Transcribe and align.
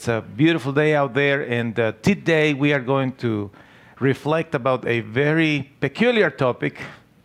It's 0.00 0.08
a 0.08 0.22
beautiful 0.22 0.72
day 0.72 0.94
out 0.94 1.12
there, 1.12 1.42
and 1.42 1.78
uh, 1.78 1.92
today 2.00 2.54
we 2.54 2.72
are 2.72 2.80
going 2.80 3.12
to 3.16 3.50
reflect 3.98 4.54
about 4.54 4.86
a 4.86 5.00
very 5.00 5.70
peculiar 5.78 6.30
topic, 6.30 6.80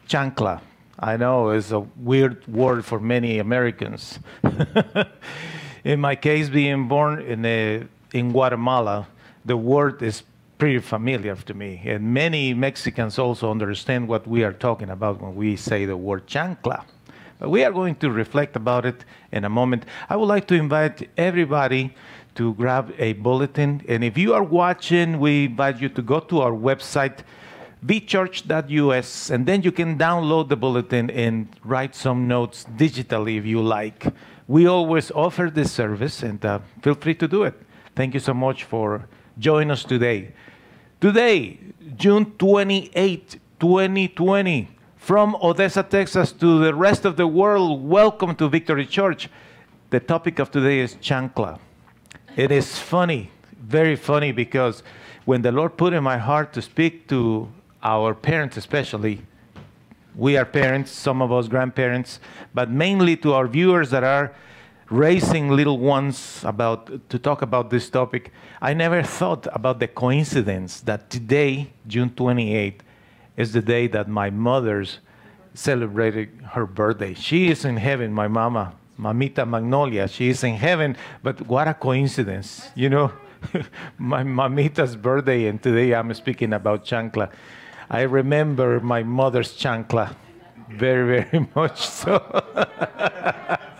chancla. 0.10 0.60
I 1.00 1.16
know 1.16 1.52
it's 1.52 1.72
a 1.72 1.80
weird 1.80 2.46
word 2.48 2.84
for 2.84 3.00
many 3.00 3.40
Americans. 3.40 4.20
in 5.86 6.02
my 6.02 6.18
case, 6.18 6.50
being 6.50 6.90
born 6.90 7.22
in, 7.22 7.46
a, 7.46 7.86
in 8.12 8.34
Guatemala, 8.34 9.08
the 9.46 9.56
word 9.56 10.02
is 10.02 10.24
pretty 10.58 10.80
familiar 10.80 11.38
to 11.38 11.54
me. 11.54 11.82
And 11.86 12.14
many 12.14 12.54
Mexicans 12.54 13.18
also 13.18 13.52
understand 13.52 14.10
what 14.10 14.28
we 14.28 14.44
are 14.44 14.52
talking 14.52 14.90
about 14.90 15.22
when 15.22 15.34
we 15.34 15.56
say 15.56 15.86
the 15.86 15.96
word 15.96 16.28
chancla. 16.28 16.84
We 17.40 17.64
are 17.64 17.72
going 17.72 17.96
to 17.96 18.10
reflect 18.10 18.56
about 18.56 18.86
it 18.86 19.04
in 19.32 19.44
a 19.44 19.50
moment. 19.50 19.86
I 20.10 20.16
would 20.16 20.28
like 20.28 20.48
to 20.48 20.56
invite 20.56 21.10
everybody 21.18 21.94
to 22.36 22.54
grab 22.54 22.94
a 22.98 23.14
bulletin. 23.14 23.82
And 23.88 24.04
if 24.04 24.18
you 24.18 24.34
are 24.34 24.44
watching, 24.44 25.20
we 25.20 25.46
invite 25.46 25.82
you 25.82 25.90
to 25.90 26.02
go 26.02 26.20
to 26.20 26.42
our 26.42 26.52
website, 26.52 27.20
vchurch.us, 27.86 29.30
and 29.30 29.46
then 29.46 29.64
you 29.64 29.72
can 29.72 29.98
download 29.98 30.50
the 30.50 30.56
bulletin 30.56 31.10
and 31.10 31.48
write 31.64 31.96
some 31.96 32.28
notes 32.28 32.66
digitally 32.78 33.38
if 33.38 33.46
you 33.46 33.62
like. 33.62 34.06
We 34.48 34.68
always 34.68 35.12
offer 35.12 35.50
this 35.54 35.72
service, 35.72 36.24
and 36.24 36.44
uh, 36.46 36.60
feel 36.82 36.96
free 36.96 37.16
to 37.16 37.28
do 37.28 37.44
it. 37.44 37.56
Thank 37.96 38.14
you 38.14 38.20
so 38.20 38.34
much 38.34 38.64
for 38.64 39.08
joining 39.40 39.72
us 39.72 39.84
today. 39.84 40.34
Today, 41.02 41.60
June 41.98 42.32
28, 42.38 43.40
2020, 43.60 44.75
from 45.06 45.38
Odessa, 45.40 45.84
Texas 45.84 46.32
to 46.32 46.58
the 46.58 46.74
rest 46.74 47.06
of 47.06 47.16
the 47.16 47.28
world, 47.28 47.88
welcome 47.88 48.34
to 48.34 48.50
Victory 48.50 48.88
Church. 48.88 49.30
The 49.92 50.00
topic 50.00 50.40
of 50.40 50.50
today 50.50 50.80
is 50.80 50.96
chancla. 50.96 51.60
It 52.36 52.52
is 52.52 52.80
funny, 52.80 53.30
very 53.56 53.96
funny, 53.96 54.32
because 54.32 54.82
when 55.26 55.44
the 55.44 55.52
Lord 55.52 55.78
put 55.78 55.94
in 55.94 56.04
my 56.04 56.18
heart 56.18 56.54
to 56.54 56.62
speak 56.64 57.08
to 57.10 57.48
our 57.84 58.16
parents, 58.16 58.58
especially, 58.58 59.22
we 60.16 60.38
are 60.38 60.46
parents, 60.46 60.90
some 60.90 61.22
of 61.22 61.32
us 61.32 61.48
grandparents, 61.48 62.20
but 62.56 62.72
mainly 62.72 63.16
to 63.18 63.34
our 63.34 63.46
viewers 63.46 63.92
that 63.92 64.04
are 64.04 64.34
raising 64.90 65.50
little 65.50 65.78
ones 65.78 66.42
about 66.44 67.08
to 67.12 67.20
talk 67.20 67.44
about 67.44 67.70
this 67.70 67.92
topic. 67.92 68.32
I 68.60 68.74
never 68.74 69.04
thought 69.04 69.46
about 69.54 69.80
the 69.80 69.88
coincidence 69.88 70.82
that 70.82 71.12
today, 71.12 71.74
June 71.86 72.10
28th, 72.10 72.80
is 73.38 73.54
the 73.54 73.62
day 73.62 73.88
that 73.88 74.08
my 74.08 74.30
mother's 74.30 75.00
celebrated 75.54 76.30
her 76.52 76.66
birthday. 76.66 77.14
She 77.14 77.50
is 77.50 77.66
in 77.66 77.78
heaven, 77.78 78.14
my 78.14 78.28
mama. 78.28 78.74
Mamita 79.00 79.46
Magnolia. 79.48 80.08
She 80.08 80.30
is 80.30 80.44
in 80.44 80.56
heaven, 80.56 80.96
but 81.22 81.48
what 81.48 81.68
a 81.68 81.74
coincidence, 81.74 82.70
you 82.76 82.90
know. 82.90 83.12
my 83.98 84.24
mamita's 84.24 84.96
birthday, 84.96 85.48
and 85.48 85.62
today 85.62 85.94
I'm 85.94 86.14
speaking 86.14 86.54
about 86.54 86.86
chancla. 86.86 87.30
I 87.90 88.02
remember 88.02 88.80
my 88.80 89.04
mother's 89.04 89.56
chancla 89.58 90.16
very, 90.70 91.22
very 91.22 91.48
much 91.56 91.86
so. 91.86 92.22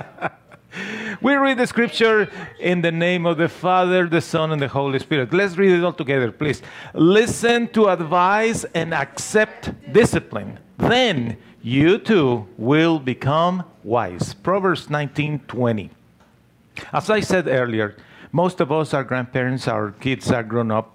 we 1.22 1.36
read 1.36 1.58
the 1.58 1.68
scripture 1.68 2.30
in 2.60 2.82
the 2.82 2.92
name 2.92 3.26
of 3.26 3.38
the 3.38 3.50
Father, 3.50 4.08
the 4.08 4.22
Son, 4.22 4.52
and 4.52 4.62
the 4.62 4.68
Holy 4.68 5.00
Spirit. 5.00 5.34
Let's 5.34 5.58
read 5.58 5.72
it 5.72 5.84
all 5.84 5.94
together, 5.94 6.32
please. 6.32 6.62
Listen 6.94 7.68
to 7.70 7.90
advice 7.90 8.66
and 8.74 8.94
accept 8.94 9.72
discipline. 9.92 10.60
Then 10.78 11.38
you 11.62 11.98
too 11.98 12.48
will 12.58 13.00
become 13.00 13.64
wise. 13.84 14.34
Proverbs 14.34 14.88
19:20. 14.90 15.90
As 16.94 17.10
I 17.10 17.22
said 17.22 17.48
earlier, 17.48 17.96
most 18.32 18.62
of 18.62 18.72
us 18.72 18.94
are 18.94 19.04
grandparents, 19.04 19.68
our 19.68 19.92
kids 19.92 20.32
are 20.32 20.44
grown 20.44 20.72
up. 20.72 20.92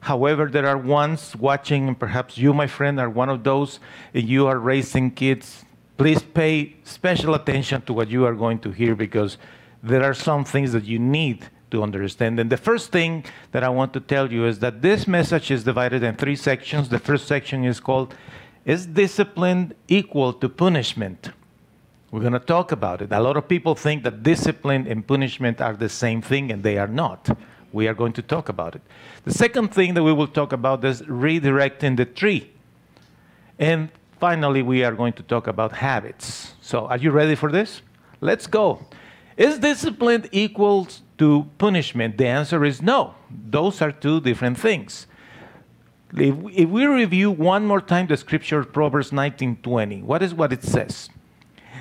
However, 0.00 0.46
there 0.46 0.66
are 0.66 0.78
ones 0.78 1.34
watching, 1.34 1.88
and 1.88 1.98
perhaps 1.98 2.38
you, 2.38 2.54
my 2.54 2.68
friend, 2.68 3.00
are 3.00 3.10
one 3.10 3.28
of 3.28 3.42
those, 3.42 3.80
you 4.12 4.46
are 4.46 4.58
raising 4.58 5.10
kids. 5.10 5.65
Please 5.96 6.22
pay 6.22 6.76
special 6.84 7.34
attention 7.34 7.82
to 7.82 7.92
what 7.92 8.08
you 8.08 8.26
are 8.26 8.34
going 8.34 8.58
to 8.60 8.70
hear 8.70 8.94
because 8.94 9.38
there 9.82 10.02
are 10.02 10.14
some 10.14 10.44
things 10.44 10.72
that 10.72 10.84
you 10.84 10.98
need 10.98 11.46
to 11.70 11.82
understand. 11.82 12.38
And 12.38 12.50
the 12.50 12.56
first 12.56 12.92
thing 12.92 13.24
that 13.52 13.64
I 13.64 13.68
want 13.68 13.92
to 13.94 14.00
tell 14.00 14.30
you 14.30 14.46
is 14.46 14.58
that 14.60 14.82
this 14.82 15.06
message 15.06 15.50
is 15.50 15.64
divided 15.64 16.02
in 16.02 16.16
three 16.16 16.36
sections. 16.36 16.88
The 16.88 16.98
first 16.98 17.26
section 17.26 17.64
is 17.64 17.80
called 17.80 18.14
is 18.64 18.84
discipline 18.84 19.74
equal 19.86 20.32
to 20.32 20.48
punishment? 20.48 21.30
We're 22.10 22.20
going 22.20 22.32
to 22.32 22.40
talk 22.40 22.72
about 22.72 23.00
it. 23.00 23.12
A 23.12 23.20
lot 23.20 23.36
of 23.36 23.46
people 23.46 23.76
think 23.76 24.02
that 24.02 24.24
discipline 24.24 24.86
and 24.88 25.06
punishment 25.06 25.60
are 25.60 25.74
the 25.74 25.88
same 25.88 26.20
thing, 26.20 26.50
and 26.50 26.62
they 26.62 26.76
are 26.76 26.88
not. 26.88 27.36
We 27.72 27.86
are 27.86 27.94
going 27.94 28.12
to 28.14 28.22
talk 28.22 28.48
about 28.48 28.74
it. 28.74 28.82
The 29.24 29.32
second 29.32 29.72
thing 29.72 29.94
that 29.94 30.02
we 30.02 30.12
will 30.12 30.26
talk 30.26 30.52
about 30.52 30.84
is 30.84 31.02
redirecting 31.02 31.96
the 31.96 32.06
tree. 32.06 32.50
And 33.58 33.90
finally, 34.18 34.62
we 34.62 34.84
are 34.84 34.92
going 34.92 35.12
to 35.14 35.22
talk 35.22 35.46
about 35.46 35.72
habits. 35.72 36.54
So, 36.60 36.86
are 36.86 36.96
you 36.96 37.10
ready 37.10 37.34
for 37.34 37.50
this? 37.50 37.82
Let's 38.20 38.46
go. 38.46 38.80
Is 39.36 39.58
discipline 39.58 40.26
equal 40.32 40.88
to 41.18 41.46
punishment? 41.58 42.16
The 42.16 42.26
answer 42.26 42.64
is 42.64 42.80
no. 42.80 43.14
Those 43.30 43.82
are 43.82 43.92
two 43.92 44.20
different 44.20 44.58
things. 44.58 45.06
If, 46.14 46.34
we 46.34 46.86
review 46.86 47.30
one 47.30 47.66
more 47.66 47.80
time 47.80 48.06
the 48.06 48.16
scripture, 48.16 48.64
Proverbs 48.64 49.10
19:20, 49.10 50.02
what 50.02 50.22
is 50.22 50.32
what 50.32 50.52
it 50.52 50.62
says? 50.62 51.10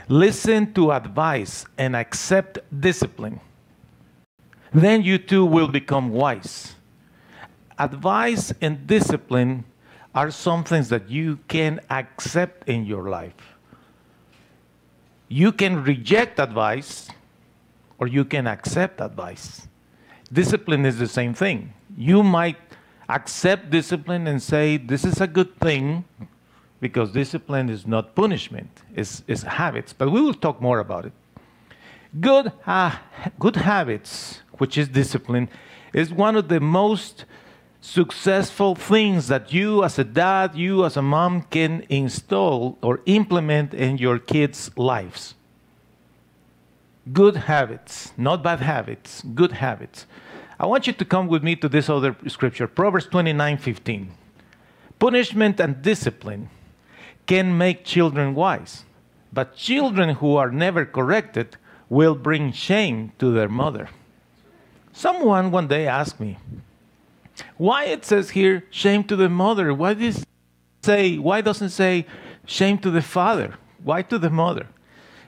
Listen 0.09 0.73
to 0.73 0.91
advice 0.91 1.66
and 1.78 1.96
accept 1.96 2.59
discipline. 2.78 3.40
Then 4.73 5.03
you 5.03 5.17
too 5.17 5.46
will 5.46 5.69
become 5.69 6.09
wise. 6.09 6.75
Advice 7.79 8.53
and 8.62 8.85
discipline 8.85 9.63
are 10.15 10.31
some 10.31 10.63
things 10.63 10.89
that 10.89 11.09
you 11.09 11.37
can 11.49 11.81
accept 11.89 12.67
in 12.69 12.85
your 12.85 13.09
life. 13.09 13.35
You 15.27 15.51
can 15.51 15.83
reject 15.83 16.39
advice 16.39 17.09
or 17.99 18.07
you 18.07 18.23
can 18.23 18.47
accept 18.47 19.01
advice. 19.01 19.67
Discipline 20.31 20.85
is 20.85 20.97
the 20.97 21.07
same 21.07 21.34
thing. 21.34 21.73
You 21.97 22.23
might 22.23 22.57
accept 23.09 23.69
discipline 23.69 24.25
and 24.28 24.41
say, 24.41 24.78
this 24.78 25.03
is 25.03 25.22
a 25.22 25.28
good 25.28 25.59
thing, 25.59 26.05
because 26.79 27.11
discipline 27.11 27.69
is 27.69 27.85
not 27.85 28.16
punishment, 28.16 28.69
it's, 28.95 29.23
it's 29.28 29.43
habits. 29.43 29.93
But 29.93 30.11
we 30.11 30.22
will 30.22 30.34
talk 30.34 30.61
more 30.61 30.79
about 30.79 31.05
it. 31.05 31.13
Good, 32.19 32.51
uh, 32.66 32.95
good 33.40 33.57
habits, 33.57 34.41
which 34.57 34.78
is 34.78 34.87
discipline, 34.87 35.49
is 35.93 36.13
one 36.13 36.35
of 36.35 36.47
the 36.47 36.59
most 36.59 37.25
successful 37.85 38.73
things 38.73 39.28
that 39.28 39.53
you 39.53 39.84
as 39.84 39.99
a 39.99 40.03
dad, 40.03 40.55
you 40.55 40.84
as 40.84 40.97
a 40.97 41.02
mom 41.02 41.43
can 41.43 41.85
install 41.87 42.78
or 42.82 42.99
implement 43.05 43.73
in 43.73 43.97
your 43.97 44.17
kids' 44.17 44.72
lives. 44.76 45.35
Good 47.14 47.35
habits, 47.35 48.11
not 48.17 48.41
bad 48.41 48.59
habits, 48.59 49.22
good 49.22 49.52
habits. 49.52 50.08
I 50.59 50.66
want 50.66 50.87
you 50.87 50.93
to 50.93 51.05
come 51.05 51.28
with 51.28 51.43
me 51.43 51.55
to 51.58 51.70
this 51.70 51.87
other 51.87 52.16
scripture, 52.28 52.67
Proverbs 52.67 53.05
29 53.05 53.58
15. 53.58 54.11
Punishment 54.97 55.59
and 55.59 55.81
discipline 55.81 56.49
can 57.28 57.55
make 57.55 57.85
children 57.85 58.34
wise, 58.34 58.84
but 59.31 59.55
children 59.55 60.16
who 60.16 60.35
are 60.35 60.49
never 60.49 60.85
corrected 60.85 61.58
will 61.90 62.16
bring 62.16 62.52
shame 62.52 63.11
to 63.20 63.31
their 63.31 63.49
mother. 63.49 63.90
Someone 64.91 65.52
one 65.52 65.67
day 65.67 65.88
asked 65.88 66.20
me, 66.20 66.38
why 67.58 67.85
it 67.85 68.05
says 68.05 68.32
here 68.32 68.64
shame 68.70 69.03
to 69.05 69.16
the 69.16 69.29
mother? 69.29 69.73
Why 69.73 69.93
does 69.93 70.26
say 70.84 71.17
why 71.17 71.41
doesn't 71.41 71.70
say 71.70 72.05
shame 72.46 72.78
to 72.79 72.91
the 72.91 73.02
father? 73.02 73.55
Why 73.84 74.02
to 74.03 74.17
the 74.17 74.29
mother? 74.29 74.67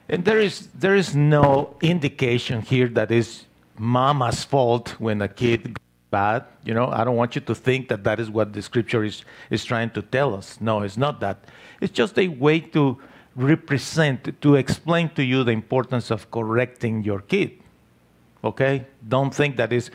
And 0.08 0.24
there 0.24 0.40
is 0.40 0.68
there 0.68 0.96
is 0.96 1.14
no 1.14 1.76
indication 1.82 2.62
here 2.62 2.88
that 2.88 3.10
is 3.10 3.44
mama's 3.78 4.44
fault 4.44 4.96
when 4.98 5.22
a 5.22 5.28
kid 5.28 5.78
bad. 6.10 6.44
You 6.64 6.74
know, 6.74 6.88
I 6.88 7.04
don't 7.04 7.16
want 7.16 7.34
you 7.34 7.40
to 7.42 7.54
think 7.54 7.88
that 7.88 8.04
that 8.04 8.20
is 8.20 8.30
what 8.30 8.52
the 8.52 8.62
scripture 8.62 9.04
is, 9.04 9.24
is 9.50 9.64
trying 9.64 9.90
to 9.90 10.02
tell 10.02 10.34
us. 10.34 10.60
No, 10.60 10.82
it's 10.82 10.96
not 10.96 11.20
that. 11.20 11.44
It's 11.80 11.92
just 11.92 12.18
a 12.18 12.28
way 12.28 12.60
to 12.60 12.98
represent, 13.36 14.40
to 14.40 14.56
explain 14.56 15.10
to 15.10 15.22
you 15.22 15.44
the 15.44 15.52
importance 15.52 16.10
of 16.10 16.30
correcting 16.30 17.04
your 17.04 17.20
kid. 17.20 17.52
Okay? 18.42 18.86
Don't 19.06 19.34
think 19.34 19.56
that 19.56 19.72
is 19.72 19.90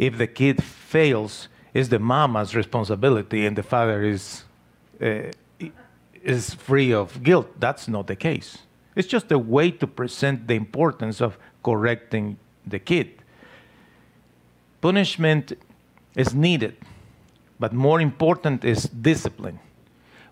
if 0.00 0.16
the 0.16 0.26
kid 0.26 0.64
fails, 0.64 1.48
it's 1.74 1.90
the 1.90 1.98
mama's 1.98 2.56
responsibility 2.56 3.44
and 3.44 3.54
the 3.54 3.62
father 3.62 4.02
is 4.02 4.44
uh, 5.00 5.30
is 6.22 6.54
free 6.54 6.92
of 6.92 7.22
guilt. 7.22 7.48
That's 7.60 7.86
not 7.86 8.06
the 8.06 8.16
case. 8.16 8.58
It's 8.96 9.06
just 9.06 9.30
a 9.30 9.38
way 9.38 9.70
to 9.72 9.86
present 9.86 10.48
the 10.48 10.54
importance 10.54 11.20
of 11.20 11.36
correcting 11.62 12.38
the 12.66 12.78
kid. 12.78 13.22
Punishment 14.80 15.52
is 16.16 16.34
needed, 16.34 16.76
but 17.58 17.72
more 17.74 18.00
important 18.00 18.64
is 18.64 18.84
discipline. 18.84 19.60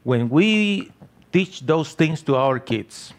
When 0.03 0.31
we 0.31 0.93
teach 1.31 1.61
those 1.61 1.93
things 1.93 2.23
to 2.23 2.37
our 2.37 2.59
kids 2.59 3.13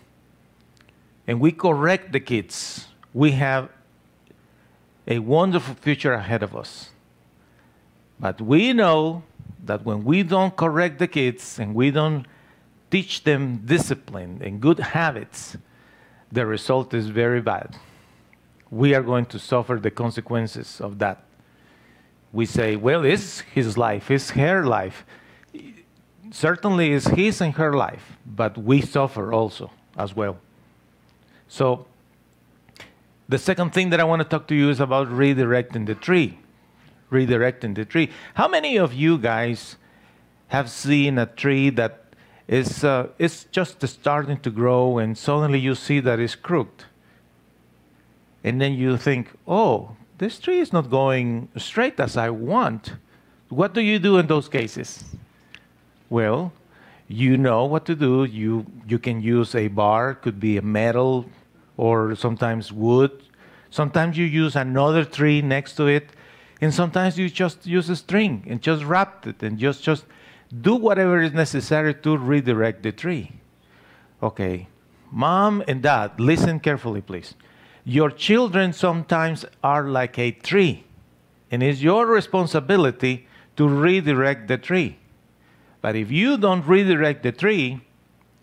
and 1.28 1.40
we 1.40 1.52
correct 1.52 2.12
the 2.12 2.20
kids, 2.20 2.88
we 3.14 3.32
have 3.32 3.70
a 5.10 5.18
wonderful 5.18 5.74
future 5.74 6.14
ahead 6.14 6.44
of 6.44 6.56
us. 6.56 6.92
But 8.20 8.40
we 8.40 8.74
know 8.74 9.24
that 9.66 9.84
when 9.84 10.06
we 10.06 10.24
don't 10.24 10.56
correct 10.56 11.00
the 11.00 11.08
kids 11.08 11.58
and 11.58 11.74
we 11.74 11.90
don't 11.90 12.26
teach 12.92 13.24
them 13.24 13.64
discipline 13.66 14.40
and 14.44 14.62
good 14.62 14.80
habits, 14.80 15.58
the 16.32 16.46
result 16.46 16.94
is 16.94 17.08
very 17.08 17.42
bad. 17.42 17.76
We 18.70 18.94
are 18.94 19.02
going 19.02 19.26
to 19.28 19.40
suffer 19.40 19.80
the 19.82 19.90
consequences 19.90 20.80
of 20.80 21.00
that. 21.00 21.24
We 22.32 22.46
say, 22.46 22.76
well, 22.76 23.04
it's 23.04 23.40
his 23.40 23.78
life, 23.78 24.12
it's 24.12 24.30
her 24.32 24.64
life. 24.64 25.06
Certainly, 26.32 26.94
it's 26.94 27.08
his 27.08 27.42
and 27.42 27.56
her 27.56 27.74
life, 27.74 28.18
but 28.24 28.56
we 28.56 28.82
suffer 28.82 29.34
also 29.34 29.72
as 29.98 30.16
well. 30.16 30.38
So, 31.48 31.88
the 33.30 33.38
second 33.38 33.74
thing 33.74 33.92
that 33.92 34.00
I 34.00 34.04
want 34.04 34.24
to 34.24 34.28
talk 34.28 34.48
to 34.48 34.56
you 34.56 34.72
is 34.72 34.80
about 34.80 35.08
redirecting 35.08 35.86
the 35.86 35.94
tree. 35.94 36.40
Redirecting 37.12 37.76
the 37.76 37.86
tree. 37.86 38.10
How 38.34 38.48
many 38.48 38.78
of 38.78 38.92
you 38.92 39.20
guys 39.20 39.78
have 40.48 40.70
seen 40.70 41.20
a 41.20 41.28
tree 41.28 41.70
that 41.70 42.06
is 42.48 42.84
uh, 42.84 43.10
it's 43.20 43.44
just 43.52 43.88
starting 43.88 44.40
to 44.40 44.50
grow 44.50 44.98
and 44.98 45.16
suddenly 45.16 45.60
you 45.60 45.76
see 45.76 46.00
that 46.00 46.20
it's 46.20 46.34
crooked? 46.34 46.86
And 48.44 48.60
then 48.60 48.74
you 48.74 48.98
think 48.98 49.30
oh 49.48 49.96
this 50.18 50.40
tree 50.40 50.60
is 50.60 50.74
not 50.74 50.90
going 50.90 51.50
straight 51.56 52.00
as 52.00 52.18
i 52.18 52.32
want. 52.32 52.94
What 53.50 53.76
do 53.76 53.82
you 53.82 54.00
do 54.00 54.18
in 54.18 54.26
those 54.26 54.50
cases? 54.50 55.04
Well 56.10 56.52
you 57.08 57.38
know 57.38 57.66
what 57.66 57.86
to 57.86 57.96
do. 57.96 58.24
You 58.24 58.66
you 58.88 58.98
can 58.98 59.22
use 59.22 59.54
a 59.54 59.68
bar. 59.68 60.16
Could 60.16 60.40
be 60.40 60.58
a 60.58 60.62
metal 60.64 61.26
or 61.86 62.16
sometimes 62.16 62.72
wood 62.72 63.12
sometimes 63.70 64.18
you 64.18 64.26
use 64.26 64.56
another 64.56 65.04
tree 65.06 65.42
next 65.42 65.74
to 65.80 65.88
it 65.88 66.08
and 66.62 66.74
sometimes 66.74 67.18
you 67.18 67.30
just 67.30 67.66
use 67.66 67.90
a 67.90 67.96
string 67.96 68.44
and 68.48 68.62
just 68.62 68.84
wrap 68.84 69.26
it 69.26 69.42
and 69.42 69.58
just 69.58 69.84
just 69.84 70.06
do 70.62 70.76
whatever 70.76 71.22
is 71.22 71.32
necessary 71.32 71.94
to 71.94 72.18
redirect 72.18 72.84
the 72.84 72.92
tree. 72.92 73.32
Okay, 74.22 74.68
mom 75.12 75.64
and 75.68 75.82
dad, 75.82 76.20
listen 76.20 76.60
carefully, 76.60 77.02
please. 77.02 77.36
Your 77.86 78.10
children 78.12 78.74
sometimes 78.74 79.46
are 79.64 79.88
like 79.88 80.20
a 80.20 80.32
tree, 80.32 80.84
and 81.50 81.64
it's 81.64 81.82
your 81.82 82.06
responsibility 82.06 83.28
to 83.56 83.68
redirect 83.68 84.48
the 84.48 84.58
tree. 84.58 84.98
But 85.82 85.96
if 85.96 86.12
you 86.12 86.38
don't 86.38 86.66
redirect 86.68 87.24
the 87.24 87.32
tree, 87.32 87.82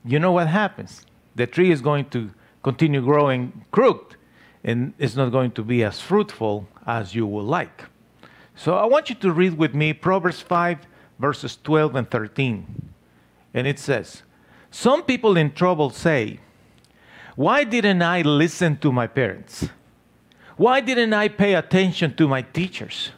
you 0.05 0.19
know 0.19 0.33
what 0.33 0.49
happens? 0.49 1.05
The 1.35 1.47
tree 1.47 1.71
is 1.71 1.83
going 1.83 2.07
to 2.11 2.31
continue 2.63 3.01
growing 3.01 3.65
crooked, 3.71 4.17
and 4.65 4.95
it's 4.99 5.17
not 5.17 5.31
going 5.31 5.53
to 5.53 5.63
be 5.63 5.85
as 5.85 6.01
fruitful 6.01 6.69
as 6.87 7.15
you 7.15 7.27
would 7.27 7.45
like. 7.45 7.85
So 8.55 8.75
I 8.75 8.87
want 8.87 9.09
you 9.09 9.15
to 9.17 9.33
read 9.33 9.59
with 9.59 9.75
me 9.75 9.93
Proverbs 9.93 10.41
5 10.41 10.79
verses 11.19 11.59
12 11.63 11.97
and 11.97 12.11
13. 12.11 12.93
And 13.55 13.67
it 13.67 13.79
says, 13.79 14.23
Some 14.71 15.03
people 15.03 15.37
in 15.37 15.53
trouble 15.53 15.91
say, 15.91 16.41
Why 17.35 17.65
didn't 17.65 18.03
I 18.03 18.23
listen 18.23 18.79
to 18.79 18.93
my 18.93 19.07
parents? 19.07 19.69
Why 20.57 20.81
didn't 20.81 21.13
I 21.13 21.29
pay 21.29 21.55
attention 21.55 22.15
to 22.17 22.29
my 22.29 22.43
teachers? 22.43 23.11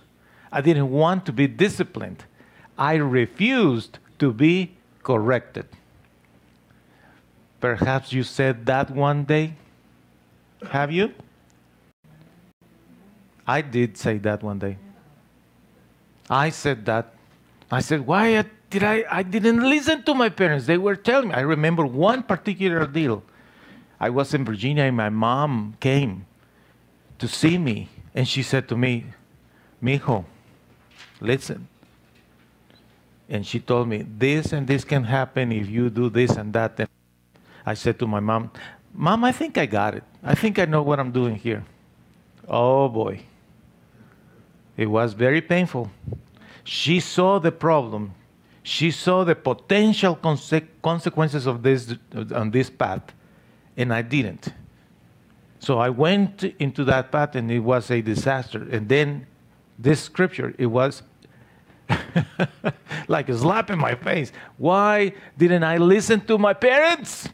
I 0.50 0.60
didn't 0.60 0.90
want 0.90 1.24
to 1.26 1.32
be 1.32 1.46
disciplined. 1.46 2.24
I 2.76 2.94
refused 2.94 3.98
to 4.18 4.32
be 4.32 4.76
corrected. 5.02 5.66
Perhaps 7.60 8.12
you 8.12 8.22
said 8.22 8.66
that 8.66 8.90
one 8.90 9.24
day. 9.24 9.54
Have 10.70 10.92
you? 10.92 11.14
I 13.46 13.62
did 13.62 13.96
say 13.96 14.18
that 14.18 14.42
one 14.42 14.58
day. 14.58 14.76
I 16.28 16.50
said 16.50 16.84
that 16.86 17.14
I 17.70 17.80
said, 17.80 18.06
why 18.06 18.44
did 18.70 18.82
I, 18.82 19.04
I 19.10 19.22
didn't 19.22 19.60
listen 19.60 20.02
to 20.04 20.14
my 20.14 20.28
parents. 20.28 20.66
They 20.66 20.78
were 20.78 20.96
telling 20.96 21.28
me. 21.28 21.34
I 21.34 21.40
remember 21.40 21.84
one 21.84 22.22
particular 22.22 22.86
deal. 22.86 23.22
I 24.00 24.10
was 24.10 24.32
in 24.32 24.44
Virginia 24.44 24.84
and 24.84 24.96
my 24.96 25.10
mom 25.10 25.76
came 25.80 26.26
to 27.18 27.28
see 27.28 27.58
me 27.58 27.88
and 28.14 28.26
she 28.26 28.42
said 28.42 28.68
to 28.68 28.76
me, 28.76 29.06
Mijo, 29.82 30.24
listen. 31.20 31.68
And 33.28 33.46
she 33.46 33.60
told 33.60 33.88
me, 33.88 34.06
this 34.16 34.52
and 34.52 34.66
this 34.66 34.84
can 34.84 35.04
happen 35.04 35.52
if 35.52 35.68
you 35.68 35.90
do 35.90 36.08
this 36.08 36.30
and 36.30 36.52
that. 36.54 36.88
I 37.68 37.74
said 37.74 37.98
to 37.98 38.06
my 38.06 38.20
mom, 38.20 38.50
Mom, 38.94 39.24
I 39.24 39.32
think 39.32 39.58
I 39.58 39.66
got 39.66 39.94
it. 39.94 40.02
I 40.24 40.34
think 40.34 40.58
I 40.58 40.64
know 40.64 40.82
what 40.82 40.98
I'm 40.98 41.12
doing 41.12 41.36
here. 41.36 41.64
Oh 42.48 42.88
boy. 42.88 43.20
It 44.78 44.86
was 44.86 45.12
very 45.12 45.42
painful. 45.42 45.90
She 46.64 46.98
saw 46.98 47.38
the 47.38 47.52
problem. 47.52 48.14
She 48.62 48.90
saw 48.90 49.22
the 49.24 49.34
potential 49.34 50.16
conse- 50.16 50.66
consequences 50.82 51.46
of 51.46 51.62
this 51.62 51.94
on 52.34 52.50
this 52.50 52.70
path, 52.70 53.12
and 53.76 53.92
I 53.92 54.02
didn't. 54.02 54.48
So 55.58 55.78
I 55.78 55.90
went 55.90 56.44
into 56.58 56.84
that 56.84 57.12
path, 57.12 57.34
and 57.34 57.50
it 57.50 57.60
was 57.60 57.90
a 57.90 58.00
disaster. 58.00 58.66
And 58.70 58.88
then 58.88 59.26
this 59.78 60.00
scripture, 60.00 60.54
it 60.58 60.66
was 60.66 61.02
like 63.08 63.28
a 63.28 63.36
slap 63.36 63.70
in 63.70 63.78
my 63.78 63.94
face. 63.94 64.32
Why 64.56 65.12
didn't 65.36 65.64
I 65.64 65.76
listen 65.76 66.20
to 66.26 66.38
my 66.38 66.54
parents? 66.54 67.28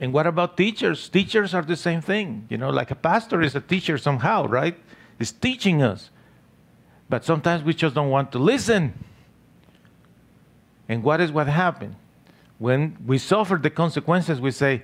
And 0.00 0.12
what 0.12 0.26
about 0.26 0.56
teachers? 0.56 1.08
Teachers 1.08 1.54
are 1.54 1.62
the 1.62 1.76
same 1.76 2.00
thing. 2.00 2.46
You 2.48 2.56
know, 2.56 2.70
like 2.70 2.90
a 2.90 2.94
pastor 2.94 3.42
is 3.42 3.54
a 3.54 3.60
teacher 3.60 3.98
somehow, 3.98 4.46
right? 4.46 4.78
He's 5.18 5.32
teaching 5.32 5.82
us. 5.82 6.10
But 7.08 7.24
sometimes 7.24 7.64
we 7.64 7.74
just 7.74 7.94
don't 7.94 8.10
want 8.10 8.32
to 8.32 8.38
listen. 8.38 9.04
And 10.88 11.02
what 11.02 11.20
is 11.20 11.32
what 11.32 11.48
happened? 11.48 11.96
When 12.58 12.96
we 13.04 13.18
suffer 13.18 13.56
the 13.56 13.70
consequences, 13.70 14.40
we 14.40 14.50
say, 14.50 14.82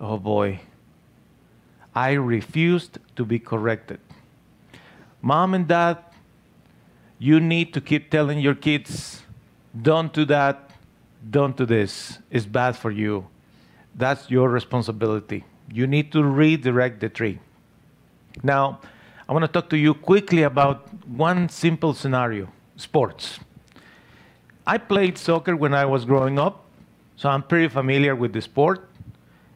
oh 0.00 0.18
boy, 0.18 0.60
I 1.94 2.12
refused 2.12 2.98
to 3.16 3.24
be 3.24 3.38
corrected. 3.38 4.00
Mom 5.20 5.54
and 5.54 5.68
dad, 5.68 5.98
you 7.18 7.38
need 7.38 7.72
to 7.74 7.80
keep 7.80 8.10
telling 8.10 8.40
your 8.40 8.54
kids, 8.54 9.22
don't 9.80 10.12
do 10.12 10.24
that, 10.26 10.70
don't 11.30 11.56
do 11.56 11.64
this. 11.64 12.18
It's 12.30 12.46
bad 12.46 12.76
for 12.76 12.90
you. 12.90 13.28
That's 13.94 14.30
your 14.30 14.48
responsibility. 14.48 15.44
You 15.70 15.86
need 15.86 16.12
to 16.12 16.24
redirect 16.24 17.00
the 17.00 17.08
tree. 17.08 17.38
Now, 18.42 18.80
I 19.28 19.32
want 19.32 19.44
to 19.44 19.48
talk 19.48 19.70
to 19.70 19.76
you 19.76 19.94
quickly 19.94 20.42
about 20.42 20.92
one 21.06 21.48
simple 21.48 21.94
scenario 21.94 22.48
sports. 22.76 23.38
I 24.66 24.78
played 24.78 25.18
soccer 25.18 25.56
when 25.56 25.74
I 25.74 25.84
was 25.84 26.04
growing 26.04 26.38
up, 26.38 26.64
so 27.16 27.28
I'm 27.28 27.42
pretty 27.42 27.68
familiar 27.68 28.14
with 28.14 28.32
the 28.32 28.40
sport. 28.40 28.88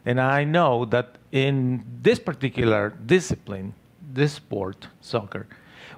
And 0.05 0.21
I 0.21 0.43
know 0.43 0.85
that 0.85 1.17
in 1.31 1.83
this 2.01 2.19
particular 2.19 2.93
discipline, 3.05 3.73
this 4.13 4.33
sport, 4.33 4.87
soccer, 5.01 5.47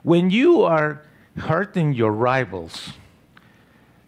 when 0.04 0.30
you 0.30 0.64
are 0.64 1.04
hurting 1.38 1.94
your 1.94 2.12
rivals, 2.12 2.94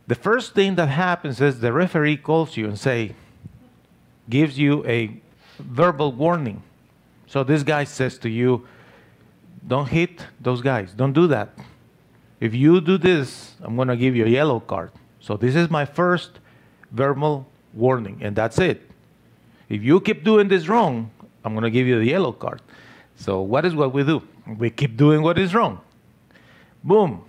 the 0.08 0.16
first 0.16 0.54
thing 0.54 0.76
that 0.76 0.90
happens 0.90 1.40
is 1.40 1.60
the 1.60 1.72
referee 1.72 2.18
calls 2.18 2.58
you 2.58 2.66
and 2.66 2.80
say, 2.80 3.16
gives 4.30 4.58
you 4.58 4.86
a 4.86 5.20
verbal 5.60 6.12
warning. 6.12 6.64
So 7.28 7.44
this 7.44 7.64
guy 7.64 7.86
says 7.86 8.18
to 8.20 8.30
you, 8.30 8.68
don't 9.68 9.88
hit 9.88 10.26
those 10.40 10.62
guys. 10.62 10.94
Don't 10.94 11.14
do 11.14 11.28
that. 11.28 11.50
If 12.40 12.56
you 12.56 12.82
do 12.82 12.98
this, 12.98 13.54
I'm 13.62 13.76
going 13.76 13.88
to 13.88 13.96
give 13.96 14.16
you 14.16 14.26
a 14.26 14.30
yellow 14.30 14.60
card. 14.60 14.92
So 15.20 15.38
this 15.38 15.56
is 15.56 15.70
my 15.70 15.86
first 15.86 16.40
verbal 16.92 17.48
warning, 17.74 18.20
and 18.22 18.36
that's 18.36 18.58
it. 18.58 18.90
If 19.70 19.84
you 19.84 20.02
keep 20.02 20.24
doing 20.24 20.48
this 20.48 20.68
wrong, 20.68 21.12
I'm 21.46 21.54
going 21.54 21.64
to 21.64 21.72
give 21.72 21.88
you 21.88 22.00
the 22.00 22.06
yellow 22.06 22.32
card. 22.32 22.62
So 23.16 23.42
what 23.42 23.66
is 23.66 23.76
what 23.76 23.94
we 23.94 24.04
do? 24.04 24.24
We 24.58 24.72
keep 24.72 24.98
doing 24.98 25.22
what 25.22 25.38
is 25.38 25.54
wrong. 25.54 25.82
Boom. 26.84 27.24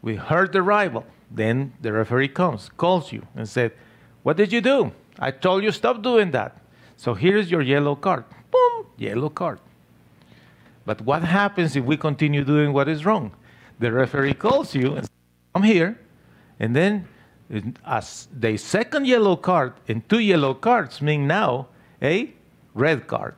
We 0.00 0.14
hurt 0.14 0.52
the 0.52 0.62
rival. 0.62 1.04
Then 1.30 1.72
the 1.80 1.92
referee 1.92 2.28
comes, 2.28 2.70
calls 2.76 3.12
you, 3.12 3.26
and 3.34 3.48
said, 3.48 3.72
What 4.22 4.36
did 4.36 4.52
you 4.52 4.60
do? 4.60 4.92
I 5.18 5.30
told 5.30 5.62
you 5.62 5.72
stop 5.72 6.02
doing 6.02 6.30
that. 6.32 6.58
So 6.96 7.14
here's 7.14 7.50
your 7.50 7.62
yellow 7.62 7.94
card. 7.94 8.24
Boom, 8.50 8.86
yellow 8.96 9.28
card. 9.28 9.58
But 10.84 11.00
what 11.02 11.22
happens 11.22 11.76
if 11.76 11.84
we 11.84 11.96
continue 11.96 12.44
doing 12.44 12.72
what 12.72 12.88
is 12.88 13.04
wrong? 13.04 13.32
The 13.78 13.92
referee 13.92 14.34
calls 14.34 14.74
you 14.74 14.94
and 14.94 15.04
says, 15.04 15.10
I'm 15.54 15.62
here. 15.62 15.98
And 16.58 16.74
then 16.74 17.08
as 17.84 18.28
the 18.32 18.56
second 18.56 19.06
yellow 19.06 19.36
card 19.36 19.74
and 19.88 20.08
two 20.08 20.18
yellow 20.18 20.54
cards 20.54 21.02
mean 21.02 21.26
now 21.26 21.68
a 22.00 22.32
red 22.74 23.06
card. 23.06 23.34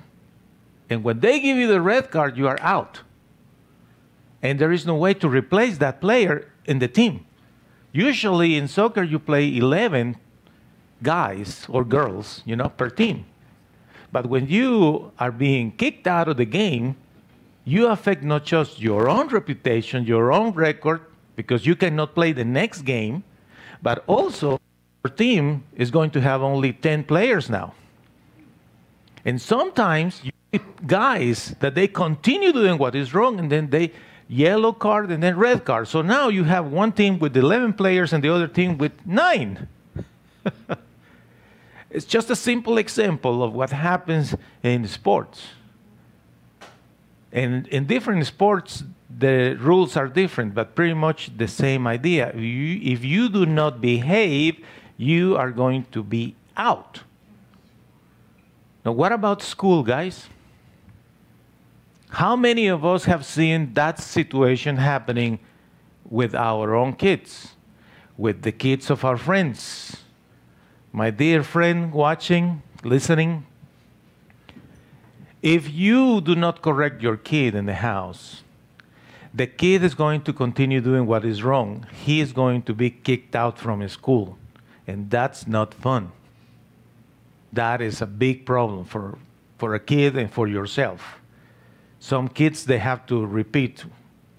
And 0.89 1.03
when 1.03 1.21
they 1.21 1.41
give 1.41 1.57
you 1.57 1.67
the 1.67 1.81
red 1.81 2.11
card, 2.11 2.37
you 2.37 2.47
are 2.47 2.61
out. 2.61 3.01
And 4.43 4.59
there 4.59 4.73
is 4.73 4.87
no 4.87 4.95
way 4.95 5.15
to 5.15 5.29
replace 5.29 5.79
that 5.79 6.01
player 6.01 6.51
in 6.67 6.79
the 6.79 6.89
team. 6.89 7.27
Usually 7.93 8.57
in 8.57 8.69
soccer, 8.69 9.03
you 9.03 9.19
play 9.19 9.57
11 9.57 10.17
guys 11.05 11.67
or 11.69 11.85
girls, 11.85 12.43
you 12.45 12.57
know, 12.57 12.69
per 12.69 12.91
team. 12.91 13.25
But 14.11 14.27
when 14.27 14.49
you 14.49 15.13
are 15.19 15.31
being 15.31 15.71
kicked 15.73 16.07
out 16.07 16.27
of 16.29 16.37
the 16.37 16.45
game, 16.45 16.97
you 17.65 17.89
affect 17.89 18.23
not 18.23 18.45
just 18.45 18.81
your 18.81 19.09
own 19.09 19.29
reputation, 19.29 20.05
your 20.05 20.33
own 20.33 20.53
record, 20.53 21.01
because 21.37 21.67
you 21.67 21.77
cannot 21.77 22.15
play 22.15 22.33
the 22.33 22.45
next 22.45 22.83
game, 22.83 23.25
but 23.83 24.05
also 24.07 24.61
your 25.05 25.13
team 25.15 25.65
is 25.77 25.91
going 25.91 26.11
to 26.11 26.21
have 26.21 26.43
only 26.43 26.73
10 26.73 27.05
players 27.05 27.49
now. 27.49 27.75
And 29.25 29.41
sometimes 29.41 30.23
you 30.25 30.61
guys 30.87 31.55
that 31.61 31.75
they 31.75 31.89
continue 31.89 32.53
doing 32.53 32.79
what 32.79 32.95
is 32.95 33.15
wrong 33.15 33.39
and 33.39 33.51
then 33.51 33.71
they 33.71 33.93
yellow 34.29 34.73
card 34.73 35.11
and 35.11 35.23
then 35.23 35.37
red 35.37 35.65
card. 35.65 35.89
So 35.89 36.03
now 36.03 36.29
you 36.29 36.45
have 36.45 36.67
one 36.67 36.93
team 36.93 37.19
with 37.19 37.37
11 37.37 37.75
players 37.75 38.13
and 38.13 38.23
the 38.23 38.29
other 38.29 38.49
team 38.49 38.79
with 38.79 38.93
nine. 39.05 39.69
it's 41.95 42.05
just 42.05 42.29
a 42.29 42.37
simple 42.37 42.77
example 42.77 43.45
of 43.45 43.55
what 43.55 43.71
happens 43.71 44.35
in 44.65 44.87
sports. 44.89 45.47
And 47.31 47.69
in 47.69 47.87
different 47.87 48.27
sports, 48.27 48.83
the 49.09 49.57
rules 49.61 49.97
are 49.97 50.09
different, 50.09 50.55
but 50.55 50.75
pretty 50.75 50.95
much 50.95 51.31
the 51.37 51.47
same 51.47 51.87
idea. 51.87 52.31
If 52.31 52.41
you, 52.41 52.81
if 52.83 53.05
you 53.05 53.29
do 53.29 53.47
not 53.47 53.81
behave, 53.81 54.65
you 54.97 55.37
are 55.37 55.53
going 55.53 55.87
to 55.93 56.03
be 56.03 56.35
out. 56.57 57.01
Now, 58.85 58.93
what 58.93 59.13
about 59.13 59.41
school, 59.41 59.85
guys? 59.85 60.29
How 62.09 62.35
many 62.35 62.67
of 62.67 62.85
us 62.85 63.05
have 63.05 63.25
seen 63.25 63.73
that 63.75 64.01
situation 64.01 64.79
happening 64.79 65.39
with 66.05 66.35
our 66.35 66.75
own 66.75 66.95
kids, 66.95 67.55
with 68.17 68.43
the 68.43 68.53
kids 68.53 68.91
of 68.91 69.05
our 69.05 69.17
friends? 69.17 70.04
My 70.97 71.11
dear 71.11 71.43
friend 71.43 71.93
watching, 71.93 72.63
listening, 72.85 73.47
if 75.43 75.69
you 75.69 76.21
do 76.21 76.37
not 76.37 76.63
correct 76.63 77.03
your 77.03 77.17
kid 77.17 77.57
in 77.57 77.67
the 77.67 77.75
house, 77.75 78.45
the 79.35 79.49
kid 79.49 79.83
is 79.83 79.97
going 79.97 80.23
to 80.23 80.33
continue 80.33 80.81
doing 80.81 81.05
what 81.05 81.25
is 81.25 81.43
wrong. 81.43 81.85
He 82.05 82.21
is 82.21 82.33
going 82.33 82.63
to 82.63 82.75
be 82.75 82.91
kicked 82.91 83.35
out 83.35 83.59
from 83.59 83.89
school. 83.89 84.39
And 84.87 85.11
that's 85.11 85.49
not 85.49 85.75
fun. 85.75 86.13
That 87.53 87.81
is 87.81 88.01
a 88.01 88.07
big 88.07 88.47
problem 88.47 88.85
for, 88.85 89.19
for 89.59 89.75
a 89.75 89.81
kid 89.81 90.17
and 90.17 90.31
for 90.31 90.47
yourself. 90.47 91.19
Some 91.99 92.29
kids, 92.29 92.67
they 92.67 92.79
have 92.79 93.05
to 93.07 93.27
repeat 93.27 93.85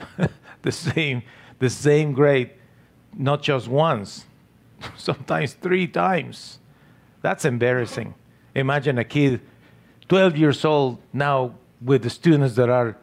the, 0.62 0.72
same, 0.72 1.22
the 1.60 1.70
same 1.70 2.14
grade, 2.14 2.52
not 3.14 3.42
just 3.42 3.68
once, 3.68 4.24
sometimes 4.98 5.54
three 5.54 5.88
times. 5.88 6.60
That's 7.22 7.46
embarrassing. 7.46 8.13
Imagine 8.54 8.98
a 9.00 9.04
kid 9.04 9.42
12 10.08 10.38
years 10.38 10.63
old 10.63 11.00
now 11.12 11.56
with 11.82 12.04
the 12.04 12.10
students 12.10 12.56
that 12.56 12.70
are 12.70 12.96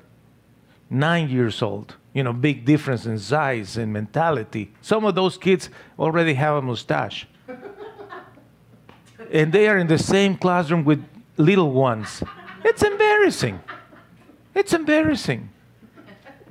nine 0.89 1.29
years 1.29 1.63
old. 1.63 1.97
You 2.13 2.23
know, 2.23 2.33
big 2.33 2.65
difference 2.65 3.07
in 3.07 3.19
size 3.19 3.77
and 3.77 3.93
mentality. 3.93 4.73
Some 4.83 5.05
of 5.05 5.15
those 5.15 5.39
kids 5.39 5.71
already 5.99 6.35
have 6.35 6.57
a 6.57 6.63
mustache. 6.63 7.27
and 9.33 9.53
they 9.53 9.67
are 9.69 9.79
in 9.79 9.87
the 9.87 9.99
same 9.99 10.37
classroom 10.37 10.85
with 10.85 11.03
little 11.37 11.73
ones. 11.73 12.23
It's 12.65 12.83
embarrassing. 12.83 13.61
It's 14.55 14.73
embarrassing. 14.73 15.49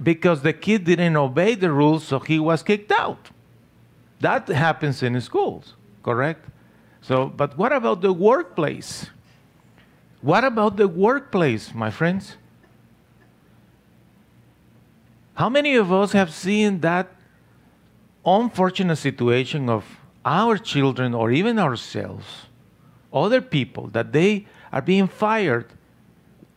Because 0.02 0.42
the 0.42 0.54
kid 0.54 0.84
didn't 0.84 1.16
obey 1.16 1.54
the 1.54 1.72
rules, 1.72 2.04
so 2.04 2.20
he 2.20 2.40
was 2.40 2.64
kicked 2.64 2.92
out. 2.92 3.30
That 4.22 4.48
happens 4.48 5.04
in 5.04 5.20
schools, 5.20 5.74
correct? 6.04 6.46
So, 7.02 7.28
but 7.28 7.58
what 7.58 7.74
about 7.74 8.02
the 8.02 8.14
workplace? 8.14 9.08
What 10.22 10.44
about 10.44 10.78
the 10.78 10.88
workplace, 10.88 11.74
my 11.74 11.90
friends? 11.90 12.38
How 15.34 15.50
many 15.50 15.76
of 15.76 15.92
us 15.92 16.12
have 16.12 16.32
seen 16.32 16.82
that 16.82 17.08
unfortunate 18.24 18.98
situation 18.98 19.68
of 19.70 19.98
our 20.24 20.58
children 20.60 21.16
or 21.16 21.32
even 21.32 21.58
ourselves, 21.58 22.46
other 23.12 23.42
people, 23.42 23.88
that 23.88 24.12
they 24.14 24.46
are 24.72 24.84
being 24.84 25.08
fired 25.08 25.66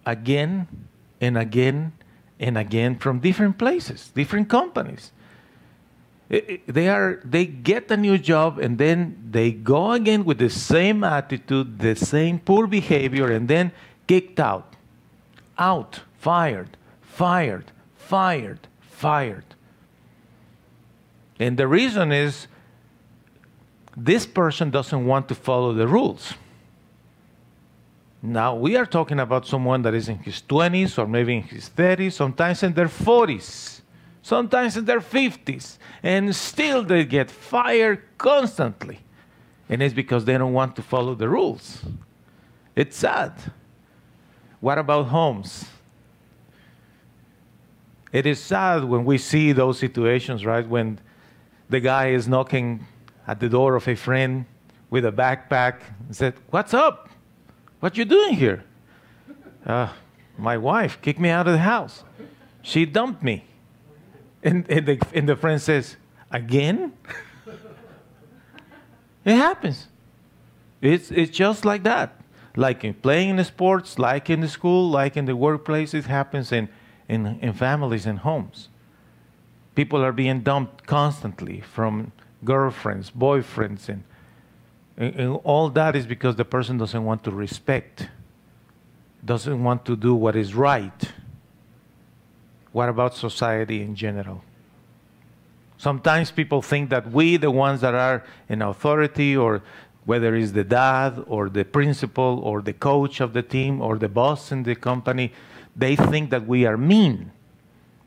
again 0.05 0.69
and 1.19 1.39
again 1.39 1.93
and 2.39 2.59
again 2.59 2.99
from 2.99 3.21
different 3.21 3.57
places, 3.57 4.11
different 4.15 4.51
companies? 4.51 5.13
They 6.67 6.89
are 6.89 7.21
they 7.25 7.45
get 7.47 7.91
a 7.91 7.97
new 7.97 8.19
job 8.19 8.59
and 8.59 8.79
then 8.79 9.17
they 9.31 9.53
go 9.53 9.93
again 9.93 10.25
with 10.25 10.39
the 10.39 10.51
same 10.51 11.05
attitude 11.05 11.79
the 11.79 11.95
same 11.95 12.39
poor 12.39 12.67
behavior 12.67 13.31
and 13.31 13.49
then 13.49 13.73
kicked 14.07 14.41
out. 14.41 14.75
Out. 15.59 16.01
Fired. 16.19 16.77
Fired. 17.03 17.71
Fired. 17.97 18.67
Fired. 18.81 19.45
And 21.39 21.57
the 21.57 21.67
reason 21.67 22.13
is 22.13 22.47
this 23.97 24.27
person 24.27 24.71
doesn't 24.71 25.05
want 25.05 25.29
to 25.29 25.35
follow 25.35 25.73
the 25.73 25.87
rules. 25.87 26.35
Now 28.23 28.55
we 28.55 28.77
are 28.77 28.87
talking 28.87 29.21
about 29.21 29.47
someone 29.47 29.83
that 29.83 29.95
is 29.95 30.09
in 30.09 30.19
his 30.19 30.43
20s 30.49 30.99
or 30.99 31.07
maybe 31.07 31.37
in 31.37 31.43
his 31.43 31.69
30s 31.69 32.13
sometimes 32.13 32.63
in 32.63 32.73
their 32.73 32.89
40s 32.89 33.83
sometimes 34.25 34.75
in 34.79 34.87
their 34.87 35.01
50s, 35.01 35.77
and 36.03 36.35
still 36.35 36.83
they 36.83 37.05
get 37.05 37.31
fired 37.31 38.03
constantly. 38.17 39.01
And 39.69 39.83
it's 39.83 39.95
because 39.95 40.25
they 40.25 40.39
don't 40.39 40.55
want 40.55 40.75
to 40.77 40.83
follow 40.83 41.15
the 41.15 41.29
rules. 41.29 41.85
It's 42.75 42.97
sad. 42.97 43.35
What 44.61 44.79
about 44.79 45.09
homes? 45.09 45.67
It 48.13 48.25
is 48.25 48.41
sad 48.41 48.85
when 48.85 49.05
we 49.05 49.19
see 49.19 49.53
those 49.53 49.79
situations, 49.79 50.47
right? 50.47 50.67
When 50.67 51.01
the 51.69 51.81
guy 51.81 52.09
is 52.09 52.27
knocking 52.27 52.87
at 53.27 53.41
the 53.41 53.49
door 53.51 53.75
of 53.75 53.87
a 53.87 53.95
friend 53.95 54.47
with 54.89 55.05
a 55.05 55.13
backpack 55.13 55.81
and 56.07 56.17
said, 56.17 56.35
What's 56.49 56.73
up? 56.73 57.11
What 57.81 57.99
you 57.99 58.07
doing 58.07 58.37
here? 58.37 58.65
Uh, 59.67 59.89
my 60.39 60.57
wife 60.57 60.99
kicked 61.03 61.21
me 61.21 61.29
out 61.29 61.47
of 61.47 61.53
the 61.53 61.59
house. 61.59 62.05
She 62.63 62.87
dumped 62.87 63.23
me. 63.23 63.45
And, 64.45 64.71
and, 64.71 64.87
the, 64.87 65.03
and 65.15 65.29
the 65.29 65.35
friend 65.35 65.61
says, 65.61 65.97
Again? 66.31 66.93
it 69.25 69.35
happens. 69.35 69.89
It's, 70.83 71.11
it's 71.11 71.37
just 71.37 71.65
like 71.65 71.83
that. 71.85 72.21
Like 72.57 72.85
in 72.85 72.95
playing 72.95 73.31
in 73.31 73.37
the 73.37 73.45
sports, 73.45 73.99
like 73.99 74.29
in 74.29 74.41
the 74.41 74.49
school, 74.49 74.91
like 74.91 75.17
in 75.17 75.25
the 75.25 75.35
workplace, 75.35 75.95
it 75.95 76.05
happens 76.05 76.53
in, 76.53 76.69
in, 77.09 77.39
in 77.41 77.53
families 77.55 78.05
and 78.05 78.19
homes. 78.19 78.69
People 79.75 80.05
are 80.05 80.13
being 80.13 80.43
dumped 80.43 80.87
constantly 80.87 81.61
from 81.61 82.13
girlfriends, 82.45 83.11
boyfriends, 83.11 83.89
and, 83.89 84.05
and, 84.97 85.15
and 85.17 85.41
all 85.43 85.69
that 85.71 85.97
is 85.97 86.07
because 86.07 86.37
the 86.37 86.45
person 86.45 86.79
doesn't 86.79 87.05
want 87.05 87.25
to 87.25 87.31
respect, 87.31 88.09
doesn't 89.25 89.65
want 89.65 89.85
to 89.87 89.97
do 89.97 90.15
what 90.15 90.37
is 90.37 90.55
right 90.55 91.13
what 92.75 92.89
about 92.89 93.15
society 93.15 93.83
in 93.83 93.95
general? 93.95 94.43
Sometimes 95.79 96.33
people 96.33 96.61
think 96.61 96.91
that 96.91 97.09
we, 97.13 97.37
the 97.37 97.53
ones 97.53 97.83
that 97.83 97.95
are 97.95 98.25
in 98.49 98.63
authority, 98.63 99.37
or 99.37 99.63
whether 100.05 100.35
it's 100.35 100.51
the 100.51 100.65
dad 100.65 101.23
or 101.29 101.49
the 101.49 101.65
principal 101.65 102.41
or 102.43 102.61
the 102.61 102.73
coach 102.73 103.21
of 103.21 103.33
the 103.33 103.43
team 103.43 103.81
or 103.81 103.97
the 103.97 104.09
boss 104.09 104.51
in 104.51 104.65
the 104.65 104.75
company, 104.75 105.33
they 105.77 105.95
think 105.95 106.31
that 106.31 106.49
we 106.49 106.67
are 106.67 106.77
mean. 106.77 107.31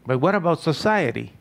But 0.06 0.20
what 0.20 0.36
about 0.36 0.60
society? 0.60 1.32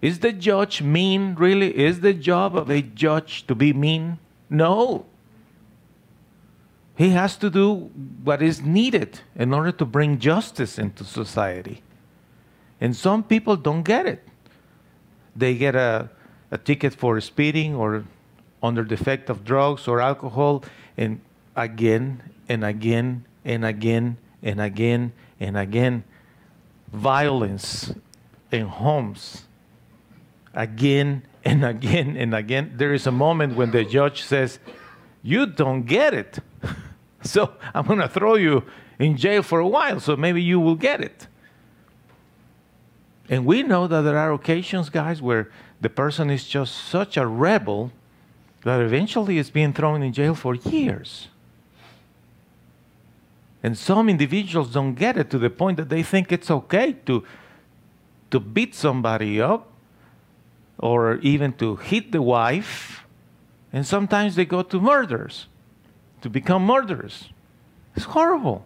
Is 0.00 0.20
the 0.20 0.32
judge 0.32 0.82
mean, 0.82 1.34
really? 1.34 1.76
Is 1.76 1.98
the 1.98 2.14
job 2.14 2.56
of 2.56 2.70
a 2.70 2.80
judge 2.80 3.44
to 3.48 3.56
be 3.56 3.72
mean? 3.72 4.20
No. 4.48 5.04
He 6.94 7.10
has 7.10 7.36
to 7.38 7.50
do 7.50 7.90
what 8.22 8.40
is 8.40 8.62
needed 8.62 9.18
in 9.34 9.52
order 9.52 9.72
to 9.72 9.84
bring 9.84 10.20
justice 10.20 10.78
into 10.78 11.02
society. 11.02 11.82
And 12.80 12.96
some 12.96 13.22
people 13.22 13.56
don't 13.56 13.82
get 13.82 14.06
it. 14.06 14.26
They 15.36 15.54
get 15.54 15.74
a, 15.74 16.10
a 16.50 16.58
ticket 16.58 16.94
for 16.94 17.20
speeding 17.20 17.74
or 17.74 18.04
under 18.62 18.84
the 18.84 18.94
effect 18.94 19.30
of 19.30 19.44
drugs 19.44 19.88
or 19.88 20.00
alcohol, 20.00 20.64
and 20.96 21.20
again 21.56 22.22
and 22.48 22.64
again 22.64 23.24
and 23.44 23.64
again 23.64 24.16
and 24.42 24.60
again 24.60 25.12
and 25.38 25.56
again, 25.56 26.04
violence 26.92 27.94
in 28.52 28.66
homes, 28.66 29.44
again 30.54 31.22
and 31.44 31.64
again 31.64 32.16
and 32.16 32.34
again. 32.34 32.74
There 32.76 32.92
is 32.92 33.06
a 33.06 33.12
moment 33.12 33.56
when 33.56 33.70
the 33.70 33.84
judge 33.84 34.22
says, 34.22 34.58
You 35.22 35.46
don't 35.46 35.82
get 35.82 36.12
it. 36.12 36.38
so 37.22 37.54
I'm 37.74 37.86
going 37.86 38.00
to 38.00 38.08
throw 38.08 38.34
you 38.34 38.64
in 38.98 39.16
jail 39.16 39.42
for 39.42 39.60
a 39.60 39.68
while, 39.68 40.00
so 40.00 40.16
maybe 40.16 40.42
you 40.42 40.60
will 40.60 40.74
get 40.74 41.00
it. 41.00 41.26
And 43.30 43.46
we 43.46 43.62
know 43.62 43.86
that 43.86 44.00
there 44.02 44.18
are 44.18 44.32
occasions, 44.32 44.90
guys, 44.90 45.22
where 45.22 45.48
the 45.80 45.88
person 45.88 46.30
is 46.30 46.44
just 46.44 46.74
such 46.74 47.16
a 47.16 47.24
rebel 47.24 47.92
that 48.64 48.80
eventually 48.80 49.38
is 49.38 49.50
being 49.50 49.72
thrown 49.72 50.02
in 50.02 50.12
jail 50.12 50.34
for 50.34 50.56
years. 50.56 51.28
And 53.62 53.78
some 53.78 54.08
individuals 54.08 54.72
don't 54.72 54.94
get 54.94 55.16
it 55.16 55.30
to 55.30 55.38
the 55.38 55.48
point 55.48 55.76
that 55.76 55.88
they 55.88 56.02
think 56.02 56.32
it's 56.32 56.50
okay 56.50 56.94
to, 57.06 57.24
to 58.32 58.40
beat 58.40 58.74
somebody 58.74 59.40
up 59.40 59.68
or 60.78 61.18
even 61.18 61.52
to 61.54 61.76
hit 61.76 62.10
the 62.10 62.22
wife. 62.22 63.04
And 63.72 63.86
sometimes 63.86 64.34
they 64.34 64.44
go 64.44 64.62
to 64.62 64.80
murders, 64.80 65.46
to 66.22 66.28
become 66.28 66.66
murderers. 66.66 67.28
It's 67.94 68.06
horrible. 68.06 68.64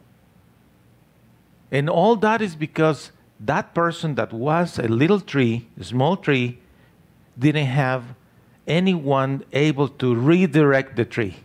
And 1.70 1.90
all 1.90 2.16
that 2.16 2.40
is 2.40 2.56
because 2.56 3.10
that 3.40 3.74
person 3.74 4.14
that 4.14 4.32
was 4.32 4.78
a 4.78 4.88
little 4.88 5.20
tree, 5.20 5.68
a 5.78 5.84
small 5.84 6.16
tree, 6.16 6.58
didn't 7.38 7.66
have 7.66 8.04
anyone 8.66 9.44
able 9.52 9.88
to 9.88 10.14
redirect 10.14 10.96
the 10.96 11.04
tree. 11.04 11.36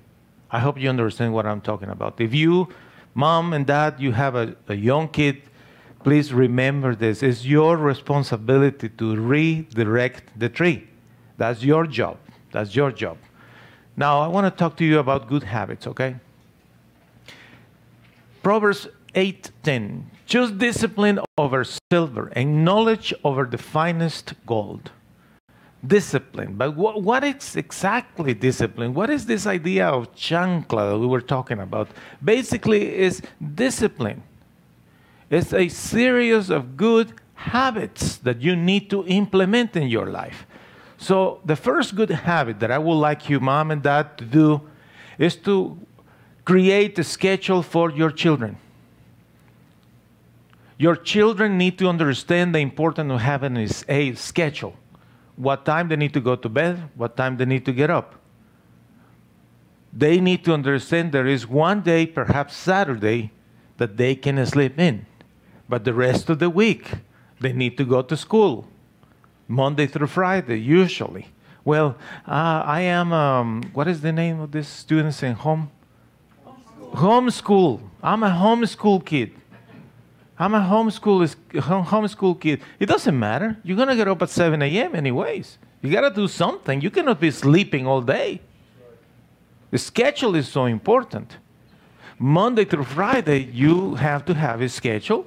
I 0.52 0.60
hope 0.60 0.80
you 0.80 0.90
understand 0.90 1.34
what 1.34 1.46
I'm 1.46 1.62
talking 1.62 1.90
about. 1.90 2.20
If 2.22 2.34
you 2.34 2.70
Mom 3.14 3.54
and 3.54 3.66
dad, 3.66 4.00
you 4.00 4.12
have 4.12 4.36
a, 4.36 4.56
a 4.68 4.76
young 4.76 5.08
kid, 5.10 5.42
please 6.04 6.34
remember 6.34 6.96
this. 6.96 7.24
It's 7.24 7.46
your 7.46 7.76
responsibility 7.76 8.90
to 8.90 9.16
redirect 9.16 10.40
the 10.40 10.50
tree. 10.50 10.88
That's 11.38 11.64
your 11.64 11.86
job. 11.86 12.18
That's 12.52 12.76
your 12.76 12.92
job. 12.92 13.18
Now, 13.98 14.22
I 14.22 14.28
want 14.28 14.46
to 14.46 14.58
talk 14.58 14.78
to 14.78 14.86
you 14.86 15.00
about 15.00 15.28
good 15.28 15.44
habits, 15.44 15.86
okay? 15.88 16.16
Proverbs 18.42 18.88
8:10. 19.20 20.06
Choose 20.26 20.52
discipline 20.52 21.20
over 21.38 21.66
silver 21.92 22.32
and 22.36 22.64
knowledge 22.64 23.14
over 23.24 23.44
the 23.46 23.58
finest 23.58 24.34
gold 24.46 24.92
discipline. 25.86 26.56
But 26.56 26.76
what, 26.76 27.02
what 27.02 27.24
is 27.24 27.56
exactly 27.56 28.34
discipline? 28.34 28.94
What 28.94 29.10
is 29.10 29.26
this 29.26 29.46
idea 29.48 29.88
of 29.88 30.14
chancla 30.16 30.92
that 30.92 31.00
we 31.00 31.08
were 31.08 31.22
talking 31.22 31.60
about? 31.60 31.90
Basically, 32.24 32.98
is 32.98 33.22
discipline. 33.56 34.24
It's 35.30 35.54
a 35.54 35.68
series 35.70 36.50
of 36.50 36.76
good 36.76 37.14
habits 37.36 38.18
that 38.18 38.42
you 38.42 38.56
need 38.56 38.90
to 38.90 39.06
implement 39.08 39.76
in 39.76 39.88
your 39.88 40.08
life. 40.08 40.46
So, 40.98 41.40
the 41.46 41.56
first 41.56 41.96
good 41.96 42.10
habit 42.10 42.60
that 42.60 42.72
I 42.72 42.78
would 42.78 42.96
like 42.96 43.30
you, 43.30 43.40
mom 43.40 43.72
and 43.72 43.82
dad, 43.82 44.18
to 44.18 44.26
do 44.26 44.62
is 45.18 45.36
to 45.38 45.78
create 46.44 47.00
a 47.00 47.04
schedule 47.04 47.62
for 47.62 47.90
your 47.92 48.12
children. 48.12 48.58
Your 50.80 50.96
children 50.96 51.58
need 51.58 51.78
to 51.78 51.88
understand 51.88 52.56
the 52.56 52.60
importance 52.60 53.12
of 53.12 53.20
having 53.20 53.58
a 53.58 54.16
schedule 54.16 54.76
what 55.40 55.64
time 55.64 55.88
they 55.88 55.96
need 55.96 56.14
to 56.14 56.20
go 56.20 56.36
to 56.36 56.50
bed, 56.50 56.90
what 56.96 57.16
time 57.16 57.38
they 57.38 57.46
need 57.46 57.64
to 57.66 57.72
get 57.72 57.90
up. 57.90 58.16
They 59.94 60.20
need 60.20 60.44
to 60.44 60.54
understand 60.54 61.14
there 61.14 61.26
is 61.26 61.48
one 61.48 61.82
day, 61.82 62.06
perhaps 62.06 62.58
Saturday, 62.58 63.32
that 63.78 63.96
they 63.96 64.16
can 64.16 64.46
sleep 64.46 64.78
in. 64.78 65.06
But 65.70 65.86
the 65.86 65.94
rest 65.94 66.30
of 66.30 66.40
the 66.40 66.50
week, 66.50 66.92
they 67.40 67.54
need 67.54 67.78
to 67.78 67.86
go 67.86 68.02
to 68.02 68.18
school, 68.18 68.68
Monday 69.48 69.88
through 69.88 70.08
Friday, 70.08 70.60
usually. 70.60 71.28
Well, 71.64 71.96
uh, 72.28 72.64
I 72.66 72.82
am, 72.82 73.14
um, 73.14 73.64
what 73.74 73.88
is 73.88 74.02
the 74.02 74.12
name 74.12 74.42
of 74.42 74.52
this 74.52 74.68
students 74.68 75.24
in 75.24 75.36
home? 75.36 75.72
Homeschool. 76.46 76.96
homeschool. 76.96 77.82
I'm 78.04 78.24
a 78.24 78.30
homeschool 78.30 79.06
kid. 79.06 79.32
I'm 80.40 80.54
a 80.54 80.62
homeschool, 80.62 81.36
homeschool 81.52 82.40
kid. 82.40 82.62
It 82.80 82.86
doesn't 82.86 83.20
matter. 83.20 83.58
You're 83.62 83.76
going 83.76 83.90
to 83.90 83.96
get 83.98 84.08
up 84.08 84.22
at 84.22 84.30
7 84.30 84.62
a.m. 84.62 84.96
anyways. 84.96 85.58
You 85.82 85.92
got 85.92 86.08
to 86.08 86.12
do 86.12 86.30
something. 86.30 86.80
You 86.80 86.90
cannot 86.90 87.20
be 87.20 87.30
sleeping 87.30 87.86
all 87.86 88.02
day. 88.02 88.40
The 89.72 89.78
schedule 89.78 90.36
is 90.36 90.48
so 90.48 90.66
important. 90.66 91.38
Monday 92.18 92.64
through 92.64 92.86
Friday, 92.86 93.40
you 93.52 93.96
have 93.96 94.24
to 94.26 94.34
have 94.34 94.62
a 94.62 94.70
schedule. 94.70 95.26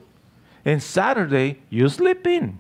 And 0.65 0.83
Saturday, 0.83 1.61
you 1.69 1.89
sleep 1.91 2.27
in. 2.27 2.59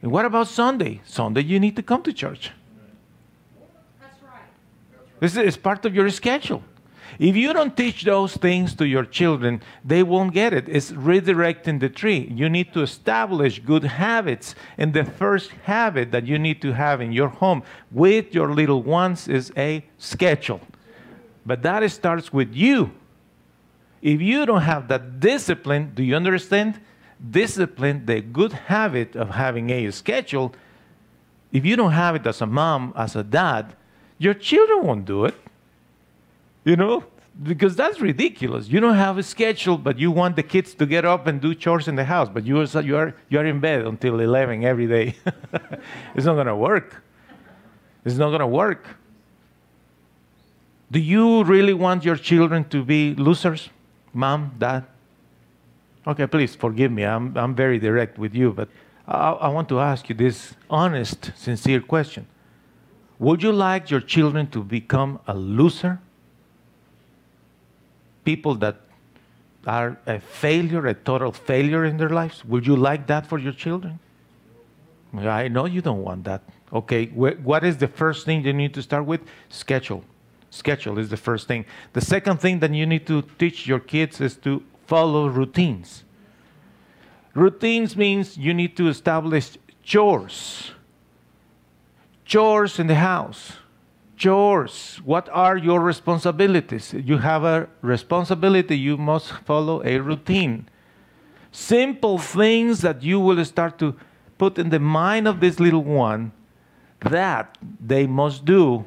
And 0.00 0.10
what 0.10 0.24
about 0.24 0.48
Sunday? 0.48 1.02
Sunday, 1.04 1.42
you 1.42 1.60
need 1.60 1.76
to 1.76 1.82
come 1.82 2.02
to 2.02 2.12
church. 2.12 2.50
That's 4.00 4.22
right. 4.22 5.20
This 5.20 5.36
is 5.36 5.56
part 5.56 5.84
of 5.84 5.94
your 5.94 6.08
schedule. 6.10 6.62
If 7.18 7.36
you 7.36 7.52
don't 7.52 7.76
teach 7.76 8.04
those 8.04 8.36
things 8.36 8.74
to 8.74 8.86
your 8.86 9.04
children, 9.04 9.62
they 9.84 10.02
won't 10.02 10.32
get 10.32 10.52
it. 10.52 10.68
It's 10.68 10.92
redirecting 10.92 11.80
the 11.80 11.88
tree. 11.88 12.32
You 12.34 12.48
need 12.48 12.72
to 12.72 12.82
establish 12.82 13.58
good 13.58 13.84
habits. 13.84 14.54
And 14.78 14.94
the 14.94 15.04
first 15.04 15.50
habit 15.64 16.10
that 16.12 16.26
you 16.26 16.38
need 16.38 16.62
to 16.62 16.72
have 16.72 17.00
in 17.00 17.12
your 17.12 17.28
home 17.28 17.62
with 17.90 18.34
your 18.34 18.52
little 18.52 18.82
ones 18.82 19.28
is 19.28 19.52
a 19.56 19.84
schedule. 19.98 20.60
But 21.44 21.62
that 21.62 21.88
starts 21.90 22.32
with 22.32 22.54
you. 22.54 22.92
If 24.00 24.20
you 24.20 24.46
don't 24.46 24.62
have 24.62 24.88
that 24.88 25.20
discipline, 25.20 25.92
do 25.94 26.02
you 26.02 26.16
understand? 26.16 26.80
Discipline, 27.30 28.06
the 28.06 28.20
good 28.20 28.52
habit 28.52 29.14
of 29.14 29.30
having 29.30 29.70
a 29.70 29.90
schedule, 29.92 30.52
if 31.52 31.64
you 31.66 31.76
don't 31.76 31.92
have 31.92 32.16
it 32.16 32.26
as 32.26 32.40
a 32.40 32.46
mom, 32.46 32.92
as 32.96 33.14
a 33.14 33.22
dad, 33.22 33.76
your 34.18 34.34
children 34.34 34.86
won't 34.86 35.04
do 35.04 35.26
it. 35.26 35.34
You 36.64 36.76
know, 36.76 37.04
because 37.42 37.74
that's 37.74 38.00
ridiculous. 38.00 38.68
You 38.68 38.80
don't 38.80 38.96
have 38.96 39.18
a 39.18 39.22
schedule, 39.22 39.78
but 39.78 39.98
you 39.98 40.10
want 40.10 40.36
the 40.36 40.42
kids 40.42 40.74
to 40.74 40.86
get 40.86 41.04
up 41.04 41.26
and 41.26 41.40
do 41.40 41.54
chores 41.54 41.88
in 41.88 41.96
the 41.96 42.04
house, 42.04 42.28
but 42.28 42.44
you 42.44 42.60
are, 42.60 42.82
you 42.82 42.96
are, 42.96 43.14
you 43.28 43.38
are 43.38 43.46
in 43.46 43.60
bed 43.60 43.86
until 43.86 44.20
11 44.20 44.64
every 44.64 44.86
day. 44.86 45.16
it's 46.14 46.26
not 46.26 46.34
going 46.34 46.46
to 46.46 46.56
work. 46.56 47.02
It's 48.04 48.16
not 48.16 48.28
going 48.28 48.40
to 48.40 48.46
work. 48.46 48.86
Do 50.90 50.98
you 50.98 51.42
really 51.44 51.72
want 51.72 52.04
your 52.04 52.16
children 52.16 52.68
to 52.68 52.84
be 52.84 53.14
losers? 53.14 53.70
Mom, 54.12 54.54
dad? 54.58 54.84
Okay, 56.06 56.26
please 56.26 56.54
forgive 56.54 56.92
me. 56.92 57.04
I'm, 57.04 57.36
I'm 57.36 57.54
very 57.54 57.78
direct 57.78 58.18
with 58.18 58.34
you, 58.34 58.52
but 58.52 58.68
I, 59.06 59.30
I 59.30 59.48
want 59.48 59.68
to 59.70 59.80
ask 59.80 60.08
you 60.08 60.14
this 60.14 60.54
honest, 60.68 61.32
sincere 61.34 61.80
question. 61.80 62.26
Would 63.18 63.42
you 63.42 63.52
like 63.52 63.90
your 63.90 64.00
children 64.00 64.48
to 64.50 64.62
become 64.62 65.20
a 65.26 65.34
loser? 65.34 66.00
People 68.24 68.54
that 68.56 68.80
are 69.66 69.98
a 70.06 70.18
failure, 70.18 70.86
a 70.86 70.94
total 70.94 71.32
failure 71.32 71.84
in 71.84 71.96
their 71.96 72.10
lives? 72.10 72.44
Would 72.44 72.66
you 72.66 72.76
like 72.76 73.06
that 73.06 73.26
for 73.26 73.38
your 73.38 73.52
children? 73.52 73.98
I 75.14 75.48
know 75.48 75.66
you 75.66 75.82
don't 75.82 76.02
want 76.02 76.24
that. 76.24 76.42
Okay, 76.72 77.06
what 77.06 77.64
is 77.64 77.76
the 77.76 77.88
first 77.88 78.24
thing 78.24 78.44
you 78.44 78.52
need 78.52 78.72
to 78.74 78.82
start 78.82 79.04
with? 79.04 79.20
Schedule. 79.50 80.04
Schedule 80.50 80.98
is 80.98 81.10
the 81.10 81.16
first 81.16 81.46
thing. 81.48 81.64
The 81.92 82.00
second 82.00 82.40
thing 82.40 82.60
that 82.60 82.72
you 82.72 82.86
need 82.86 83.06
to 83.06 83.22
teach 83.38 83.66
your 83.66 83.80
kids 83.80 84.20
is 84.20 84.36
to 84.36 84.62
follow 84.86 85.28
routines. 85.28 86.04
Routines 87.34 87.96
means 87.96 88.36
you 88.36 88.52
need 88.52 88.76
to 88.76 88.88
establish 88.88 89.56
chores. 89.82 90.72
Chores 92.24 92.78
in 92.78 92.86
the 92.86 92.94
house 92.94 93.52
chores. 94.22 95.00
What 95.04 95.28
are 95.32 95.56
your 95.56 95.80
responsibilities? 95.80 96.94
You 96.94 97.18
have 97.18 97.42
a 97.42 97.68
responsibility, 97.82 98.78
you 98.78 98.96
must 98.96 99.32
follow 99.44 99.82
a 99.84 99.98
routine. 99.98 100.68
Simple 101.50 102.18
things 102.18 102.82
that 102.82 103.02
you 103.02 103.18
will 103.18 103.44
start 103.44 103.78
to 103.80 103.96
put 104.38 104.58
in 104.58 104.70
the 104.70 104.78
mind 104.78 105.26
of 105.26 105.40
this 105.40 105.58
little 105.58 105.82
one 105.82 106.30
that 107.00 107.58
they 107.84 108.06
must 108.06 108.44
do 108.44 108.84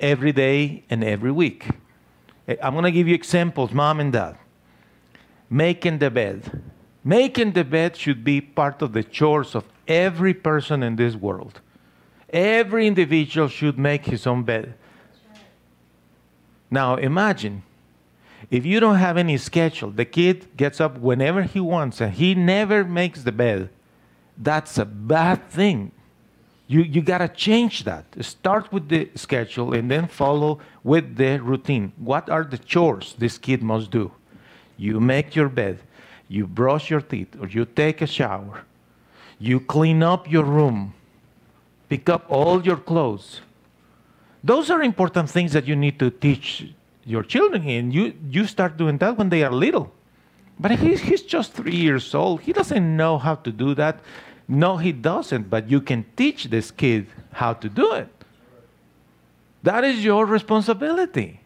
every 0.00 0.32
day 0.32 0.84
and 0.88 1.04
every 1.04 1.32
week. 1.32 1.68
Eh, 2.48 2.56
I'm 2.62 2.72
going 2.72 2.84
to 2.84 2.90
give 2.90 3.06
you 3.06 3.14
examples, 3.14 3.72
mom 3.72 4.00
and 4.00 4.10
dad. 4.10 4.38
Making 5.50 5.98
the 5.98 6.10
bed. 6.10 6.62
Making 7.04 7.52
the 7.52 7.64
bed 7.64 7.94
should 7.94 8.24
be 8.24 8.40
part 8.40 8.80
of 8.80 8.94
the 8.94 9.04
chores 9.04 9.54
of 9.54 9.64
every 9.86 10.32
person 10.32 10.82
in 10.82 10.96
this 10.96 11.14
world. 11.14 11.60
Every 12.30 12.86
individual 12.86 13.48
should 13.48 13.78
make 13.78 14.06
his 14.06 14.26
own 14.26 14.44
bed. 14.44 14.74
Now 16.70 16.96
imagine 16.96 17.62
if 18.50 18.64
you 18.64 18.80
don't 18.80 18.96
have 18.96 19.16
any 19.16 19.36
schedule, 19.36 19.90
the 19.90 20.04
kid 20.04 20.56
gets 20.56 20.80
up 20.80 20.98
whenever 20.98 21.42
he 21.42 21.60
wants 21.60 22.00
and 22.00 22.12
he 22.12 22.34
never 22.34 22.84
makes 22.84 23.22
the 23.22 23.32
bed. 23.32 23.70
That's 24.36 24.78
a 24.78 24.84
bad 24.84 25.50
thing. 25.50 25.92
You, 26.66 26.82
you 26.82 27.02
got 27.02 27.18
to 27.18 27.28
change 27.28 27.84
that. 27.84 28.04
Start 28.20 28.70
with 28.72 28.88
the 28.88 29.10
schedule 29.14 29.72
and 29.72 29.90
then 29.90 30.06
follow 30.06 30.60
with 30.84 31.16
the 31.16 31.38
routine. 31.40 31.92
What 31.96 32.28
are 32.28 32.44
the 32.44 32.58
chores 32.58 33.14
this 33.18 33.38
kid 33.38 33.62
must 33.62 33.90
do? 33.90 34.12
You 34.76 35.00
make 35.00 35.34
your 35.34 35.48
bed, 35.48 35.80
you 36.28 36.46
brush 36.46 36.90
your 36.90 37.00
teeth, 37.00 37.34
or 37.40 37.48
you 37.48 37.64
take 37.64 38.00
a 38.00 38.06
shower, 38.06 38.64
you 39.38 39.60
clean 39.60 40.02
up 40.02 40.30
your 40.30 40.44
room, 40.44 40.94
pick 41.88 42.08
up 42.08 42.26
all 42.28 42.64
your 42.64 42.76
clothes. 42.76 43.40
Those 44.48 44.70
are 44.70 44.82
important 44.82 45.28
things 45.28 45.52
that 45.52 45.68
you 45.68 45.76
need 45.76 45.98
to 45.98 46.10
teach 46.10 46.72
your 47.04 47.22
children, 47.22 47.68
and 47.68 47.92
you, 47.92 48.14
you 48.30 48.46
start 48.46 48.78
doing 48.78 48.96
that 48.96 49.18
when 49.18 49.28
they 49.28 49.42
are 49.44 49.52
little. 49.52 49.92
But 50.58 50.70
he's, 50.70 51.02
he's 51.02 51.20
just 51.20 51.52
three 51.52 51.76
years 51.76 52.14
old. 52.14 52.40
He 52.40 52.54
doesn't 52.54 52.96
know 52.96 53.18
how 53.18 53.34
to 53.34 53.52
do 53.52 53.74
that. 53.74 54.00
No, 54.48 54.78
he 54.78 54.90
doesn't, 54.90 55.50
but 55.50 55.68
you 55.68 55.82
can 55.82 56.06
teach 56.16 56.44
this 56.44 56.70
kid 56.70 57.08
how 57.32 57.52
to 57.52 57.68
do 57.68 57.92
it. 57.92 58.08
That 59.64 59.84
is 59.84 60.02
your 60.02 60.24
responsibility. 60.24 61.40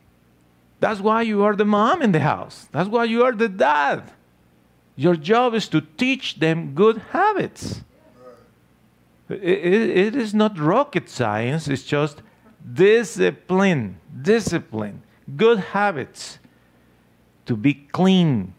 That's 0.79 1.01
why 1.01 1.23
you 1.23 1.43
are 1.43 1.57
the 1.57 1.65
mom 1.65 2.03
in 2.03 2.13
the 2.13 2.21
house. 2.21 2.69
That's 2.71 2.89
why 2.89 3.07
you 3.07 3.25
are 3.25 3.33
the 3.33 3.49
dad. 3.49 4.13
Your 4.95 5.17
job 5.17 5.55
is 5.55 5.67
to 5.71 5.81
teach 5.81 6.39
them 6.39 6.73
good 6.77 6.99
habits. 7.11 7.83
It, 9.29 9.43
it, 9.43 9.91
it 9.91 10.15
is 10.15 10.33
not 10.33 10.57
rocket 10.57 11.09
science, 11.09 11.67
it's 11.67 11.83
just 11.83 12.23
discipline. 12.75 13.99
Discipline. 14.21 15.03
Good 15.37 15.59
habits. 15.59 16.39
To 17.47 17.57
be 17.57 17.75
clean. 17.75 18.55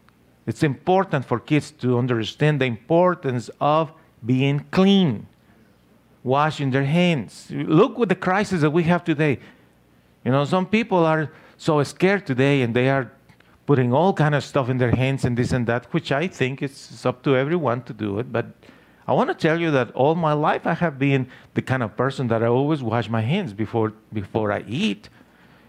It's 0.46 0.64
important 0.64 1.26
for 1.26 1.40
kids 1.40 1.72
to 1.72 1.98
understand 1.98 2.60
the 2.60 2.66
importance 2.66 3.50
of 3.62 3.94
being 4.26 4.66
clean, 4.72 5.28
washing 6.24 6.72
their 6.72 6.84
hands. 6.84 7.48
Look 7.50 7.98
what 7.98 8.10
the 8.10 8.16
crisis 8.16 8.62
that 8.62 8.72
we 8.72 8.84
have 8.84 9.04
today. 9.04 9.40
You 10.26 10.32
know, 10.32 10.44
some 10.46 10.66
people 10.66 11.06
are 11.06 11.32
so 11.58 11.82
scared 11.84 12.26
today 12.26 12.62
and 12.62 12.76
they 12.76 12.90
are 12.90 13.12
putting 13.66 13.94
all 13.94 14.14
kind 14.14 14.36
of 14.36 14.44
stuff 14.44 14.70
in 14.70 14.78
their 14.78 14.92
hands 14.92 15.24
and 15.24 15.38
this 15.38 15.54
and 15.54 15.66
that, 15.68 15.94
which 15.94 16.12
I 16.12 16.28
think 16.28 16.62
it's 16.62 17.06
up 17.06 17.24
to 17.24 17.38
everyone 17.38 17.84
to 17.84 17.94
do 17.94 18.20
it. 18.20 18.32
But 18.32 18.48
I 19.08 19.14
want 19.14 19.30
to 19.30 19.36
tell 19.36 19.60
you 19.60 19.72
that 19.72 19.92
all 19.92 20.16
my 20.16 20.34
life 20.34 20.66
I 20.66 20.74
have 20.74 20.98
been 20.98 21.28
the 21.54 21.62
kind 21.62 21.84
of 21.84 21.98
person 21.98 22.28
that 22.28 22.42
I 22.42 22.48
always 22.48 22.82
wash 22.82 23.10
my 23.10 23.22
hands 23.22 23.54
before 23.54 23.94
before 24.12 24.52
I 24.52 24.64
eat. 24.68 25.10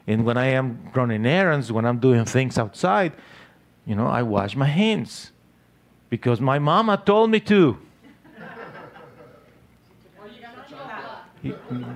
And 0.06 0.24
when 0.24 0.36
I 0.36 0.46
am 0.46 0.90
running 0.94 1.26
errands, 1.26 1.72
when 1.72 1.84
I'm 1.84 1.98
doing 1.98 2.24
things 2.24 2.58
outside, 2.58 3.12
you 3.86 3.94
know, 3.94 4.06
I 4.06 4.22
wash 4.22 4.54
my 4.54 4.66
hands 4.66 5.32
because 6.10 6.40
my 6.40 6.58
mama 6.58 7.02
told 7.04 7.30
me 7.30 7.40
to. 7.40 7.78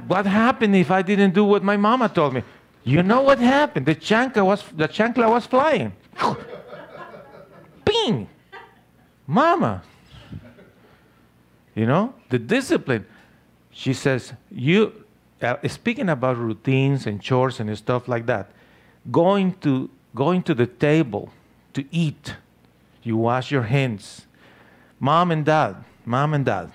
what 0.07 0.27
happened 0.27 0.77
if 0.77 0.91
I 0.91 1.03
didn't 1.03 1.35
do 1.35 1.45
what 1.45 1.63
my 1.63 1.77
mama 1.77 2.09
told 2.09 2.35
me? 2.35 2.43
You 2.85 3.03
know 3.03 3.21
what 3.21 3.39
happened? 3.39 3.87
The 3.87 3.95
chancla 3.95 4.45
was 4.45 4.65
the 4.75 4.89
chancla 4.89 5.31
was 5.31 5.47
flying. 5.47 5.93
Bing! 7.85 8.29
Mama. 9.27 9.83
You 11.79 11.87
know, 11.87 12.13
the 12.29 12.41
discipline. 12.41 13.07
She 13.71 13.93
says, 13.93 14.33
you 14.51 15.05
uh, 15.41 15.57
speaking 15.69 16.09
about 16.09 16.37
routines 16.37 17.07
and 17.07 17.23
chores 17.23 17.61
and 17.61 17.79
stuff 17.79 18.09
like 18.09 18.27
that, 18.27 18.51
going 19.13 19.53
to 19.61 19.89
going 20.13 20.43
to 20.43 20.55
the 20.55 20.67
table 20.67 21.31
to 21.75 21.85
eat, 21.93 22.35
you 23.05 23.17
wash 23.17 23.53
your 23.53 23.63
hands. 23.63 24.27
Mom 24.99 25.31
and 25.31 25.45
dad, 25.45 25.85
mom 26.05 26.35
and 26.35 26.45
dad, 26.45 26.73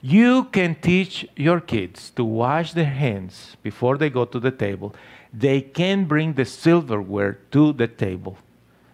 you 0.00 0.44
can 0.44 0.76
teach 0.76 1.26
your 1.34 1.60
kids 1.60 2.10
to 2.10 2.22
wash 2.22 2.74
their 2.74 2.92
hands 3.04 3.56
before 3.64 3.98
they 3.98 4.08
go 4.08 4.24
to 4.24 4.38
the 4.38 4.52
table. 4.52 4.94
They 5.32 5.60
can 5.60 6.04
bring 6.04 6.34
the 6.34 6.44
silverware 6.44 7.40
to 7.50 7.72
the 7.72 7.88
table. 7.88 8.38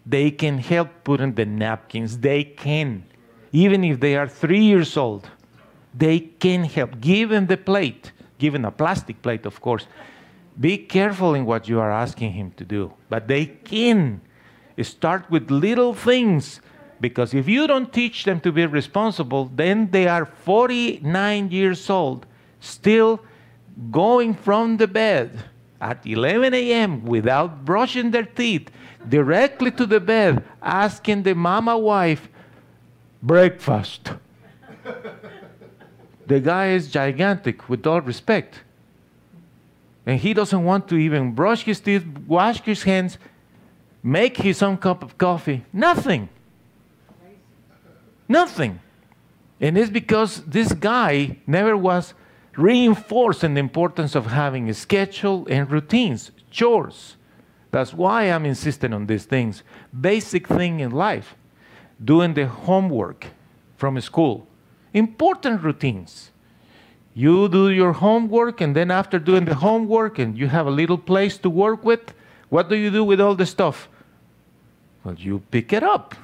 They 0.07 0.31
can 0.31 0.57
help 0.57 0.89
put 1.05 1.21
in 1.21 1.35
the 1.35 1.45
napkins. 1.45 2.21
They 2.21 2.45
can, 2.45 3.05
even 3.55 3.85
if 3.85 4.01
they 4.01 4.17
are 4.17 4.27
three 4.27 4.65
years 4.65 4.97
old, 4.97 5.31
they 5.97 6.19
can 6.19 6.65
help. 6.65 7.01
Give 7.01 7.31
the 7.47 7.57
plate, 7.57 8.11
given 8.37 8.65
a 8.65 8.73
plastic 8.73 9.23
plate, 9.23 9.47
of 9.47 9.61
course. 9.61 9.87
Be 10.59 10.77
careful 10.77 11.35
in 11.35 11.47
what 11.47 11.69
you 11.69 11.79
are 11.79 11.93
asking 11.93 12.33
him 12.33 12.51
to 12.57 12.65
do, 12.65 12.93
but 13.09 13.29
they 13.29 13.47
can 13.47 14.21
start 14.83 15.31
with 15.31 15.53
little 15.53 15.95
things 15.95 16.61
because 17.01 17.33
if 17.33 17.49
you 17.49 17.69
don't 17.69 17.93
teach 17.93 18.25
them 18.25 18.41
to 18.41 18.51
be 18.51 18.67
responsible, 18.67 19.45
then 19.55 19.89
they 19.93 20.09
are 20.09 20.27
49 20.27 21.51
years 21.53 21.89
old, 21.89 22.27
still 22.59 23.21
going 23.93 24.35
from 24.35 24.79
the 24.79 24.89
bed 24.89 25.45
at 25.81 26.05
11 26.05 26.55
a.m. 26.55 27.05
without 27.05 27.65
brushing 27.65 28.11
their 28.11 28.25
teeth 28.25 28.69
directly 29.09 29.71
to 29.71 29.87
the 29.87 30.01
bed, 30.01 30.43
asking 30.61 31.23
the 31.23 31.35
mama 31.35 31.79
wife, 31.79 32.29
breakfast. 33.25 34.13
the 36.27 36.41
guy 36.41 36.69
is 36.69 36.91
gigantic, 36.91 37.69
with 37.69 37.87
all 37.87 38.03
respect. 38.03 38.61
And 40.07 40.21
he 40.21 40.35
doesn't 40.35 40.63
want 40.63 40.89
to 40.89 40.97
even 40.97 41.33
brush 41.33 41.65
his 41.65 41.81
teeth, 41.81 42.05
wash 42.27 42.61
his 42.61 42.83
hands, 42.83 43.17
make 44.03 44.37
his 44.37 44.63
own 44.63 44.77
cup 44.77 45.03
of 45.03 45.17
coffee. 45.17 45.65
Nothing. 45.73 46.29
Nothing. 48.29 48.81
And 49.61 49.79
it's 49.79 49.91
because 49.91 50.43
this 50.45 50.73
guy 50.73 51.39
never 51.47 51.77
was 51.77 52.13
reinforcing 52.57 53.55
the 53.55 53.61
importance 53.61 54.15
of 54.15 54.27
having 54.27 54.69
a 54.69 54.75
schedule 54.75 55.47
and 55.49 55.71
routines, 55.71 56.31
chores. 56.51 57.17
That's 57.71 57.95
why 57.95 58.25
I'm 58.25 58.45
insisting 58.45 58.93
on 58.93 59.07
these 59.07 59.25
things. 59.25 59.63
Basic 59.99 60.47
thing 60.47 60.81
in 60.81 60.91
life. 60.91 61.35
Doing 62.03 62.35
the 62.35 62.47
homework 62.47 63.27
from 63.77 64.01
school. 64.01 64.47
Important 64.93 65.63
routines. 65.63 66.31
You 67.15 67.49
do 67.49 67.71
your 67.71 67.93
homework, 67.93 68.61
and 68.61 68.75
then 68.75 68.91
after 68.91 69.19
doing 69.19 69.45
the 69.45 69.55
homework, 69.55 70.19
and 70.19 70.37
you 70.37 70.49
have 70.49 70.67
a 70.67 70.71
little 70.71 70.99
place 70.99 71.39
to 71.39 71.51
work 71.51 71.85
with, 71.85 72.15
what 72.49 72.69
do 72.69 72.77
you 72.77 72.91
do 72.91 73.05
with 73.05 73.21
all 73.21 73.35
the 73.35 73.47
stuff? 73.47 73.89
Well, 75.05 75.15
you 75.15 75.43
pick 75.51 75.73
it 75.73 75.83
up 75.83 76.15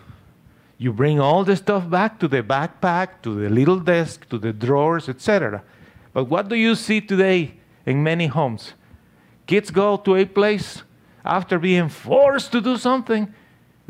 you 0.81 0.95
bring 0.95 1.21
all 1.21 1.45
the 1.45 1.57
stuff 1.57 1.91
back 1.91 2.19
to 2.19 2.27
the 2.27 2.43
backpack, 2.43 3.21
to 3.21 3.35
the 3.35 3.51
little 3.51 3.79
desk, 3.79 4.27
to 4.31 4.39
the 4.39 4.51
drawers, 4.51 5.11
etc. 5.11 5.63
But 6.15 6.25
what 6.25 6.49
do 6.49 6.57
you 6.57 6.75
see 6.75 7.03
today 7.03 7.53
in 7.85 8.03
many 8.03 8.29
homes? 8.29 8.73
Kids 9.47 9.71
go 9.71 9.99
to 9.99 10.17
a 10.17 10.25
place 10.25 10.83
after 11.23 11.59
being 11.59 11.91
forced 11.91 12.51
to 12.53 12.63
do 12.63 12.79
something, 12.79 13.35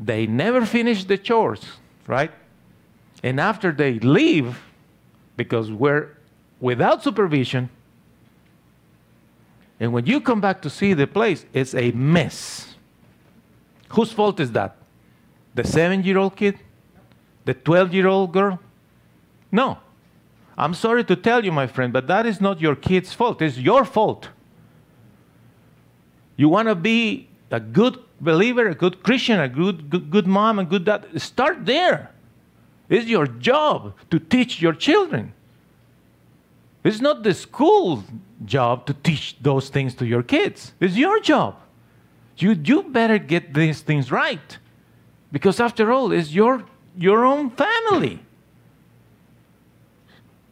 they 0.01 0.27
never 0.27 0.65
finish 0.65 1.05
the 1.05 1.19
chores, 1.19 1.63
right? 2.07 2.33
And 3.23 3.39
after 3.39 3.71
they 3.71 3.99
leave, 3.99 4.59
because 5.37 5.71
we're 5.71 6.17
without 6.59 7.05
supervision, 7.05 7.69
and 9.79 9.93
when 9.93 10.07
you 10.07 10.21
come 10.21 10.41
back 10.41 10.63
to 10.63 10.71
see 10.71 10.95
the 10.95 11.07
place, 11.07 11.45
it's 11.53 11.75
a 11.75 11.91
mess. 11.93 12.75
Whose 13.91 14.13
fault 14.13 14.41
is 14.41 14.53
that? 14.53 14.77
The 15.55 15.65
seven 15.65 16.03
year 16.03 16.19
old 16.19 16.37
kid? 16.37 16.59
the 17.45 17.55
12 17.55 17.95
year 17.95 18.07
old 18.07 18.33
girl? 18.33 18.61
No. 19.51 19.79
I'm 20.57 20.75
sorry 20.75 21.05
to 21.05 21.17
tell 21.17 21.45
you, 21.45 21.53
my 21.53 21.67
friend, 21.67 21.93
but 21.93 22.07
that 22.07 22.27
is 22.27 22.41
not 22.41 22.61
your 22.61 22.77
kid's 22.77 23.13
fault. 23.13 23.41
It's 23.41 23.57
your 23.57 23.85
fault. 23.85 24.29
You 26.37 26.49
want 26.49 26.69
to 26.69 26.75
be 26.75 27.29
a 27.51 27.61
good 27.61 27.99
believer, 28.21 28.69
a 28.69 28.75
good 28.75 29.03
Christian, 29.03 29.41
a 29.41 29.49
good, 29.49 29.91
good, 29.91 30.11
good 30.11 30.27
mom, 30.27 30.59
and 30.59 30.69
good 30.69 30.85
dad? 30.85 31.21
Start 31.21 31.67
there. 31.67 32.11
It's 32.89 33.07
your 33.07 33.27
job 33.27 33.95
to 34.11 34.19
teach 34.19 34.61
your 34.61 34.73
children. 34.73 35.33
It's 36.83 37.01
not 37.01 37.23
the 37.23 37.35
school's 37.35 38.05
job 38.45 38.87
to 38.87 38.95
teach 38.95 39.37
those 39.41 39.69
things 39.69 39.95
to 39.97 40.07
your 40.07 40.23
kids. 40.23 40.73
It's 40.81 40.97
your 40.97 41.21
job. 41.21 41.57
You, 42.39 42.53
you 42.53 42.83
better 42.83 43.19
get 43.19 43.55
these 43.55 43.83
things 43.83 44.11
right. 44.11 44.59
Because 45.31 45.61
after 45.61 45.93
all, 45.93 46.11
it's 46.13 46.33
your 46.33 46.65
your 46.97 47.25
own 47.25 47.51
family. 47.51 48.21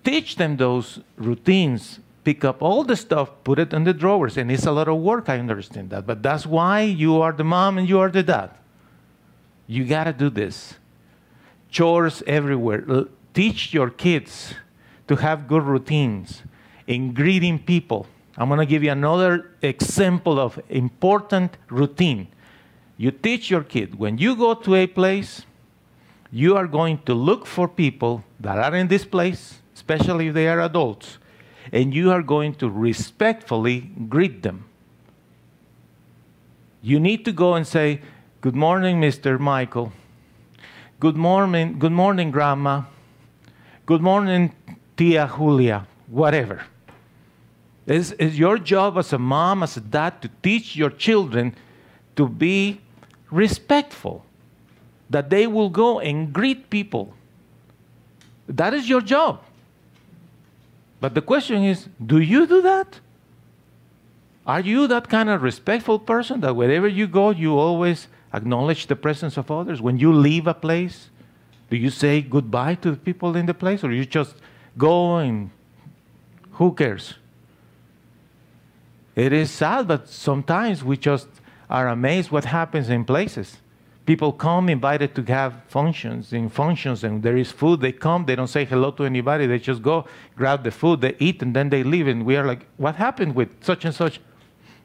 Teach 0.05 0.37
them 0.37 0.57
those 0.57 1.01
routines. 1.17 2.01
Pick 2.29 2.45
up 2.45 2.61
all 2.61 2.85
the 2.85 2.95
stuff, 2.95 3.31
put 3.43 3.59
it 3.59 3.73
in 3.73 3.85
the 3.85 3.95
drawers. 3.95 4.37
And 4.37 4.53
it's 4.53 4.67
a 4.67 4.71
lot 4.71 4.87
of 4.87 4.99
work, 4.99 5.31
I 5.31 5.39
understand 5.39 5.89
that. 5.89 6.07
But 6.07 6.23
that's 6.23 6.45
why 6.45 6.83
you 6.83 7.23
are 7.23 7.33
the 7.33 7.43
mom 7.43 7.79
and 7.79 7.89
you 7.89 7.99
are 8.01 8.11
the 8.11 8.23
dad. 8.23 8.51
You 9.67 9.87
got 9.87 10.05
to 10.05 10.13
do 10.13 10.29
this. 10.29 10.75
Chores 11.71 12.23
everywhere. 12.27 13.07
Teach 13.33 13.73
your 13.73 13.89
kids 13.89 14.53
to 15.07 15.17
have 15.17 15.49
good 15.49 15.63
routines 15.63 16.43
in 16.87 17.15
greeting 17.15 17.61
people. 17.61 18.07
I'm 18.37 18.49
going 18.49 18.61
to 18.61 18.67
give 18.67 18.83
you 18.83 18.91
another 18.91 19.53
example 19.63 20.39
of 20.39 20.61
important 20.69 21.57
routine. 21.71 22.29
You 22.99 23.11
teach 23.11 23.49
your 23.51 23.63
kid 23.63 23.99
when 23.99 24.19
you 24.19 24.37
go 24.37 24.53
to 24.53 24.75
a 24.75 24.87
place, 24.87 25.47
you 26.31 26.59
are 26.59 26.67
going 26.67 26.99
to 27.07 27.15
look 27.15 27.47
for 27.47 27.67
people 27.69 28.23
that 28.39 28.59
are 28.59 28.75
in 28.75 28.89
this 28.89 29.07
place, 29.07 29.63
especially 29.75 30.27
if 30.29 30.35
they 30.35 30.47
are 30.47 30.61
adults, 30.61 31.17
and 31.73 31.95
you 31.95 32.11
are 32.11 32.23
going 32.23 32.55
to 32.55 32.69
respectfully 32.69 33.91
greet 34.09 34.43
them. 34.43 34.65
You 36.83 37.01
need 37.01 37.25
to 37.25 37.33
go 37.33 37.55
and 37.55 37.67
say, 37.67 38.01
Good 38.41 38.55
morning, 38.55 39.01
Mr. 39.01 39.39
Michael. 39.41 39.93
Good 41.01 41.17
morning, 41.17 41.79
good 41.79 41.93
morning, 41.93 42.31
Grandma. 42.31 42.83
Good 43.85 44.01
morning, 44.01 44.55
Tia 44.97 45.33
Julia, 45.37 45.87
whatever. 46.07 46.63
It's, 47.87 48.13
it's 48.19 48.37
your 48.37 48.59
job 48.59 48.99
as 48.99 49.13
a 49.13 49.19
mom, 49.19 49.63
as 49.63 49.77
a 49.77 49.81
dad, 49.81 50.23
to 50.23 50.31
teach 50.43 50.77
your 50.77 50.91
children 50.91 51.57
to 52.17 52.29
be 52.29 52.81
respectful 53.31 54.25
that 55.11 55.31
they 55.31 55.47
will 55.47 55.71
go 55.71 55.99
and 56.01 56.33
greet 56.33 56.69
people. 56.69 57.15
That 58.47 58.75
is 58.75 58.89
your 58.89 59.01
job. 59.01 59.43
But 61.01 61.15
the 61.15 61.23
question 61.23 61.65
is 61.65 61.89
do 62.05 62.19
you 62.19 62.47
do 62.47 62.63
that? 62.63 63.01
Are 64.47 64.61
you 64.61 64.87
that 64.87 65.09
kind 65.09 65.29
of 65.29 65.43
respectful 65.43 65.99
person 65.99 66.41
that 66.41 66.57
wherever 66.57 66.89
you 66.89 67.07
go, 67.07 67.31
you 67.31 67.59
always 67.59 68.09
acknowledge 68.33 68.87
the 68.87 68.97
presence 68.97 69.37
of 69.37 69.51
others? 69.51 69.83
When 69.83 69.99
you 69.99 70.13
leave 70.13 70.47
a 70.47 70.55
place, 70.55 71.11
do 71.69 71.77
you 71.77 71.91
say 71.91 72.23
goodbye 72.23 72.77
to 72.77 72.93
the 72.93 72.97
people 72.97 73.37
in 73.37 73.45
the 73.45 73.53
place 73.53 73.85
or 73.85 73.93
you 73.93 74.07
just 74.07 74.37
go 74.79 75.19
and 75.19 75.51
who 76.53 76.73
cares? 76.73 77.15
It 79.15 79.33
is 79.33 79.51
sad, 79.51 79.87
but 79.87 80.09
sometimes 80.09 80.83
we 80.83 80.97
just 80.97 81.29
are 81.69 81.89
amazed 81.89 82.31
what 82.31 82.47
happens 82.47 82.89
in 82.89 83.05
places. 83.05 83.59
People 84.09 84.33
come 84.33 84.71
invited 84.71 85.15
to 85.17 85.23
have 85.25 85.53
functions. 85.69 86.33
In 86.33 86.49
functions, 86.49 87.05
and 87.05 87.23
there 87.23 87.37
is 87.37 87.53
food, 87.53 87.83
they 87.83 87.93
come, 87.93 88.25
they 88.25 88.37
don't 88.37 88.49
say 88.49 88.65
hello 88.65 88.91
to 88.93 89.05
anybody, 89.05 89.47
they 89.47 89.59
just 89.59 89.83
go, 89.83 90.07
grab 90.35 90.65
the 90.65 90.71
food, 90.71 91.03
they 91.03 91.15
eat, 91.19 91.43
and 91.43 91.55
then 91.55 91.69
they 91.69 91.83
leave. 91.83 92.09
And 92.09 92.25
we 92.25 92.35
are 92.35 92.47
like, 92.47 92.65
what 92.79 92.97
happened 92.97 93.35
with 93.35 93.51
such 93.63 93.85
and 93.85 93.95
such? 93.95 94.19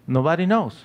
Nobody 0.07 0.45
knows. 0.45 0.75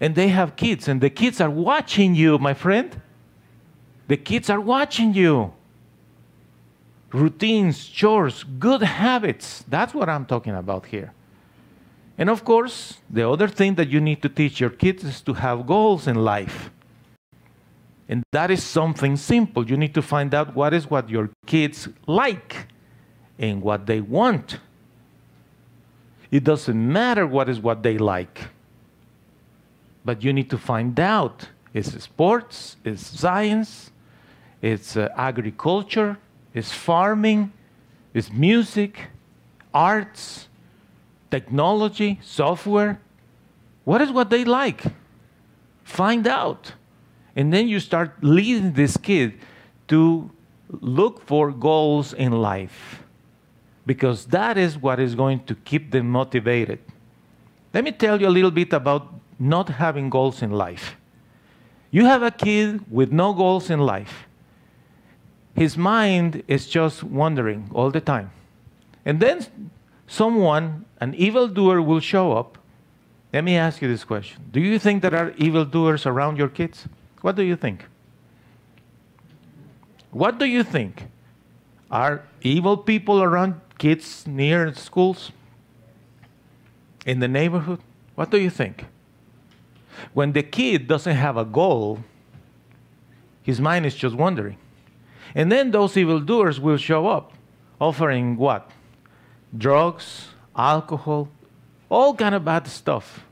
And 0.00 0.16
they 0.16 0.26
have 0.30 0.56
kids, 0.56 0.88
and 0.88 1.00
the 1.00 1.10
kids 1.10 1.40
are 1.40 1.48
watching 1.48 2.16
you, 2.16 2.38
my 2.38 2.54
friend. 2.54 3.00
The 4.08 4.16
kids 4.16 4.50
are 4.50 4.60
watching 4.60 5.14
you. 5.14 5.52
Routines, 7.12 7.86
chores, 7.86 8.42
good 8.58 8.82
habits. 8.82 9.64
That's 9.68 9.94
what 9.94 10.08
I'm 10.08 10.26
talking 10.26 10.56
about 10.56 10.86
here. 10.86 11.12
And 12.16 12.30
of 12.30 12.44
course, 12.44 12.98
the 13.10 13.28
other 13.28 13.48
thing 13.48 13.74
that 13.74 13.88
you 13.88 14.00
need 14.00 14.22
to 14.22 14.28
teach 14.28 14.60
your 14.60 14.70
kids 14.70 15.04
is 15.04 15.20
to 15.22 15.34
have 15.34 15.66
goals 15.66 16.06
in 16.06 16.16
life. 16.16 16.70
And 18.08 18.22
that 18.32 18.50
is 18.50 18.62
something 18.62 19.16
simple. 19.16 19.68
You 19.68 19.76
need 19.76 19.94
to 19.94 20.02
find 20.02 20.34
out 20.34 20.54
what 20.54 20.74
is 20.74 20.88
what 20.88 21.08
your 21.08 21.30
kids 21.46 21.88
like 22.06 22.68
and 23.38 23.62
what 23.62 23.86
they 23.86 24.00
want. 24.00 24.58
It 26.30 26.44
doesn't 26.44 26.92
matter 26.92 27.26
what 27.26 27.48
is 27.48 27.60
what 27.60 27.82
they 27.82 27.98
like. 27.98 28.48
But 30.04 30.22
you 30.22 30.32
need 30.32 30.50
to 30.50 30.58
find 30.58 30.98
out 31.00 31.48
is 31.72 31.92
it 31.92 32.02
sports, 32.02 32.76
is 32.84 33.04
science, 33.04 33.90
it's 34.62 34.96
uh, 34.96 35.08
agriculture, 35.16 36.16
it's 36.54 36.70
farming, 36.70 37.52
it's 38.14 38.30
music, 38.30 39.08
arts, 39.72 40.48
technology, 41.30 42.20
software. 42.22 43.00
What 43.84 44.00
is 44.00 44.10
what 44.10 44.30
they 44.30 44.44
like? 44.44 44.82
Find 45.82 46.26
out. 46.26 46.72
And 47.36 47.52
then 47.52 47.68
you 47.68 47.80
start 47.80 48.22
leading 48.22 48.72
this 48.72 48.96
kid 48.96 49.34
to 49.88 50.30
look 50.70 51.24
for 51.26 51.50
goals 51.50 52.12
in 52.12 52.32
life 52.32 53.02
because 53.86 54.26
that 54.26 54.56
is 54.56 54.78
what 54.78 54.98
is 54.98 55.14
going 55.14 55.44
to 55.44 55.54
keep 55.54 55.90
them 55.90 56.08
motivated. 56.10 56.78
Let 57.72 57.84
me 57.84 57.92
tell 57.92 58.20
you 58.20 58.28
a 58.28 58.30
little 58.30 58.50
bit 58.50 58.72
about 58.72 59.12
not 59.38 59.68
having 59.68 60.08
goals 60.08 60.42
in 60.42 60.52
life. 60.52 60.96
You 61.90 62.06
have 62.06 62.22
a 62.22 62.30
kid 62.30 62.90
with 62.90 63.12
no 63.12 63.32
goals 63.32 63.70
in 63.70 63.80
life. 63.80 64.26
His 65.54 65.76
mind 65.76 66.42
is 66.48 66.66
just 66.66 67.04
wandering 67.04 67.70
all 67.72 67.90
the 67.90 68.00
time. 68.00 68.30
And 69.04 69.20
then 69.20 69.46
someone, 70.14 70.84
an 71.00 71.14
evildoer, 71.14 71.82
will 71.82 72.00
show 72.00 72.32
up. 72.32 72.58
Let 73.32 73.42
me 73.42 73.56
ask 73.56 73.82
you 73.82 73.88
this 73.88 74.04
question 74.04 74.40
Do 74.52 74.60
you 74.60 74.78
think 74.78 75.02
there 75.02 75.14
are 75.14 75.30
evildoers 75.36 76.06
around 76.06 76.38
your 76.38 76.48
kids? 76.48 76.86
What 77.20 77.36
do 77.36 77.42
you 77.42 77.56
think? 77.56 77.84
What 80.10 80.38
do 80.38 80.44
you 80.44 80.62
think? 80.62 81.08
Are 81.90 82.22
evil 82.42 82.76
people 82.76 83.22
around 83.22 83.60
kids 83.78 84.26
near 84.26 84.72
schools? 84.74 85.32
In 87.04 87.18
the 87.18 87.28
neighborhood? 87.28 87.80
What 88.14 88.30
do 88.30 88.38
you 88.38 88.50
think? 88.50 88.86
When 90.12 90.32
the 90.32 90.42
kid 90.42 90.86
doesn't 90.86 91.16
have 91.16 91.36
a 91.36 91.44
goal, 91.44 92.00
his 93.42 93.60
mind 93.60 93.86
is 93.86 93.94
just 93.94 94.14
wandering. 94.14 94.56
And 95.34 95.50
then 95.50 95.72
those 95.72 95.96
evildoers 95.96 96.60
will 96.60 96.76
show 96.76 97.08
up, 97.08 97.32
offering 97.80 98.36
what? 98.36 98.70
Drugs, 99.56 100.28
alcohol, 100.56 101.28
all 101.88 102.14
kind 102.14 102.34
of 102.34 102.44
bad 102.44 102.66
stuff. 102.66 103.24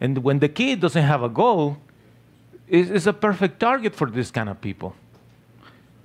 And 0.00 0.18
when 0.18 0.40
the 0.40 0.48
kid 0.48 0.80
doesn't 0.80 1.02
have 1.02 1.22
a 1.22 1.28
goal, 1.28 1.78
it's 2.68 3.06
a 3.06 3.12
perfect 3.12 3.60
target 3.60 3.94
for 3.94 4.10
this 4.10 4.30
kind 4.30 4.48
of 4.48 4.60
people. 4.60 4.94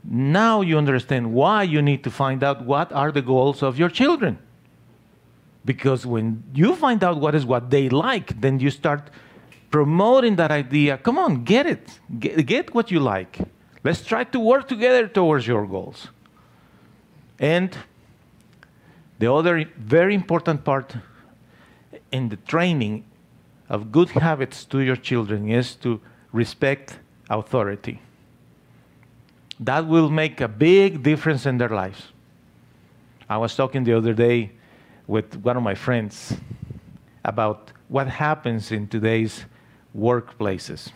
Now 0.03 0.61
you 0.61 0.77
understand 0.77 1.33
why 1.33 1.63
you 1.63 1.81
need 1.81 2.03
to 2.03 2.11
find 2.11 2.43
out 2.43 2.63
what 2.65 2.91
are 2.91 3.11
the 3.11 3.21
goals 3.21 3.63
of 3.63 3.77
your 3.77 3.89
children. 3.89 4.37
Because 5.65 6.05
when 6.05 6.43
you 6.53 6.75
find 6.75 7.03
out 7.03 7.19
what 7.19 7.35
is 7.35 7.45
what 7.45 7.69
they 7.69 7.89
like, 7.89 8.39
then 8.39 8.59
you 8.59 8.71
start 8.71 9.09
promoting 9.69 10.35
that 10.37 10.51
idea. 10.51 10.97
Come 10.97 11.17
on, 11.17 11.43
get 11.43 11.65
it. 11.65 11.99
Get, 12.17 12.45
get 12.45 12.73
what 12.73 12.91
you 12.91 12.99
like. 12.99 13.39
Let's 13.83 14.03
try 14.03 14.23
to 14.23 14.39
work 14.39 14.67
together 14.67 15.07
towards 15.07 15.47
your 15.47 15.65
goals. 15.65 16.07
And 17.37 17.75
the 19.19 19.31
other 19.31 19.65
very 19.77 20.15
important 20.15 20.63
part 20.63 20.95
in 22.11 22.29
the 22.29 22.37
training 22.37 23.03
of 23.69 23.91
good 23.91 24.09
habits 24.09 24.65
to 24.65 24.79
your 24.79 24.95
children 24.95 25.49
is 25.49 25.75
to 25.75 25.99
respect 26.31 26.99
authority. 27.29 28.01
That 29.59 29.85
will 29.87 30.09
make 30.09 30.41
a 30.41 30.47
big 30.47 31.03
difference 31.03 31.45
in 31.45 31.57
their 31.57 31.69
lives. 31.69 32.07
I 33.29 33.37
was 33.37 33.55
talking 33.55 33.83
the 33.83 33.93
other 33.93 34.13
day 34.13 34.51
with 35.05 35.35
one 35.43 35.57
of 35.57 35.63
my 35.63 35.75
friends 35.75 36.33
about 37.25 37.71
what 37.89 38.07
happens 38.07 38.71
in 38.71 38.87
today's 38.87 39.45
workplaces. 39.95 40.91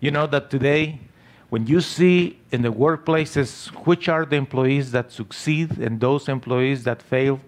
You 0.00 0.10
know 0.10 0.26
that 0.28 0.50
today, 0.50 1.00
when 1.54 1.68
you 1.68 1.80
see 1.80 2.36
in 2.50 2.62
the 2.62 2.72
workplaces 2.72 3.68
which 3.86 4.08
are 4.08 4.24
the 4.24 4.34
employees 4.34 4.90
that 4.90 5.12
succeed 5.12 5.78
and 5.78 6.00
those 6.00 6.28
employees 6.28 6.82
that 6.82 7.00
fail, 7.00 7.38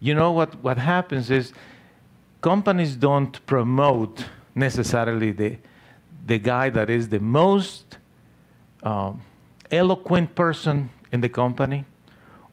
you 0.00 0.14
know 0.14 0.32
what, 0.32 0.54
what 0.64 0.78
happens 0.78 1.30
is 1.30 1.52
companies 2.40 2.96
don't 2.96 3.44
promote 3.44 4.24
necessarily 4.54 5.30
the, 5.30 5.58
the 6.26 6.38
guy 6.38 6.70
that 6.70 6.88
is 6.88 7.10
the 7.10 7.20
most 7.20 7.98
um, 8.82 9.20
eloquent 9.70 10.34
person 10.34 10.88
in 11.12 11.20
the 11.20 11.28
company, 11.28 11.84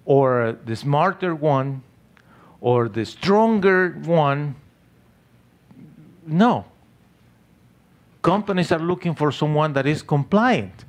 or 0.04 0.58
the 0.66 0.76
smarter 0.76 1.34
one, 1.34 1.84
or 2.60 2.90
the 2.90 3.06
stronger 3.06 3.92
one. 4.04 4.56
No. 6.28 6.66
Companies 8.22 8.72
are 8.72 8.80
looking 8.80 9.16
for 9.16 9.32
someone 9.32 9.74
that 9.74 9.88
is 9.88 10.04
compliant. 10.04 10.86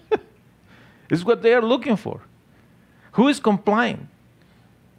it's 1.10 1.24
what 1.24 1.42
they 1.42 1.52
are 1.54 1.62
looking 1.62 1.96
for. 1.96 2.20
Who 3.12 3.28
is 3.28 3.40
compliant? 3.40 4.08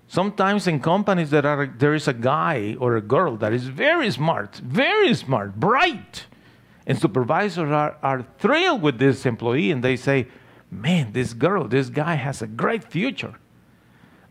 Sometimes 0.07 0.67
in 0.67 0.81
companies 0.81 1.29
there, 1.29 1.45
are, 1.45 1.65
there 1.65 1.93
is 1.93 2.09
a 2.09 2.13
guy 2.13 2.75
or 2.79 2.97
a 2.97 3.01
girl 3.01 3.37
that 3.37 3.53
is 3.53 3.67
very 3.67 4.11
smart, 4.11 4.57
very 4.57 5.13
smart, 5.13 5.57
bright. 5.57 6.25
And 6.85 6.99
supervisors 6.99 7.71
are, 7.71 7.95
are 8.03 8.25
thrilled 8.37 8.81
with 8.81 8.99
this 8.99 9.25
employee 9.25 9.71
and 9.71 9.81
they 9.81 9.95
say, 9.95 10.27
man, 10.69 11.13
this 11.13 11.33
girl, 11.33 11.65
this 11.65 11.89
guy 11.89 12.15
has 12.15 12.41
a 12.41 12.47
great 12.47 12.83
future. 12.83 13.35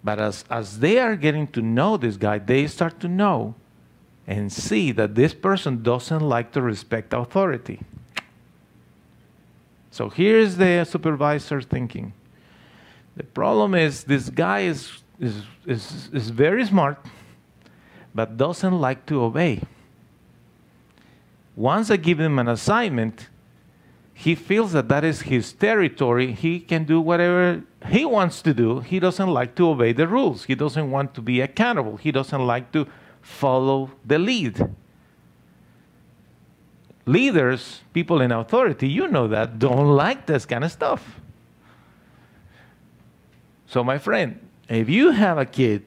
But 0.04 0.20
as, 0.20 0.44
as 0.50 0.80
they 0.80 0.98
are 0.98 1.16
getting 1.16 1.46
to 1.48 1.62
know 1.62 1.96
this 1.96 2.18
guy, 2.18 2.38
they 2.38 2.66
start 2.66 3.00
to 3.00 3.08
know 3.08 3.54
and 4.30 4.52
see 4.52 4.92
that 4.92 5.16
this 5.16 5.34
person 5.34 5.82
doesn't 5.82 6.20
like 6.20 6.52
to 6.52 6.62
respect 6.62 7.12
authority. 7.12 7.80
So 9.90 10.08
here's 10.08 10.56
the 10.56 10.84
supervisor 10.84 11.60
thinking. 11.60 12.12
The 13.16 13.24
problem 13.24 13.74
is 13.74 14.04
this 14.04 14.30
guy 14.30 14.60
is 14.60 15.02
is, 15.18 15.42
is, 15.66 16.08
is 16.12 16.30
very 16.30 16.64
smart, 16.64 17.04
but 18.14 18.36
doesn't 18.36 18.80
like 18.80 19.04
to 19.06 19.22
obey. 19.22 19.62
Once 21.56 21.90
I 21.90 21.96
give 21.96 22.20
him 22.20 22.38
an 22.38 22.48
assignment, 22.48 23.28
he 24.14 24.34
feels 24.34 24.72
that 24.72 24.88
that 24.88 25.04
is 25.04 25.22
his 25.22 25.52
territory. 25.52 26.32
He 26.32 26.60
can 26.60 26.84
do 26.84 27.00
whatever 27.00 27.64
he 27.88 28.04
wants 28.04 28.40
to 28.42 28.54
do. 28.54 28.80
He 28.80 29.00
doesn't 29.00 29.28
like 29.28 29.56
to 29.56 29.70
obey 29.70 29.92
the 29.92 30.06
rules. 30.06 30.44
He 30.44 30.54
doesn't 30.54 30.88
want 30.90 31.14
to 31.14 31.20
be 31.20 31.40
accountable. 31.40 31.96
He 31.96 32.12
doesn't 32.12 32.46
like 32.46 32.70
to 32.72 32.86
follow 33.22 33.90
the 34.04 34.18
lead. 34.18 34.74
Leaders, 37.06 37.80
people 37.92 38.20
in 38.20 38.30
authority, 38.30 38.88
you 38.88 39.08
know 39.08 39.28
that, 39.28 39.58
don't 39.58 39.88
like 39.88 40.26
this 40.26 40.46
kind 40.46 40.64
of 40.64 40.70
stuff. 40.70 41.20
So, 43.66 43.82
my 43.82 43.98
friend, 43.98 44.38
if 44.68 44.88
you 44.88 45.10
have 45.10 45.38
a 45.38 45.46
kid, 45.46 45.84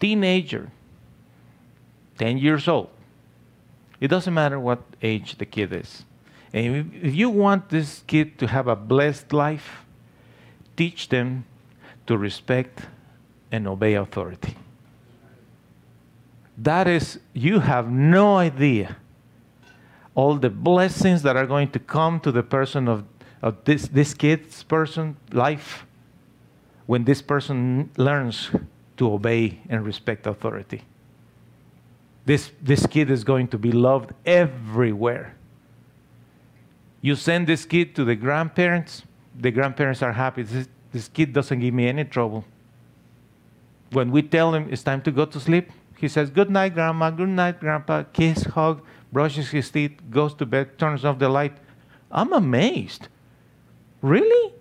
teenager, 0.00 0.70
10 2.18 2.38
years 2.38 2.66
old, 2.66 2.90
it 4.00 4.08
doesn't 4.08 4.34
matter 4.34 4.58
what 4.58 4.82
age 5.02 5.38
the 5.38 5.46
kid 5.46 5.72
is. 5.72 6.04
And 6.52 6.92
if 7.02 7.14
you 7.14 7.30
want 7.30 7.68
this 7.68 8.02
kid 8.06 8.38
to 8.38 8.46
have 8.46 8.68
a 8.68 8.76
blessed 8.76 9.32
life, 9.32 9.84
teach 10.76 11.08
them 11.08 11.44
to 12.06 12.16
respect 12.16 12.86
and 13.52 13.66
obey 13.66 13.94
authority. 13.94 14.56
That 16.58 16.88
is, 16.88 17.20
you 17.32 17.60
have 17.60 17.90
no 17.90 18.36
idea 18.36 18.96
all 20.18 20.34
the 20.34 20.50
blessings 20.50 21.22
that 21.22 21.36
are 21.36 21.46
going 21.46 21.70
to 21.70 21.78
come 21.78 22.18
to 22.18 22.32
the 22.32 22.42
person 22.42 22.88
of, 22.88 23.04
of 23.40 23.62
this, 23.64 23.86
this 23.86 24.14
kid's 24.14 24.64
person 24.64 25.16
life 25.32 25.86
when 26.86 27.04
this 27.04 27.22
person 27.22 27.88
learns 27.96 28.50
to 28.96 29.12
obey 29.12 29.60
and 29.68 29.86
respect 29.86 30.26
authority. 30.26 30.82
This, 32.24 32.50
this 32.60 32.84
kid 32.84 33.12
is 33.12 33.22
going 33.22 33.46
to 33.48 33.58
be 33.58 33.70
loved 33.70 34.12
everywhere. 34.26 35.36
You 37.00 37.14
send 37.14 37.46
this 37.46 37.64
kid 37.64 37.94
to 37.94 38.04
the 38.04 38.16
grandparents, 38.16 39.04
the 39.38 39.52
grandparents 39.52 40.02
are 40.02 40.14
happy. 40.14 40.42
This, 40.42 40.66
this 40.92 41.06
kid 41.06 41.32
doesn't 41.32 41.60
give 41.60 41.72
me 41.72 41.86
any 41.86 42.04
trouble. 42.04 42.44
When 43.92 44.10
we 44.10 44.22
tell 44.22 44.52
him 44.52 44.66
it's 44.68 44.82
time 44.82 45.00
to 45.02 45.12
go 45.12 45.26
to 45.26 45.38
sleep, 45.38 45.70
he 45.98 46.06
says, 46.06 46.30
Good 46.30 46.48
night, 46.48 46.74
grandma, 46.74 47.10
good 47.10 47.28
night, 47.28 47.58
grandpa, 47.58 48.04
kiss, 48.12 48.44
hug, 48.44 48.82
brushes 49.12 49.50
his 49.50 49.68
teeth, 49.68 50.00
goes 50.10 50.32
to 50.34 50.46
bed, 50.46 50.78
turns 50.78 51.04
off 51.04 51.18
the 51.18 51.28
light. 51.28 51.56
I'm 52.10 52.32
amazed. 52.32 53.08
Really? 54.00 54.54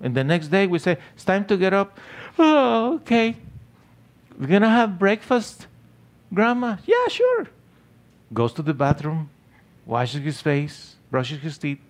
And 0.00 0.14
the 0.14 0.22
next 0.22 0.48
day 0.48 0.68
we 0.68 0.78
say, 0.78 0.98
It's 1.14 1.24
time 1.24 1.44
to 1.46 1.56
get 1.56 1.74
up. 1.74 1.98
Oh, 2.38 2.94
okay. 2.94 3.36
We're 4.38 4.46
going 4.46 4.62
to 4.62 4.68
have 4.68 5.00
breakfast, 5.00 5.66
grandma? 6.32 6.76
Yeah, 6.86 7.08
sure. 7.08 7.48
Goes 8.32 8.52
to 8.52 8.62
the 8.62 8.74
bathroom, 8.74 9.30
washes 9.84 10.22
his 10.22 10.40
face, 10.40 10.94
brushes 11.10 11.40
his 11.40 11.58
teeth, 11.58 11.80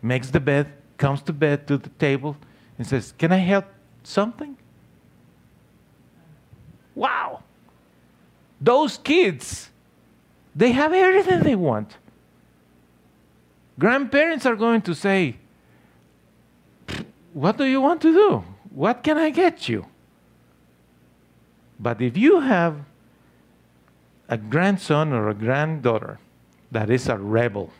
makes 0.00 0.30
the 0.30 0.40
bed, 0.40 0.72
comes 0.96 1.20
to 1.22 1.32
bed 1.34 1.66
to 1.66 1.76
the 1.76 1.90
table, 1.90 2.38
and 2.78 2.86
says, 2.86 3.12
Can 3.18 3.32
I 3.32 3.38
help 3.38 3.66
something? 4.02 4.56
Wow. 6.94 7.42
Those 8.62 8.96
kids, 8.96 9.70
they 10.54 10.70
have 10.70 10.92
everything 10.92 11.40
they 11.40 11.56
want. 11.56 11.96
Grandparents 13.76 14.46
are 14.46 14.54
going 14.54 14.82
to 14.82 14.94
say, 14.94 15.36
What 17.32 17.58
do 17.58 17.64
you 17.64 17.80
want 17.80 18.00
to 18.02 18.12
do? 18.12 18.44
What 18.70 19.02
can 19.02 19.18
I 19.18 19.30
get 19.30 19.68
you? 19.68 19.86
But 21.80 22.00
if 22.00 22.16
you 22.16 22.38
have 22.38 22.76
a 24.28 24.38
grandson 24.38 25.12
or 25.12 25.28
a 25.28 25.34
granddaughter 25.34 26.20
that 26.70 26.88
is 26.88 27.08
a 27.08 27.18
rebel, 27.18 27.72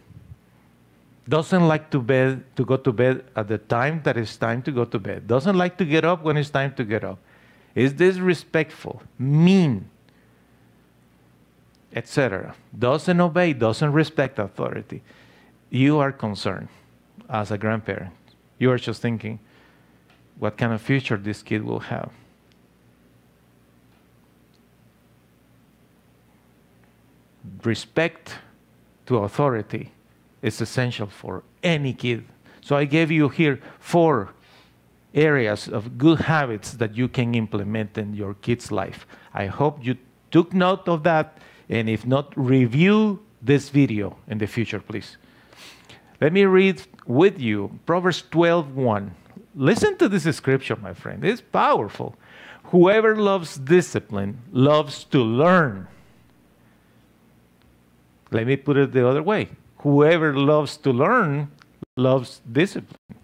doesn't 1.29 1.68
like 1.68 1.90
to 1.90 2.01
bed 2.01 2.42
to 2.57 2.64
go 2.64 2.77
to 2.77 2.92
bed 2.92 3.25
at 3.37 3.47
the 3.47 3.59
time 3.59 4.01
that 4.03 4.16
it's 4.16 4.37
time 4.37 4.61
to 4.62 4.73
go 4.73 4.85
to 4.85 4.99
bed, 4.99 5.29
doesn't 5.29 5.57
like 5.57 5.79
to 5.79 5.85
get 5.85 6.05
up 6.05 6.25
when 6.25 6.37
it's 6.37 6.51
time 6.51 6.75
to 6.75 6.85
get 6.85 7.05
up, 7.05 7.21
is 7.77 7.92
disrespectful, 7.92 9.01
mean, 9.21 9.88
etc., 11.92 12.55
doesn't 12.78 13.20
obey, 13.20 13.52
doesn't 13.52 13.92
respect 13.92 14.38
authority, 14.38 15.02
you 15.70 15.98
are 15.98 16.12
concerned 16.12 16.68
as 17.28 17.50
a 17.50 17.59
grandparent. 17.59 18.12
You 18.59 18.70
are 18.70 18.78
just 18.78 19.02
thinking, 19.02 19.38
what 20.38 20.57
kind 20.57 20.72
of 20.72 20.81
future 20.81 21.16
this 21.16 21.42
kid 21.42 21.64
will 21.64 21.81
have. 21.81 22.11
Respect 27.64 28.38
to 29.07 29.18
authority 29.18 29.92
is 30.42 30.61
essential 30.61 31.07
for 31.07 31.42
any 31.62 31.92
kid. 31.92 32.24
So 32.61 32.76
I 32.76 32.85
gave 32.85 33.11
you 33.11 33.28
here 33.28 33.61
four 33.78 34.33
areas 35.14 35.68
of 35.68 35.98
good 35.98 36.20
habits 36.20 36.72
that 36.74 36.96
you 36.96 37.09
can 37.09 37.35
implement 37.35 37.98
in 37.98 38.14
your 38.14 38.35
kid's 38.35 38.72
life. 38.72 39.07
I 39.35 39.46
hope 39.46 39.85
you 39.85 39.96
took 40.31 40.52
note 40.55 40.88
of 40.88 41.02
that, 41.02 41.38
and 41.73 41.89
if 41.89 42.07
not, 42.07 42.33
review 42.37 43.19
this 43.41 43.71
video 43.71 44.17
in 44.29 44.37
the 44.37 44.47
future, 44.47 44.79
please. 44.79 45.17
Let 46.21 46.33
me 46.33 46.45
read 46.45 46.83
with 47.07 47.41
you 47.41 47.81
Proverbs 47.87 48.23
12:1. 48.31 49.15
Listen 49.55 49.97
to 49.97 50.09
this 50.09 50.25
scripture, 50.37 50.77
my 50.77 50.93
friend. 50.93 51.25
It's 51.25 51.41
powerful. 51.41 52.15
Whoever 52.65 53.17
loves 53.17 53.57
discipline 53.57 54.43
loves 54.53 55.05
to 55.05 55.19
learn. 55.19 55.89
Let 58.31 58.47
me 58.47 58.57
put 58.57 58.77
it 58.77 58.93
the 58.93 59.09
other 59.09 59.23
way. 59.23 59.49
Whoever 59.79 60.37
loves 60.37 60.77
to 60.79 60.93
learn 60.93 61.51
loves 61.97 62.41
discipline. 62.51 63.17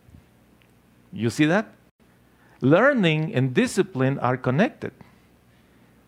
You 1.13 1.31
see 1.31 1.47
that? 1.47 1.67
Learning 2.61 3.35
and 3.35 3.55
discipline 3.55 4.19
are 4.19 4.37
connected. 4.37 4.93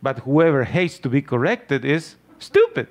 But 0.02 0.20
whoever 0.20 0.64
hates 0.64 0.98
to 1.00 1.08
be 1.08 1.22
corrected 1.22 1.84
is 1.84 2.16
stupid. 2.40 2.88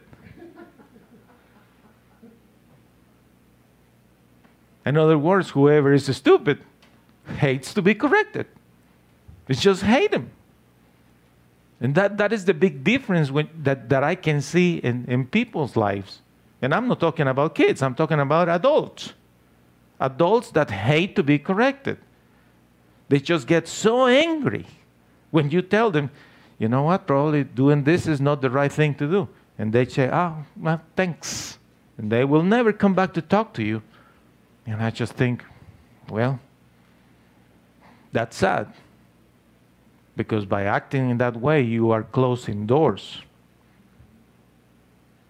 In 4.86 4.98
other 4.98 5.18
words, 5.18 5.50
whoever 5.50 5.94
is 5.94 6.16
stupid 6.16 6.60
hates 7.38 7.74
to 7.74 7.82
be 7.82 7.94
corrected. 7.94 8.48
It's 9.48 9.62
just 9.62 9.84
hate 9.84 10.14
him. 10.14 10.32
And 11.82 11.96
that, 11.96 12.18
that 12.18 12.34
is 12.34 12.46
the 12.46 12.54
big 12.54 12.84
difference 12.84 13.32
when, 13.32 13.50
that, 13.64 13.90
that 13.90 14.04
I 14.04 14.16
can 14.16 14.42
see 14.42 14.78
in, 14.78 15.06
in 15.08 15.28
people's 15.28 15.76
lives. 15.76 16.22
And 16.62 16.74
I'm 16.74 16.88
not 16.88 17.00
talking 17.00 17.28
about 17.28 17.56
kids, 17.56 17.82
I'm 17.82 17.96
talking 17.96 18.20
about 18.20 18.50
adults. 18.50 19.14
Adults 20.00 20.52
that 20.52 20.72
hate 20.72 21.16
to 21.16 21.24
be 21.24 21.40
corrected. 21.40 21.98
They 23.10 23.20
just 23.20 23.48
get 23.48 23.68
so 23.68 24.08
angry 24.08 24.66
when 25.32 25.52
you 25.52 25.62
tell 25.62 25.92
them, 25.92 26.10
you 26.58 26.68
know 26.68 26.84
what, 26.84 27.08
probably 27.08 27.44
doing 27.44 27.84
this 27.84 28.08
is 28.08 28.20
not 28.20 28.42
the 28.42 28.50
right 28.50 28.72
thing 28.72 28.94
to 28.96 29.08
do. 29.08 29.30
And 29.60 29.74
they 29.74 29.86
say, 29.86 30.10
oh, 30.10 30.46
well, 30.56 30.82
thanks. 30.96 31.60
And 31.98 32.10
they 32.10 32.24
will 32.24 32.44
never 32.44 32.72
come 32.72 32.96
back 32.96 33.14
to 33.16 33.22
talk 33.22 33.54
to 33.56 33.64
you. 33.64 33.84
And 34.66 34.82
I 34.82 34.90
just 34.90 35.14
think, 35.14 35.44
well, 36.10 36.40
that's 38.14 38.38
sad. 38.38 38.72
Because 40.16 40.46
by 40.46 40.64
acting 40.64 41.10
in 41.10 41.18
that 41.18 41.36
way, 41.36 41.62
you 41.62 41.92
are 41.92 42.04
closing 42.04 42.66
doors 42.66 43.22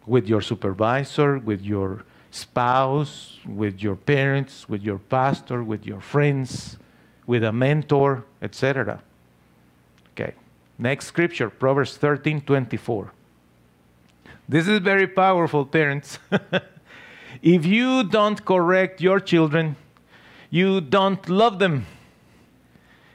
with 0.05 0.27
your 0.27 0.41
supervisor, 0.41 1.39
with 1.39 1.61
your 1.61 2.03
spouse, 2.29 3.39
with 3.47 3.81
your 3.81 3.95
parents, 3.95 4.69
with 4.69 4.83
your 4.83 4.99
pastor, 4.99 5.63
with 5.63 5.87
your 5.87 6.01
friends, 6.01 6.77
with 7.25 7.43
a 7.43 7.51
mentor, 7.51 8.25
etc. 8.43 9.01
Okay. 10.13 10.33
Next 10.77 11.07
scripture, 11.07 11.49
Proverbs 11.49 11.97
13 11.97 12.41
24. 12.41 13.11
This 14.49 14.67
is 14.67 14.79
very 14.79 15.05
powerful, 15.05 15.63
parents. 15.63 16.17
if 17.43 17.67
you 17.67 18.03
don't 18.03 18.43
correct 18.43 18.99
your 18.99 19.19
children, 19.19 19.75
you 20.49 20.81
don't 20.81 21.29
love 21.29 21.59
them. 21.59 21.85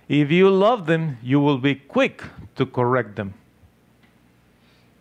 If 0.09 0.31
you 0.31 0.49
love 0.49 0.87
them, 0.87 1.19
you 1.25 1.41
will 1.41 1.59
be 1.59 1.75
quick 1.75 2.23
to 2.55 2.65
correct 2.65 3.17
them. 3.17 3.35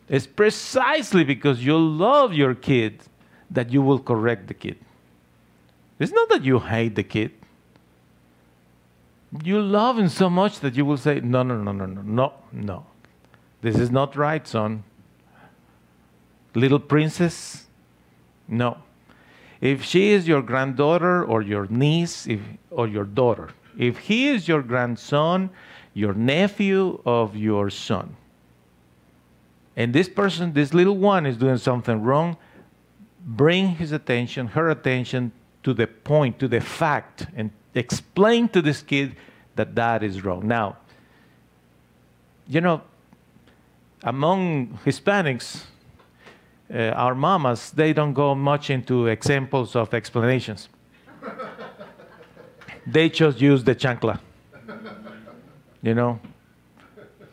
It's 0.09 0.25
precisely 0.25 1.23
because 1.23 1.63
you 1.63 1.77
love 1.77 2.34
your 2.34 2.55
kid 2.55 3.03
that 3.51 3.71
you 3.71 3.84
will 3.84 3.99
correct 3.99 4.47
the 4.47 4.55
kid. 4.55 4.77
It's 5.99 6.11
not 6.11 6.29
that 6.29 6.43
you 6.43 6.59
hate 6.59 6.95
the 6.95 7.03
kid. 7.03 7.31
You 9.43 9.61
love 9.61 9.99
him 9.99 10.09
so 10.09 10.31
much 10.31 10.61
that 10.61 10.73
you 10.75 10.84
will 10.84 10.97
say, 10.97 11.19
No, 11.19 11.43
no, 11.43 11.61
no, 11.61 11.71
no, 11.71 11.86
no, 11.86 12.01
no, 12.01 12.34
no. 12.51 12.86
This 13.61 13.77
is 13.77 13.91
not 13.91 14.15
right, 14.15 14.47
son. 14.47 14.84
Little 16.56 16.80
princess, 16.80 17.66
no. 18.47 18.78
If 19.62 19.84
she 19.84 20.12
is 20.12 20.28
your 20.28 20.41
granddaughter 20.41 21.24
or 21.24 21.41
your 21.41 21.68
niece 21.68 22.28
if, 22.28 22.41
or 22.70 22.88
your 22.88 23.06
daughter, 23.06 23.49
if 23.78 23.97
he 23.97 24.28
is 24.28 24.47
your 24.47 24.62
grandson, 24.62 25.49
your 25.93 26.14
nephew 26.14 27.01
of 27.06 27.36
your 27.36 27.70
son, 27.70 28.16
and 29.76 29.93
this 29.93 30.08
person, 30.08 30.54
this 30.54 30.74
little 30.74 30.97
one, 30.97 31.26
is 31.26 31.38
doing 31.38 31.58
something 31.58 32.04
wrong, 32.04 32.38
bring 33.26 33.70
his 33.76 33.91
attention, 33.91 34.47
her 34.47 34.70
attention 34.70 35.32
to 35.64 35.74
the 35.74 35.88
point, 35.88 36.39
to 36.39 36.47
the 36.47 36.62
fact, 36.62 37.28
and 37.36 37.49
explain 37.74 38.47
to 38.49 38.62
this 38.62 38.82
kid 38.82 39.16
that 39.56 39.76
that 39.76 40.04
is 40.04 40.24
wrong. 40.24 40.47
Now, 40.47 40.78
you 42.47 42.62
know, 42.62 42.82
among 44.04 44.80
Hispanics, 44.86 45.64
Uh, 46.74 46.89
our 46.95 47.13
mamas, 47.13 47.71
they 47.71 47.93
don't 47.93 48.13
go 48.13 48.34
much 48.34 48.69
into 48.69 49.05
examples 49.07 49.76
of 49.76 49.93
explanations 49.93 50.69
they 52.86 53.09
just 53.09 53.39
use 53.39 53.63
the 53.63 53.76
chancla. 53.76 54.19
You 55.82 55.95
know? 55.95 56.19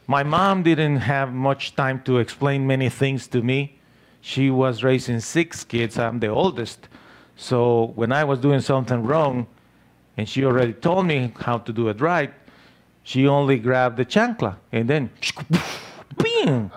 My 0.06 0.22
mom 0.22 0.62
didn't 0.62 0.96
have 0.96 1.32
much 1.32 1.76
time 1.76 2.02
to 2.02 2.18
explain 2.18 2.66
many 2.66 2.88
things 2.88 3.28
to 3.28 3.42
me. 3.42 3.78
She 4.20 4.50
was 4.50 4.82
raising 4.82 5.20
six 5.20 5.64
kids, 5.64 5.98
I'm 5.98 6.18
the 6.18 6.28
oldest. 6.28 6.88
So 7.36 7.92
when 7.94 8.12
I 8.12 8.24
was 8.24 8.38
doing 8.38 8.60
something 8.60 9.04
wrong, 9.04 9.46
and 10.16 10.28
she 10.28 10.44
already 10.44 10.74
told 10.74 11.06
me 11.06 11.32
how 11.40 11.58
to 11.58 11.72
do 11.72 11.88
it 11.88 12.00
right, 12.00 12.32
she 13.02 13.26
only 13.26 13.58
grabbed 13.58 13.96
the 13.96 14.04
chancla 14.04 14.56
and 14.72 14.88
then, 14.88 15.10
bing! 16.18 16.70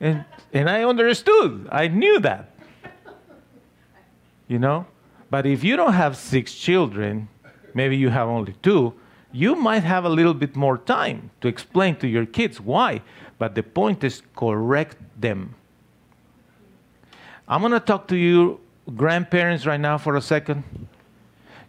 And, 0.00 0.24
and 0.52 0.68
I 0.68 0.84
understood. 0.84 1.68
I 1.70 1.88
knew 1.88 2.20
that. 2.20 2.50
You 4.48 4.58
know? 4.58 4.86
But 5.30 5.46
if 5.46 5.62
you 5.62 5.76
don't 5.76 5.92
have 5.92 6.16
six 6.16 6.54
children, 6.54 7.28
maybe 7.72 7.96
you 7.96 8.10
have 8.10 8.28
only 8.28 8.54
two, 8.62 8.94
you 9.32 9.54
might 9.54 9.84
have 9.84 10.04
a 10.04 10.08
little 10.08 10.34
bit 10.34 10.56
more 10.56 10.76
time 10.76 11.30
to 11.40 11.48
explain 11.48 11.96
to 11.96 12.08
your 12.08 12.26
kids 12.26 12.60
why. 12.60 13.02
But 13.38 13.54
the 13.54 13.62
point 13.62 14.02
is 14.02 14.22
correct 14.34 14.96
them. 15.18 15.54
I'm 17.48 17.60
going 17.60 17.72
to 17.72 17.80
talk 17.80 18.08
to 18.08 18.16
you 18.16 18.60
grandparents 18.96 19.66
right 19.66 19.80
now 19.80 19.98
for 19.98 20.16
a 20.16 20.20
second. 20.20 20.64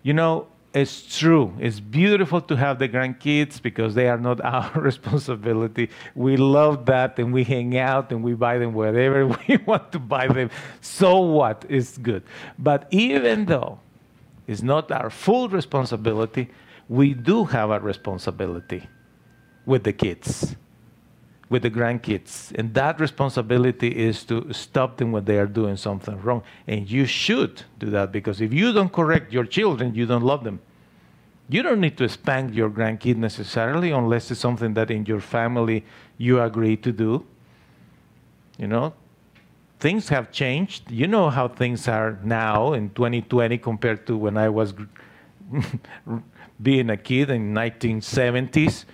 You 0.04 0.14
know, 0.14 0.48
it's 0.74 1.18
true. 1.18 1.54
It's 1.60 1.82
beautiful 1.82 2.40
to 2.42 2.56
have 2.56 2.80
the 2.80 2.88
grandkids 2.88 3.62
because 3.62 3.94
they 3.94 4.08
are 4.08 4.18
not 4.18 4.40
our 4.46 4.72
responsibility. 4.80 5.90
We 6.16 6.38
love 6.38 6.86
that 6.86 7.20
and 7.20 7.34
we 7.34 7.44
hang 7.44 7.78
out 7.78 8.12
and 8.12 8.24
we 8.24 8.34
buy 8.34 8.58
them 8.58 8.74
whatever 8.74 9.28
we 9.48 9.58
want 9.58 9.92
to 9.92 10.00
buy 10.00 10.28
them. 10.28 10.50
So 10.80 11.20
what? 11.20 11.66
It's 11.68 11.98
good. 11.98 12.24
But 12.58 12.88
even 12.92 13.46
though 13.46 13.80
it's 14.48 14.62
not 14.62 14.92
our 14.92 15.10
full 15.10 15.50
responsibility, 15.50 16.50
we 16.88 17.14
do 17.14 17.46
have 17.46 17.70
a 17.70 17.80
responsibility 17.80 18.88
with 19.66 19.84
the 19.84 19.94
kids, 19.94 20.56
with 21.52 21.64
the 21.64 21.70
grandkids. 21.70 22.58
And 22.58 22.74
that 22.76 22.98
responsibility 23.02 23.90
is 23.90 24.24
to 24.24 24.52
stop 24.54 24.96
them 24.96 25.12
when 25.12 25.26
they 25.26 25.38
are 25.38 25.46
doing 25.46 25.76
something 25.76 26.20
wrong. 26.22 26.44
And 26.66 26.90
you 26.90 27.06
should 27.06 27.64
do 27.78 27.90
that 27.90 28.14
because 28.14 28.40
if 28.40 28.54
you 28.54 28.72
don't 28.72 28.92
correct 28.92 29.34
your 29.34 29.44
children, 29.44 29.94
you 29.94 30.06
don't 30.06 30.24
love 30.24 30.46
them. 30.46 30.62
You 31.50 31.62
don't 31.62 31.82
need 31.82 31.98
to 31.98 32.08
spank 32.08 32.56
your 32.56 32.70
grandkid 32.70 33.18
necessarily 33.18 33.92
unless 33.92 34.32
it's 34.32 34.40
something 34.40 34.74
that 34.76 34.90
in 34.90 35.06
your 35.06 35.20
family 35.20 35.84
you 36.18 36.40
agree 36.40 36.78
to 36.78 36.94
do. 36.94 37.26
You 38.58 38.68
know, 38.68 38.94
things 39.78 40.08
have 40.08 40.32
changed. 40.32 40.90
You 40.90 41.08
know 41.08 41.30
how 41.30 41.50
things 41.50 41.86
are 41.90 42.18
now 42.24 42.72
in 42.72 42.92
2020 42.92 43.58
compared 43.58 44.08
to 44.08 44.16
when 44.16 44.38
I 44.38 44.48
was 44.48 44.74
being 46.62 46.90
a 46.90 46.96
kid 46.96 47.30
in 47.30 47.54
1970s. 47.54 48.86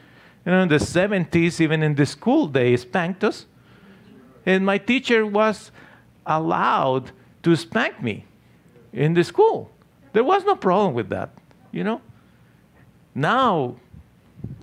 You 0.48 0.54
know, 0.54 0.62
in 0.62 0.70
the 0.70 0.78
70s, 0.78 1.60
even 1.60 1.84
in 1.84 1.96
the 1.96 2.06
school, 2.06 2.48
they 2.48 2.78
spanked 2.78 3.22
us. 3.22 3.48
And 4.46 4.66
my 4.66 4.78
teacher 4.78 5.26
was 5.26 5.72
allowed 6.26 7.12
to 7.44 7.54
spank 7.58 8.02
me 8.02 8.24
in 8.94 9.14
the 9.14 9.26
school. 9.26 9.70
There 10.14 10.24
was 10.24 10.46
no 10.46 10.56
problem 10.56 10.94
with 10.94 11.10
that, 11.10 11.32
you 11.74 11.84
know. 11.84 12.00
Now, 13.14 13.76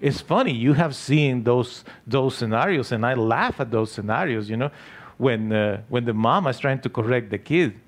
it's 0.00 0.22
funny. 0.22 0.54
You 0.54 0.72
have 0.72 0.96
seen 0.96 1.44
those 1.44 1.84
those 2.06 2.34
scenarios, 2.34 2.90
and 2.90 3.04
I 3.04 3.12
laugh 3.12 3.60
at 3.60 3.70
those 3.70 3.92
scenarios. 3.92 4.48
You 4.48 4.56
know, 4.56 4.70
when 5.18 5.52
uh, 5.52 5.82
when 5.90 6.06
the 6.06 6.14
mom 6.14 6.46
is 6.46 6.58
trying 6.58 6.80
to 6.80 6.88
correct 6.88 7.28
the 7.28 7.36
kid, 7.36 7.78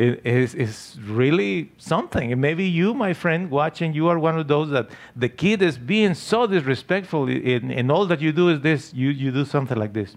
it 0.00 0.26
is 0.26 0.54
is 0.54 0.98
really 1.04 1.72
something. 1.78 2.32
And 2.32 2.40
maybe 2.40 2.64
you, 2.64 2.94
my 2.94 3.12
friend, 3.12 3.50
watching, 3.50 3.92
you 3.92 4.08
are 4.08 4.18
one 4.18 4.38
of 4.38 4.48
those 4.48 4.70
that 4.70 4.90
the 5.14 5.28
kid 5.28 5.62
is 5.62 5.76
being 5.76 6.14
so 6.14 6.46
disrespectful, 6.46 7.28
and, 7.28 7.70
and 7.72 7.90
all 7.92 8.06
that 8.06 8.20
you 8.20 8.32
do 8.32 8.48
is 8.48 8.60
this. 8.60 8.94
You 8.94 9.10
you 9.10 9.30
do 9.30 9.44
something 9.44 9.78
like 9.78 9.92
this. 9.92 10.16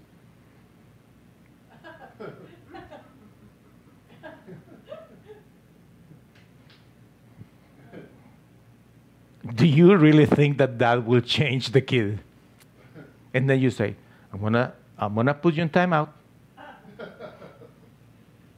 do 9.54 9.66
you 9.66 9.94
really 9.96 10.26
think 10.26 10.58
that 10.58 10.78
that 10.78 11.04
will 11.04 11.20
change 11.20 11.70
the 11.70 11.80
kid? 11.80 12.20
And 13.32 13.48
then 13.48 13.60
you 13.60 13.70
say, 13.70 13.94
I'm 14.32 14.40
gonna, 14.40 14.72
I'm 14.98 15.14
gonna 15.14 15.34
put 15.34 15.54
you 15.54 15.62
in 15.62 15.68
timeout. 15.68 16.08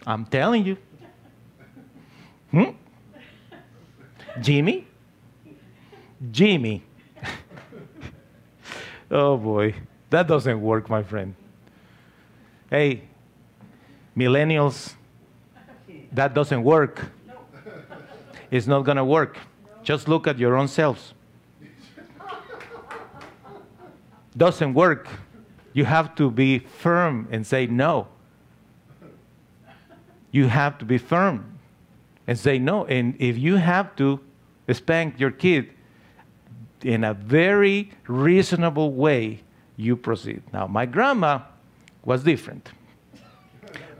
I'm 0.06 0.24
telling 0.26 0.64
you. 0.64 0.76
Hmm? 2.56 2.70
Jimmy? 4.40 4.86
Jimmy. 6.30 6.82
oh 9.10 9.36
boy, 9.36 9.74
that 10.08 10.26
doesn't 10.26 10.62
work, 10.62 10.88
my 10.88 11.02
friend. 11.02 11.34
Hey, 12.70 13.02
millennials, 14.16 14.94
that 16.12 16.32
doesn't 16.32 16.64
work. 16.64 17.04
It's 18.50 18.66
not 18.66 18.86
gonna 18.86 19.04
work. 19.04 19.36
Just 19.82 20.08
look 20.08 20.26
at 20.26 20.38
your 20.38 20.56
own 20.56 20.68
selves. 20.68 21.12
Doesn't 24.34 24.72
work. 24.72 25.08
You 25.74 25.84
have 25.84 26.14
to 26.14 26.30
be 26.30 26.60
firm 26.60 27.28
and 27.30 27.46
say 27.46 27.66
no. 27.66 28.08
You 30.30 30.46
have 30.46 30.78
to 30.78 30.86
be 30.86 30.96
firm 30.96 31.55
and 32.26 32.38
say 32.38 32.58
no. 32.58 32.84
And 32.86 33.16
if 33.18 33.38
you 33.38 33.56
have 33.56 33.94
to 33.96 34.20
spank 34.72 35.18
your 35.20 35.30
kid 35.30 35.70
in 36.82 37.04
a 37.04 37.14
very 37.14 37.90
reasonable 38.06 38.92
way, 38.92 39.42
you 39.76 39.96
proceed. 39.96 40.42
Now, 40.52 40.66
my 40.66 40.86
grandma 40.86 41.40
was 42.04 42.22
different. 42.22 42.70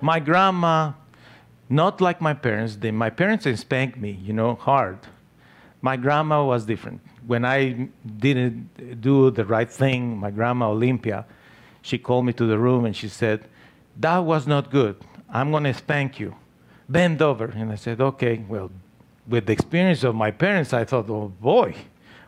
My 0.00 0.20
grandma, 0.20 0.92
not 1.68 2.00
like 2.00 2.20
my 2.20 2.34
parents, 2.34 2.76
they, 2.76 2.90
my 2.90 3.10
parents 3.10 3.46
spanked 3.60 3.98
me, 3.98 4.12
you 4.22 4.32
know, 4.32 4.54
hard. 4.54 4.98
My 5.82 5.96
grandma 5.96 6.44
was 6.44 6.64
different. 6.64 7.00
When 7.26 7.44
I 7.44 7.88
didn't 8.18 9.00
do 9.00 9.30
the 9.30 9.44
right 9.44 9.70
thing, 9.70 10.16
my 10.16 10.30
grandma 10.30 10.70
Olympia, 10.70 11.26
she 11.82 11.98
called 11.98 12.26
me 12.26 12.32
to 12.34 12.46
the 12.46 12.58
room 12.58 12.84
and 12.84 12.96
she 12.96 13.08
said, 13.08 13.48
That 13.98 14.18
was 14.18 14.46
not 14.46 14.70
good. 14.70 14.96
I'm 15.28 15.50
going 15.50 15.64
to 15.64 15.74
spank 15.74 16.18
you. 16.18 16.34
Bend 16.88 17.22
over. 17.22 17.46
And 17.46 17.72
I 17.72 17.76
said, 17.76 18.00
Okay, 18.00 18.44
well, 18.48 18.70
with 19.26 19.46
the 19.46 19.52
experience 19.52 20.04
of 20.04 20.14
my 20.14 20.30
parents, 20.30 20.72
I 20.72 20.84
thought, 20.84 21.10
Oh 21.10 21.28
boy, 21.40 21.74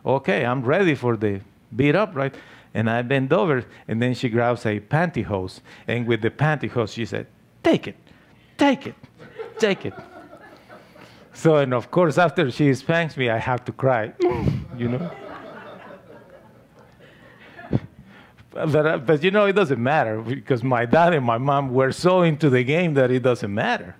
okay, 0.05 0.45
I'm 0.45 0.63
ready 0.63 0.95
for 0.95 1.15
the 1.15 1.41
beat 1.75 1.95
up, 1.95 2.15
right? 2.15 2.33
And 2.73 2.89
I 2.89 3.01
bend 3.01 3.33
over, 3.33 3.65
and 3.87 4.01
then 4.01 4.13
she 4.13 4.29
grabs 4.29 4.65
a 4.65 4.79
pantyhose. 4.79 5.59
And 5.87 6.05
with 6.05 6.21
the 6.21 6.29
pantyhose, 6.29 6.93
she 6.93 7.05
said, 7.05 7.27
Take 7.63 7.87
it, 7.87 7.95
take 8.57 8.87
it, 8.87 8.95
take 9.57 9.85
it. 9.85 9.93
So, 11.33 11.55
and 11.55 11.73
of 11.73 11.89
course, 11.89 12.17
after 12.17 12.51
she 12.51 12.73
spanks 12.73 13.15
me, 13.15 13.29
I 13.29 13.37
have 13.37 13.63
to 13.65 13.71
cry, 13.71 14.11
you 14.77 14.89
know. 14.89 15.11
but, 18.51 18.85
uh, 18.85 18.97
but 18.97 19.23
you 19.23 19.31
know, 19.31 19.45
it 19.45 19.53
doesn't 19.53 19.81
matter 19.81 20.21
because 20.21 20.63
my 20.63 20.85
dad 20.85 21.13
and 21.13 21.25
my 21.25 21.37
mom 21.37 21.73
were 21.73 21.93
so 21.93 22.23
into 22.23 22.49
the 22.49 22.63
game 22.63 22.93
that 22.95 23.09
it 23.09 23.23
doesn't 23.23 23.53
matter. 23.53 23.95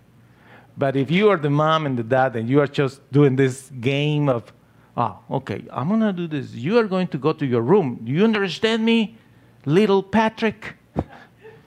But 0.80 0.96
if 0.96 1.12
you 1.12 1.30
are 1.30 1.36
the 1.36 1.50
mom 1.50 1.86
and 1.86 2.00
the 2.00 2.04
dad 2.04 2.38
and 2.38 2.50
you 2.50 2.62
are 2.62 2.68
just 2.68 3.02
doing 3.12 3.36
this 3.36 3.70
game 3.82 4.30
of, 4.30 4.54
oh, 4.96 5.20
okay, 5.30 5.66
I'm 5.74 5.90
going 5.90 6.00
to 6.00 6.14
do 6.14 6.26
this. 6.26 6.54
You 6.54 6.78
are 6.78 6.86
going 6.86 7.10
to 7.10 7.18
go 7.18 7.34
to 7.34 7.46
your 7.46 7.62
room. 7.62 8.00
Do 8.06 8.12
you 8.14 8.24
understand 8.24 8.86
me, 8.86 9.18
little 9.66 10.02
Patrick? 10.02 10.76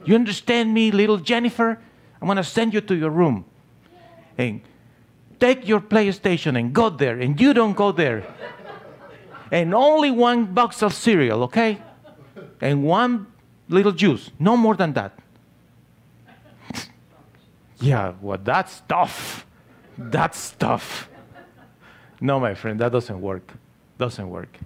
You 0.06 0.14
understand 0.14 0.72
me, 0.72 0.90
little 0.90 1.18
Jennifer? 1.18 1.78
I'm 2.20 2.26
going 2.26 2.38
to 2.38 2.44
send 2.44 2.72
you 2.72 2.80
to 2.80 2.94
your 2.94 3.10
room. 3.10 3.44
And 4.38 4.62
take 5.38 5.68
your 5.68 5.80
PlayStation 5.80 6.58
and 6.58 6.72
go 6.72 6.88
there, 6.88 7.20
and 7.20 7.38
you 7.38 7.52
don't 7.52 7.76
go 7.76 7.92
there. 7.92 8.24
and 9.52 9.74
only 9.74 10.10
one 10.10 10.46
box 10.46 10.82
of 10.82 10.94
cereal, 10.94 11.42
okay? 11.44 11.82
And 12.62 12.82
one 12.82 13.26
little 13.68 13.92
juice, 13.92 14.30
no 14.38 14.56
more 14.56 14.74
than 14.74 14.94
that. 14.94 15.18
Yeah, 17.82 18.12
well, 18.20 18.38
that's 18.42 18.82
tough. 18.88 19.44
That's 19.98 20.52
tough. 20.52 21.08
No, 22.20 22.38
my 22.38 22.54
friend, 22.54 22.78
that 22.80 22.92
doesn't 22.92 23.20
work. 23.20 23.52
Doesn't 23.98 24.30
work. 24.30 24.56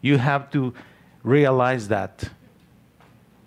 You 0.00 0.18
have 0.18 0.50
to 0.50 0.74
realize 1.22 1.88
that. 1.88 2.28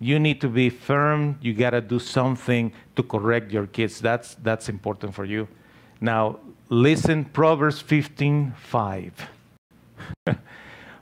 You 0.00 0.18
need 0.18 0.40
to 0.40 0.48
be 0.48 0.70
firm. 0.70 1.38
You 1.42 1.52
got 1.52 1.70
to 1.70 1.82
do 1.82 1.98
something 1.98 2.72
to 2.96 3.02
correct 3.02 3.52
your 3.52 3.66
kids. 3.66 4.00
That's, 4.00 4.34
that's 4.36 4.70
important 4.70 5.14
for 5.14 5.26
you. 5.26 5.46
Now, 6.00 6.40
listen 6.70 7.26
Proverbs 7.26 7.80
15 7.80 8.54
5. 8.56 9.28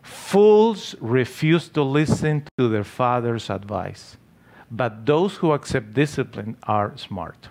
Fools 0.02 0.96
refuse 1.00 1.68
to 1.68 1.82
listen 1.82 2.44
to 2.58 2.68
their 2.68 2.84
father's 2.84 3.50
advice, 3.50 4.16
but 4.70 5.06
those 5.06 5.36
who 5.36 5.52
accept 5.52 5.94
discipline 5.94 6.56
are 6.64 6.96
smart. 6.96 7.48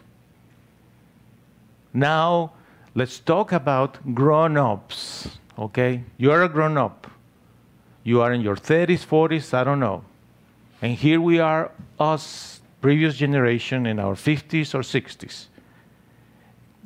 Now, 1.98 2.54
let's 2.94 3.20
talk 3.20 3.52
about 3.52 4.14
grown 4.14 4.56
ups. 4.56 5.40
Okay? 5.58 6.04
You 6.18 6.32
are 6.32 6.44
a 6.44 6.50
grown 6.50 6.78
up. 6.78 7.10
You 8.04 8.22
are 8.22 8.32
in 8.32 8.42
your 8.42 8.56
30s, 8.56 9.06
40s, 9.06 9.54
I 9.54 9.64
don't 9.64 9.80
know. 9.80 10.04
And 10.82 10.94
here 10.94 11.20
we 11.20 11.40
are, 11.40 11.72
us, 12.00 12.62
previous 12.82 13.16
generation, 13.16 13.88
in 13.88 14.00
our 14.00 14.14
50s 14.14 14.76
or 14.76 14.82
60s 14.82 15.48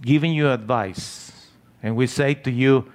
giving 0.01 0.33
you 0.33 0.49
advice, 0.49 1.49
and 1.83 1.95
we 1.95 2.07
say 2.07 2.33
to 2.33 2.51
you, 2.51 2.91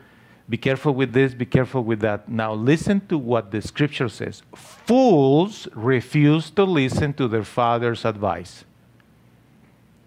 Be 0.48 0.56
careful 0.56 0.92
with 0.94 1.12
this, 1.12 1.34
be 1.34 1.46
careful 1.46 1.82
with 1.82 2.00
that. 2.00 2.28
Now, 2.28 2.52
listen 2.54 3.00
to 3.08 3.18
what 3.18 3.50
the 3.50 3.60
scripture 3.60 4.08
says. 4.08 4.42
Fools 4.54 5.68
refuse 5.74 6.50
to 6.50 6.64
listen 6.64 7.12
to 7.14 7.28
their 7.28 7.44
father's 7.44 8.04
advice. 8.04 8.64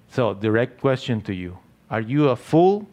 So, 0.10 0.34
direct 0.34 0.80
question 0.80 1.22
to 1.22 1.34
you 1.34 1.58
Are 1.90 2.02
you 2.02 2.30
a 2.30 2.36
fool? 2.36 2.88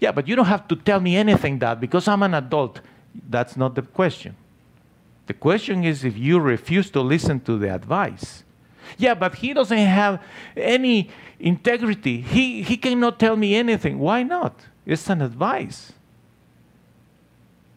Yeah, 0.00 0.12
but 0.12 0.28
you 0.28 0.36
don't 0.36 0.46
have 0.46 0.68
to 0.68 0.76
tell 0.76 1.00
me 1.00 1.16
anything, 1.16 1.58
Dad, 1.58 1.80
because 1.80 2.06
I'm 2.06 2.22
an 2.22 2.34
adult. 2.34 2.80
That's 3.28 3.56
not 3.56 3.74
the 3.74 3.82
question. 3.82 4.36
The 5.26 5.34
question 5.34 5.84
is 5.84 6.04
if 6.04 6.16
you 6.16 6.40
refuse 6.40 6.90
to 6.90 7.00
listen 7.00 7.40
to 7.40 7.58
the 7.58 7.74
advice. 7.74 8.44
Yeah, 8.96 9.14
but 9.14 9.36
he 9.36 9.52
doesn't 9.52 9.76
have 9.76 10.22
any 10.56 11.10
integrity. 11.38 12.20
He, 12.20 12.62
he 12.62 12.76
cannot 12.76 13.18
tell 13.18 13.36
me 13.36 13.54
anything. 13.54 13.98
Why 13.98 14.22
not? 14.22 14.60
It's 14.86 15.10
an 15.10 15.20
advice. 15.20 15.92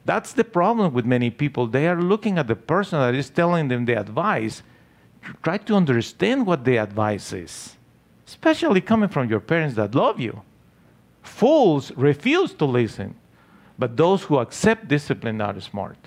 That's 0.05 0.33
the 0.33 0.43
problem 0.43 0.93
with 0.93 1.05
many 1.05 1.29
people. 1.29 1.67
They 1.67 1.87
are 1.87 2.01
looking 2.01 2.37
at 2.37 2.47
the 2.47 2.55
person 2.55 2.99
that 2.99 3.13
is 3.13 3.29
telling 3.29 3.67
them 3.67 3.85
the 3.85 3.99
advice. 3.99 4.63
Try 5.43 5.57
to 5.57 5.75
understand 5.75 6.47
what 6.47 6.63
the 6.63 6.77
advice 6.77 7.33
is, 7.33 7.75
especially 8.31 8.79
coming 8.79 9.09
from 9.09 9.29
your 9.29 9.41
parents 9.41 9.75
that 9.75 9.93
love 9.93 10.17
you. 10.17 10.41
Fools 11.21 11.91
refuse 11.97 12.53
to 12.53 12.65
listen, 12.65 13.13
but 13.77 13.97
those 13.97 14.23
who 14.23 14.39
accept 14.39 14.87
discipline 14.87 15.41
are 15.41 15.59
smart. 15.59 15.97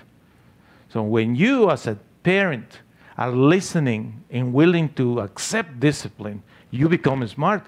So 0.89 1.03
when 1.03 1.35
you, 1.35 1.69
as 1.69 1.85
a 1.85 1.99
parent, 2.23 2.79
are 3.15 3.31
listening 3.31 4.23
and 4.31 4.53
willing 4.53 4.89
to 4.93 5.19
accept 5.19 5.79
discipline, 5.79 6.41
you 6.71 6.89
become 6.89 7.25
smart. 7.27 7.67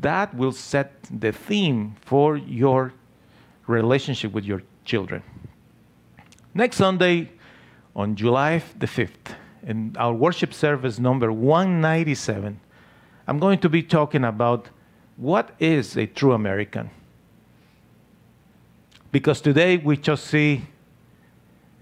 That 0.00 0.34
will 0.34 0.52
set 0.52 0.90
the 1.10 1.32
theme 1.32 1.94
for 2.00 2.38
your 2.38 2.94
relationship 3.66 4.32
with 4.32 4.44
your 4.44 4.62
children. 4.86 5.22
Next 6.54 6.76
Sunday, 6.76 7.30
on 7.94 8.16
July 8.16 8.62
the 8.78 8.86
5th, 8.86 9.36
in 9.64 9.94
our 9.98 10.14
worship 10.14 10.54
service 10.54 10.98
number 10.98 11.30
197, 11.30 12.58
I'm 13.28 13.38
going 13.38 13.58
to 13.58 13.68
be 13.68 13.82
talking 13.82 14.24
about 14.24 14.70
what 15.18 15.50
is 15.60 15.98
a 15.98 16.06
true 16.06 16.32
American. 16.32 16.88
Because 19.12 19.42
today 19.42 19.76
we 19.76 19.98
just 19.98 20.26
see 20.26 20.62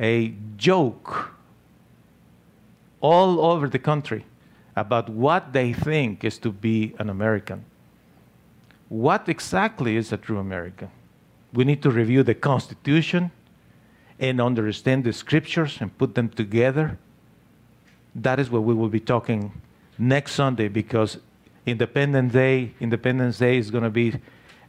a 0.01 0.35
joke 0.57 1.31
all 3.01 3.41
over 3.41 3.69
the 3.69 3.79
country 3.79 4.27
about 4.75 5.09
what 5.09 5.53
they 5.53 5.73
think 5.73 6.25
is 6.25 6.37
to 6.39 6.51
be 6.51 6.97
an 6.99 7.09
American. 7.09 7.65
What 8.89 9.29
exactly 9.29 9.97
is 9.97 10.13
a 10.13 10.17
true 10.17 10.39
American? 10.39 10.91
We 11.53 11.65
need 11.65 11.81
to 11.83 11.91
review 11.93 12.25
the 12.25 12.35
Constitution 12.35 13.31
and 14.19 14.41
understand 14.41 15.05
the 15.05 15.13
scriptures 15.13 15.79
and 15.81 15.97
put 15.97 16.17
them 16.17 16.29
together. 16.29 16.99
That 18.17 18.41
is 18.41 18.51
what 18.51 18.65
we 18.65 18.75
will 18.75 18.89
be 18.89 19.01
talking 19.01 19.53
next 19.97 20.33
Sunday 20.33 20.67
because 20.67 21.19
Independence 21.67 22.33
Day, 22.33 22.73
Independence 22.79 23.39
Day 23.39 23.59
is 23.59 23.71
going 23.71 23.85
to 23.85 23.91
be 23.91 24.15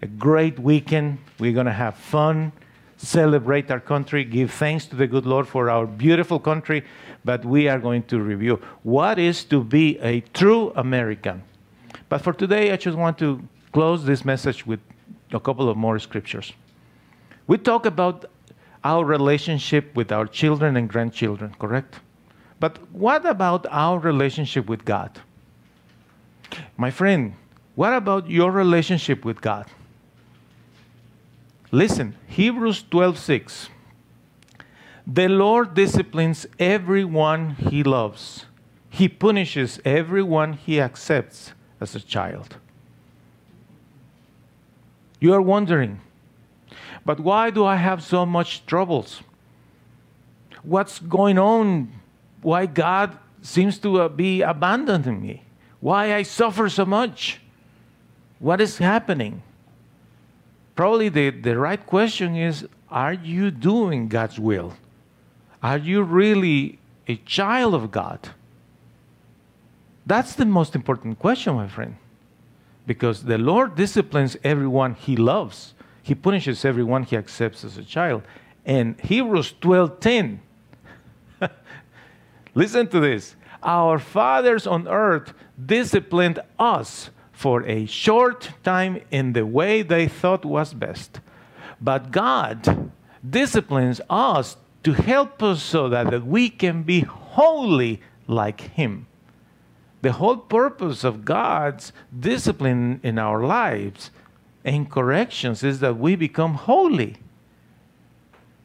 a 0.01 0.07
great 0.07 0.57
weekend. 0.59 1.19
We're 1.39 1.53
going 1.53 1.67
to 1.67 1.71
have 1.71 1.95
fun, 1.95 2.51
celebrate 2.97 3.69
our 3.69 3.79
country, 3.79 4.23
give 4.23 4.51
thanks 4.51 4.87
to 4.87 4.95
the 4.95 5.05
good 5.05 5.25
Lord 5.25 5.47
for 5.47 5.69
our 5.69 5.85
beautiful 5.85 6.39
country, 6.39 6.83
but 7.23 7.45
we 7.45 7.67
are 7.67 7.77
going 7.77 8.03
to 8.03 8.19
review 8.19 8.59
what 8.81 9.19
is 9.19 9.43
to 9.45 9.63
be 9.63 9.99
a 9.99 10.21
true 10.33 10.71
American. 10.75 11.43
But 12.09 12.21
for 12.21 12.33
today, 12.33 12.71
I 12.71 12.77
just 12.77 12.97
want 12.97 13.19
to 13.19 13.47
close 13.71 14.03
this 14.05 14.25
message 14.25 14.65
with 14.65 14.79
a 15.31 15.39
couple 15.39 15.69
of 15.69 15.77
more 15.77 15.99
scriptures. 15.99 16.53
We 17.45 17.59
talk 17.59 17.85
about 17.85 18.25
our 18.83 19.05
relationship 19.05 19.95
with 19.95 20.11
our 20.11 20.25
children 20.25 20.77
and 20.77 20.89
grandchildren, 20.89 21.55
correct? 21.59 21.99
But 22.59 22.79
what 22.91 23.25
about 23.25 23.67
our 23.69 23.99
relationship 23.99 24.67
with 24.67 24.83
God? 24.83 25.21
My 26.77 26.91
friend, 26.91 27.33
what 27.75 27.93
about 27.93 28.29
your 28.29 28.51
relationship 28.51 29.23
with 29.25 29.41
God? 29.41 29.67
Listen, 31.71 32.15
Hebrews 32.27 32.83
12:6. 32.83 33.69
The 35.05 35.27
Lord 35.27 35.73
disciplines 35.73 36.45
everyone 36.59 37.51
he 37.51 37.83
loves. 37.83 38.45
He 38.89 39.07
punishes 39.07 39.79
everyone 39.85 40.53
he 40.53 40.81
accepts 40.81 41.53
as 41.79 41.95
a 41.95 41.99
child. 41.99 42.57
You 45.19 45.33
are 45.33 45.41
wondering, 45.41 46.01
but 47.05 47.19
why 47.19 47.49
do 47.49 47.65
I 47.65 47.77
have 47.77 48.03
so 48.03 48.25
much 48.25 48.65
troubles? 48.65 49.21
What's 50.63 50.99
going 50.99 51.39
on? 51.39 51.93
Why 52.41 52.65
God 52.65 53.17
seems 53.41 53.79
to 53.79 54.01
uh, 54.01 54.09
be 54.09 54.41
abandoning 54.41 55.21
me? 55.21 55.43
Why 55.87 56.13
I 56.13 56.23
suffer 56.23 56.67
so 56.67 56.85
much? 56.85 57.39
What 58.39 58.59
is 58.59 58.77
happening? 58.77 59.41
Probably 60.75 61.07
the, 61.07 61.29
the 61.29 61.57
right 61.57 61.79
question 61.85 62.35
is 62.35 62.67
Are 62.91 63.13
you 63.13 63.51
doing 63.51 64.09
God's 64.09 64.37
will? 64.37 64.73
Are 65.63 65.77
you 65.77 66.03
really 66.03 66.79
a 67.07 67.15
child 67.15 67.73
of 67.73 67.89
God? 67.89 68.19
That's 70.05 70.35
the 70.35 70.43
most 70.43 70.75
important 70.75 71.19
question, 71.19 71.55
my 71.55 71.69
friend. 71.69 71.95
Because 72.85 73.23
the 73.23 73.37
Lord 73.37 73.75
disciplines 73.75 74.35
everyone 74.43 74.93
He 74.93 75.15
loves. 75.15 75.73
He 76.03 76.13
punishes 76.13 76.65
everyone 76.65 77.03
he 77.03 77.15
accepts 77.15 77.63
as 77.63 77.77
a 77.77 77.83
child. 77.85 78.23
And 78.65 78.99
Hebrews 78.99 79.53
12:10. 79.61 80.39
Listen 82.55 82.87
to 82.89 82.99
this. 82.99 83.36
Our 83.63 83.99
fathers 83.99 84.67
on 84.67 84.87
earth 84.87 85.33
disciplined 85.63 86.39
us 86.59 87.09
for 87.31 87.63
a 87.63 87.85
short 87.85 88.51
time 88.63 89.01
in 89.11 89.33
the 89.33 89.45
way 89.45 89.81
they 89.81 90.07
thought 90.07 90.45
was 90.45 90.73
best. 90.73 91.19
But 91.81 92.11
God 92.11 92.91
disciplines 93.27 94.01
us 94.09 94.57
to 94.83 94.93
help 94.93 95.43
us 95.43 95.61
so 95.61 95.89
that, 95.89 96.25
we 96.25 96.49
can 96.49 96.83
be 96.83 97.01
holy 97.01 98.01
like 98.27 98.61
Him. 98.61 99.07
The 100.01 100.13
whole 100.13 100.37
purpose 100.37 101.03
of 101.03 101.25
God's 101.25 101.91
discipline 102.17 102.99
in 103.03 103.19
our 103.19 103.43
lives 103.43 104.11
and 104.63 104.89
corrections 104.89 105.63
is 105.63 105.79
that 105.79 105.97
we 105.97 106.15
become 106.15 106.53
holy. 106.53 107.17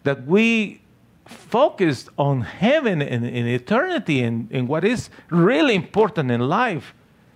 That 0.04 0.26
we 0.26 0.81
focus 1.26 2.08
on 2.18 2.42
heaven 2.42 3.00
and, 3.00 3.24
and 3.24 3.48
eternity 3.48 4.22
and, 4.22 4.50
and 4.50 4.68
what 4.68 4.84
is 4.84 5.10
really 5.30 5.74
important 5.74 6.30
in 6.30 6.40
life 6.40 6.94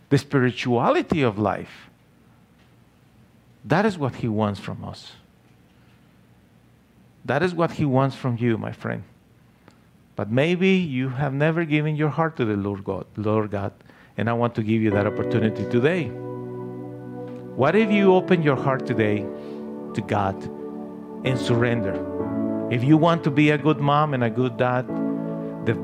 the 0.08 0.18
spirituality 0.18 1.22
of 1.22 1.38
life. 1.38 1.90
That 3.64 3.84
is 3.84 3.98
what 3.98 4.16
He 4.16 4.28
wants 4.28 4.60
from 4.60 4.84
us. 4.84 5.12
That 7.24 7.42
is 7.42 7.54
what 7.54 7.72
He 7.72 7.84
wants 7.84 8.14
from 8.14 8.36
you, 8.38 8.56
my 8.56 8.72
friend. 8.72 9.02
But 10.14 10.30
maybe 10.30 10.70
you 10.70 11.08
have 11.08 11.34
never 11.34 11.64
given 11.64 11.96
your 11.96 12.08
heart 12.08 12.36
to 12.36 12.44
the 12.44 12.56
Lord 12.56 12.84
God, 12.84 13.06
Lord 13.16 13.50
God, 13.50 13.72
and 14.16 14.30
I 14.30 14.32
want 14.32 14.54
to 14.54 14.62
give 14.62 14.80
you 14.80 14.90
that 14.92 15.06
opportunity 15.06 15.68
today. 15.68 16.04
What 16.04 17.74
if 17.74 17.90
you 17.90 18.14
open 18.14 18.42
your 18.42 18.56
heart 18.56 18.86
today 18.86 19.26
to 19.94 20.04
God 20.06 20.40
and 21.24 21.38
surrender? 21.38 22.15
If 22.68 22.82
you 22.82 22.96
want 22.96 23.22
to 23.22 23.30
be 23.30 23.50
a 23.50 23.58
good 23.58 23.78
mom 23.78 24.12
and 24.12 24.24
a 24.24 24.30
good 24.30 24.56
dad, 24.56 24.88
the 25.66 25.74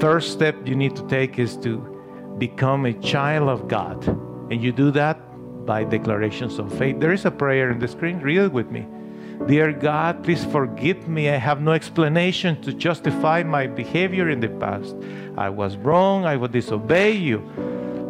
first 0.00 0.32
step 0.32 0.56
you 0.66 0.74
need 0.74 0.96
to 0.96 1.06
take 1.06 1.38
is 1.38 1.56
to 1.58 1.78
become 2.38 2.84
a 2.84 2.92
child 2.94 3.48
of 3.48 3.68
God. 3.68 4.06
And 4.50 4.60
you 4.60 4.72
do 4.72 4.90
that 4.90 5.20
by 5.64 5.84
declarations 5.84 6.58
of 6.58 6.72
faith. 6.76 6.98
There 6.98 7.12
is 7.12 7.26
a 7.26 7.30
prayer 7.30 7.70
in 7.70 7.78
the 7.78 7.86
screen. 7.86 8.18
Read 8.18 8.38
it 8.38 8.52
with 8.52 8.72
me. 8.72 8.86
Dear 9.46 9.72
God, 9.72 10.24
please 10.24 10.44
forgive 10.46 11.06
me. 11.06 11.28
I 11.28 11.36
have 11.36 11.60
no 11.60 11.72
explanation 11.72 12.60
to 12.62 12.72
justify 12.72 13.44
my 13.44 13.68
behavior 13.68 14.28
in 14.28 14.40
the 14.40 14.48
past. 14.48 14.96
I 15.36 15.48
was 15.50 15.76
wrong. 15.76 16.24
I 16.24 16.36
would 16.36 16.50
disobey 16.50 17.12
you. 17.12 17.38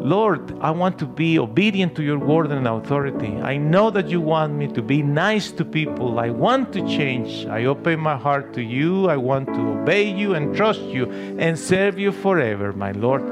Lord, 0.06 0.56
I 0.60 0.70
want 0.70 1.00
to 1.00 1.04
be 1.04 1.36
obedient 1.36 1.96
to 1.96 2.02
your 2.04 2.20
word 2.20 2.52
and 2.52 2.68
authority. 2.68 3.38
I 3.42 3.56
know 3.56 3.90
that 3.90 4.08
you 4.08 4.20
want 4.20 4.54
me 4.54 4.68
to 4.68 4.80
be 4.80 5.02
nice 5.02 5.50
to 5.50 5.64
people. 5.64 6.20
I 6.20 6.30
want 6.30 6.72
to 6.74 6.80
change. 6.86 7.44
I 7.46 7.64
open 7.64 7.98
my 7.98 8.16
heart 8.16 8.54
to 8.54 8.62
you. 8.62 9.10
I 9.10 9.16
want 9.16 9.48
to 9.48 9.60
obey 9.80 10.08
you 10.08 10.34
and 10.34 10.54
trust 10.54 10.82
you 10.82 11.10
and 11.40 11.58
serve 11.58 11.98
you 11.98 12.12
forever, 12.12 12.72
my 12.72 12.92
Lord. 12.92 13.24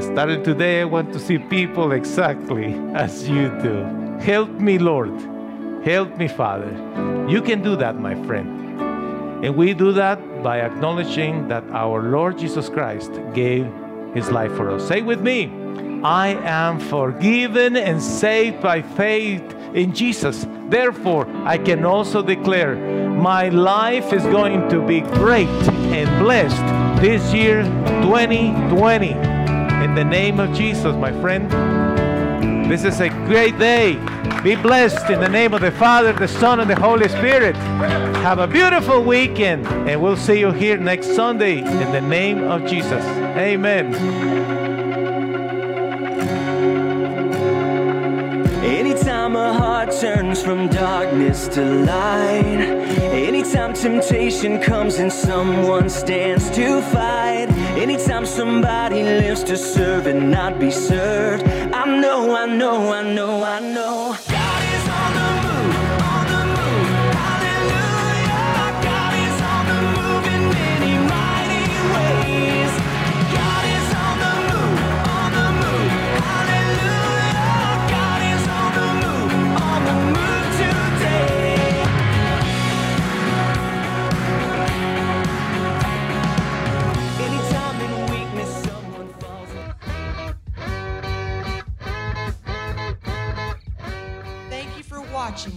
Starting 0.00 0.44
today, 0.44 0.82
I 0.82 0.84
want 0.84 1.12
to 1.12 1.18
see 1.18 1.38
people 1.38 1.90
exactly 1.90 2.74
as 2.94 3.28
you 3.28 3.48
do. 3.60 3.82
Help 4.20 4.50
me, 4.50 4.78
Lord. 4.78 5.10
Help 5.84 6.16
me, 6.16 6.28
Father. 6.28 6.70
You 7.28 7.42
can 7.42 7.62
do 7.62 7.74
that, 7.74 7.98
my 7.98 8.14
friend. 8.26 9.44
And 9.44 9.56
we 9.56 9.74
do 9.74 9.90
that 9.94 10.20
by 10.40 10.60
acknowledging 10.60 11.48
that 11.48 11.64
our 11.72 12.00
Lord 12.00 12.38
Jesus 12.38 12.68
Christ 12.68 13.10
gave 13.34 13.66
his 14.14 14.30
life 14.30 14.54
for 14.54 14.70
us. 14.70 14.86
Say 14.86 15.02
with 15.02 15.20
me, 15.20 15.63
I 16.04 16.38
am 16.44 16.80
forgiven 16.80 17.78
and 17.78 18.00
saved 18.02 18.60
by 18.60 18.82
faith 18.82 19.42
in 19.72 19.94
Jesus. 19.94 20.46
Therefore, 20.68 21.26
I 21.46 21.56
can 21.56 21.86
also 21.86 22.20
declare 22.20 22.76
my 22.76 23.48
life 23.48 24.12
is 24.12 24.22
going 24.24 24.68
to 24.68 24.86
be 24.86 25.00
great 25.00 25.48
and 25.48 26.22
blessed 26.22 26.60
this 27.00 27.32
year 27.32 27.62
2020. 28.02 29.12
In 29.12 29.94
the 29.94 30.04
name 30.04 30.40
of 30.40 30.54
Jesus, 30.54 30.94
my 30.94 31.10
friend. 31.22 31.50
This 32.70 32.84
is 32.84 33.00
a 33.00 33.08
great 33.08 33.58
day. 33.58 33.94
Be 34.42 34.56
blessed 34.56 35.08
in 35.08 35.20
the 35.20 35.28
name 35.28 35.54
of 35.54 35.62
the 35.62 35.72
Father, 35.72 36.12
the 36.12 36.28
Son, 36.28 36.60
and 36.60 36.68
the 36.68 36.78
Holy 36.78 37.08
Spirit. 37.08 37.56
Have 37.56 38.40
a 38.40 38.46
beautiful 38.46 39.02
weekend, 39.02 39.66
and 39.88 40.02
we'll 40.02 40.18
see 40.18 40.38
you 40.38 40.52
here 40.52 40.76
next 40.76 41.14
Sunday 41.14 41.60
in 41.60 41.92
the 41.92 42.00
name 42.02 42.44
of 42.44 42.66
Jesus. 42.66 43.02
Amen. 43.38 44.63
A 49.36 49.52
heart 49.52 49.90
turns 50.00 50.42
from 50.42 50.68
darkness 50.68 51.48
to 51.48 51.64
light, 51.64 52.60
anytime 53.12 53.72
temptation 53.72 54.60
comes 54.60 55.00
and 55.00 55.12
someone 55.12 55.90
stands 55.90 56.48
to 56.50 56.80
fight, 56.82 57.48
anytime 57.76 58.26
somebody 58.26 59.02
lives 59.02 59.42
to 59.44 59.56
serve 59.56 60.06
and 60.06 60.30
not 60.30 60.60
be 60.60 60.70
served, 60.70 61.42
I 61.74 61.84
know, 61.84 62.36
I 62.36 62.46
know, 62.46 62.92
I 62.92 63.02
know, 63.02 63.42
I 63.42 63.58
know. 63.58 64.13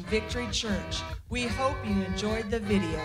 Victory 0.08 0.48
Church. 0.52 1.02
We 1.30 1.44
hope 1.44 1.76
you 1.86 2.02
enjoyed 2.04 2.50
the 2.50 2.60
video. 2.60 3.00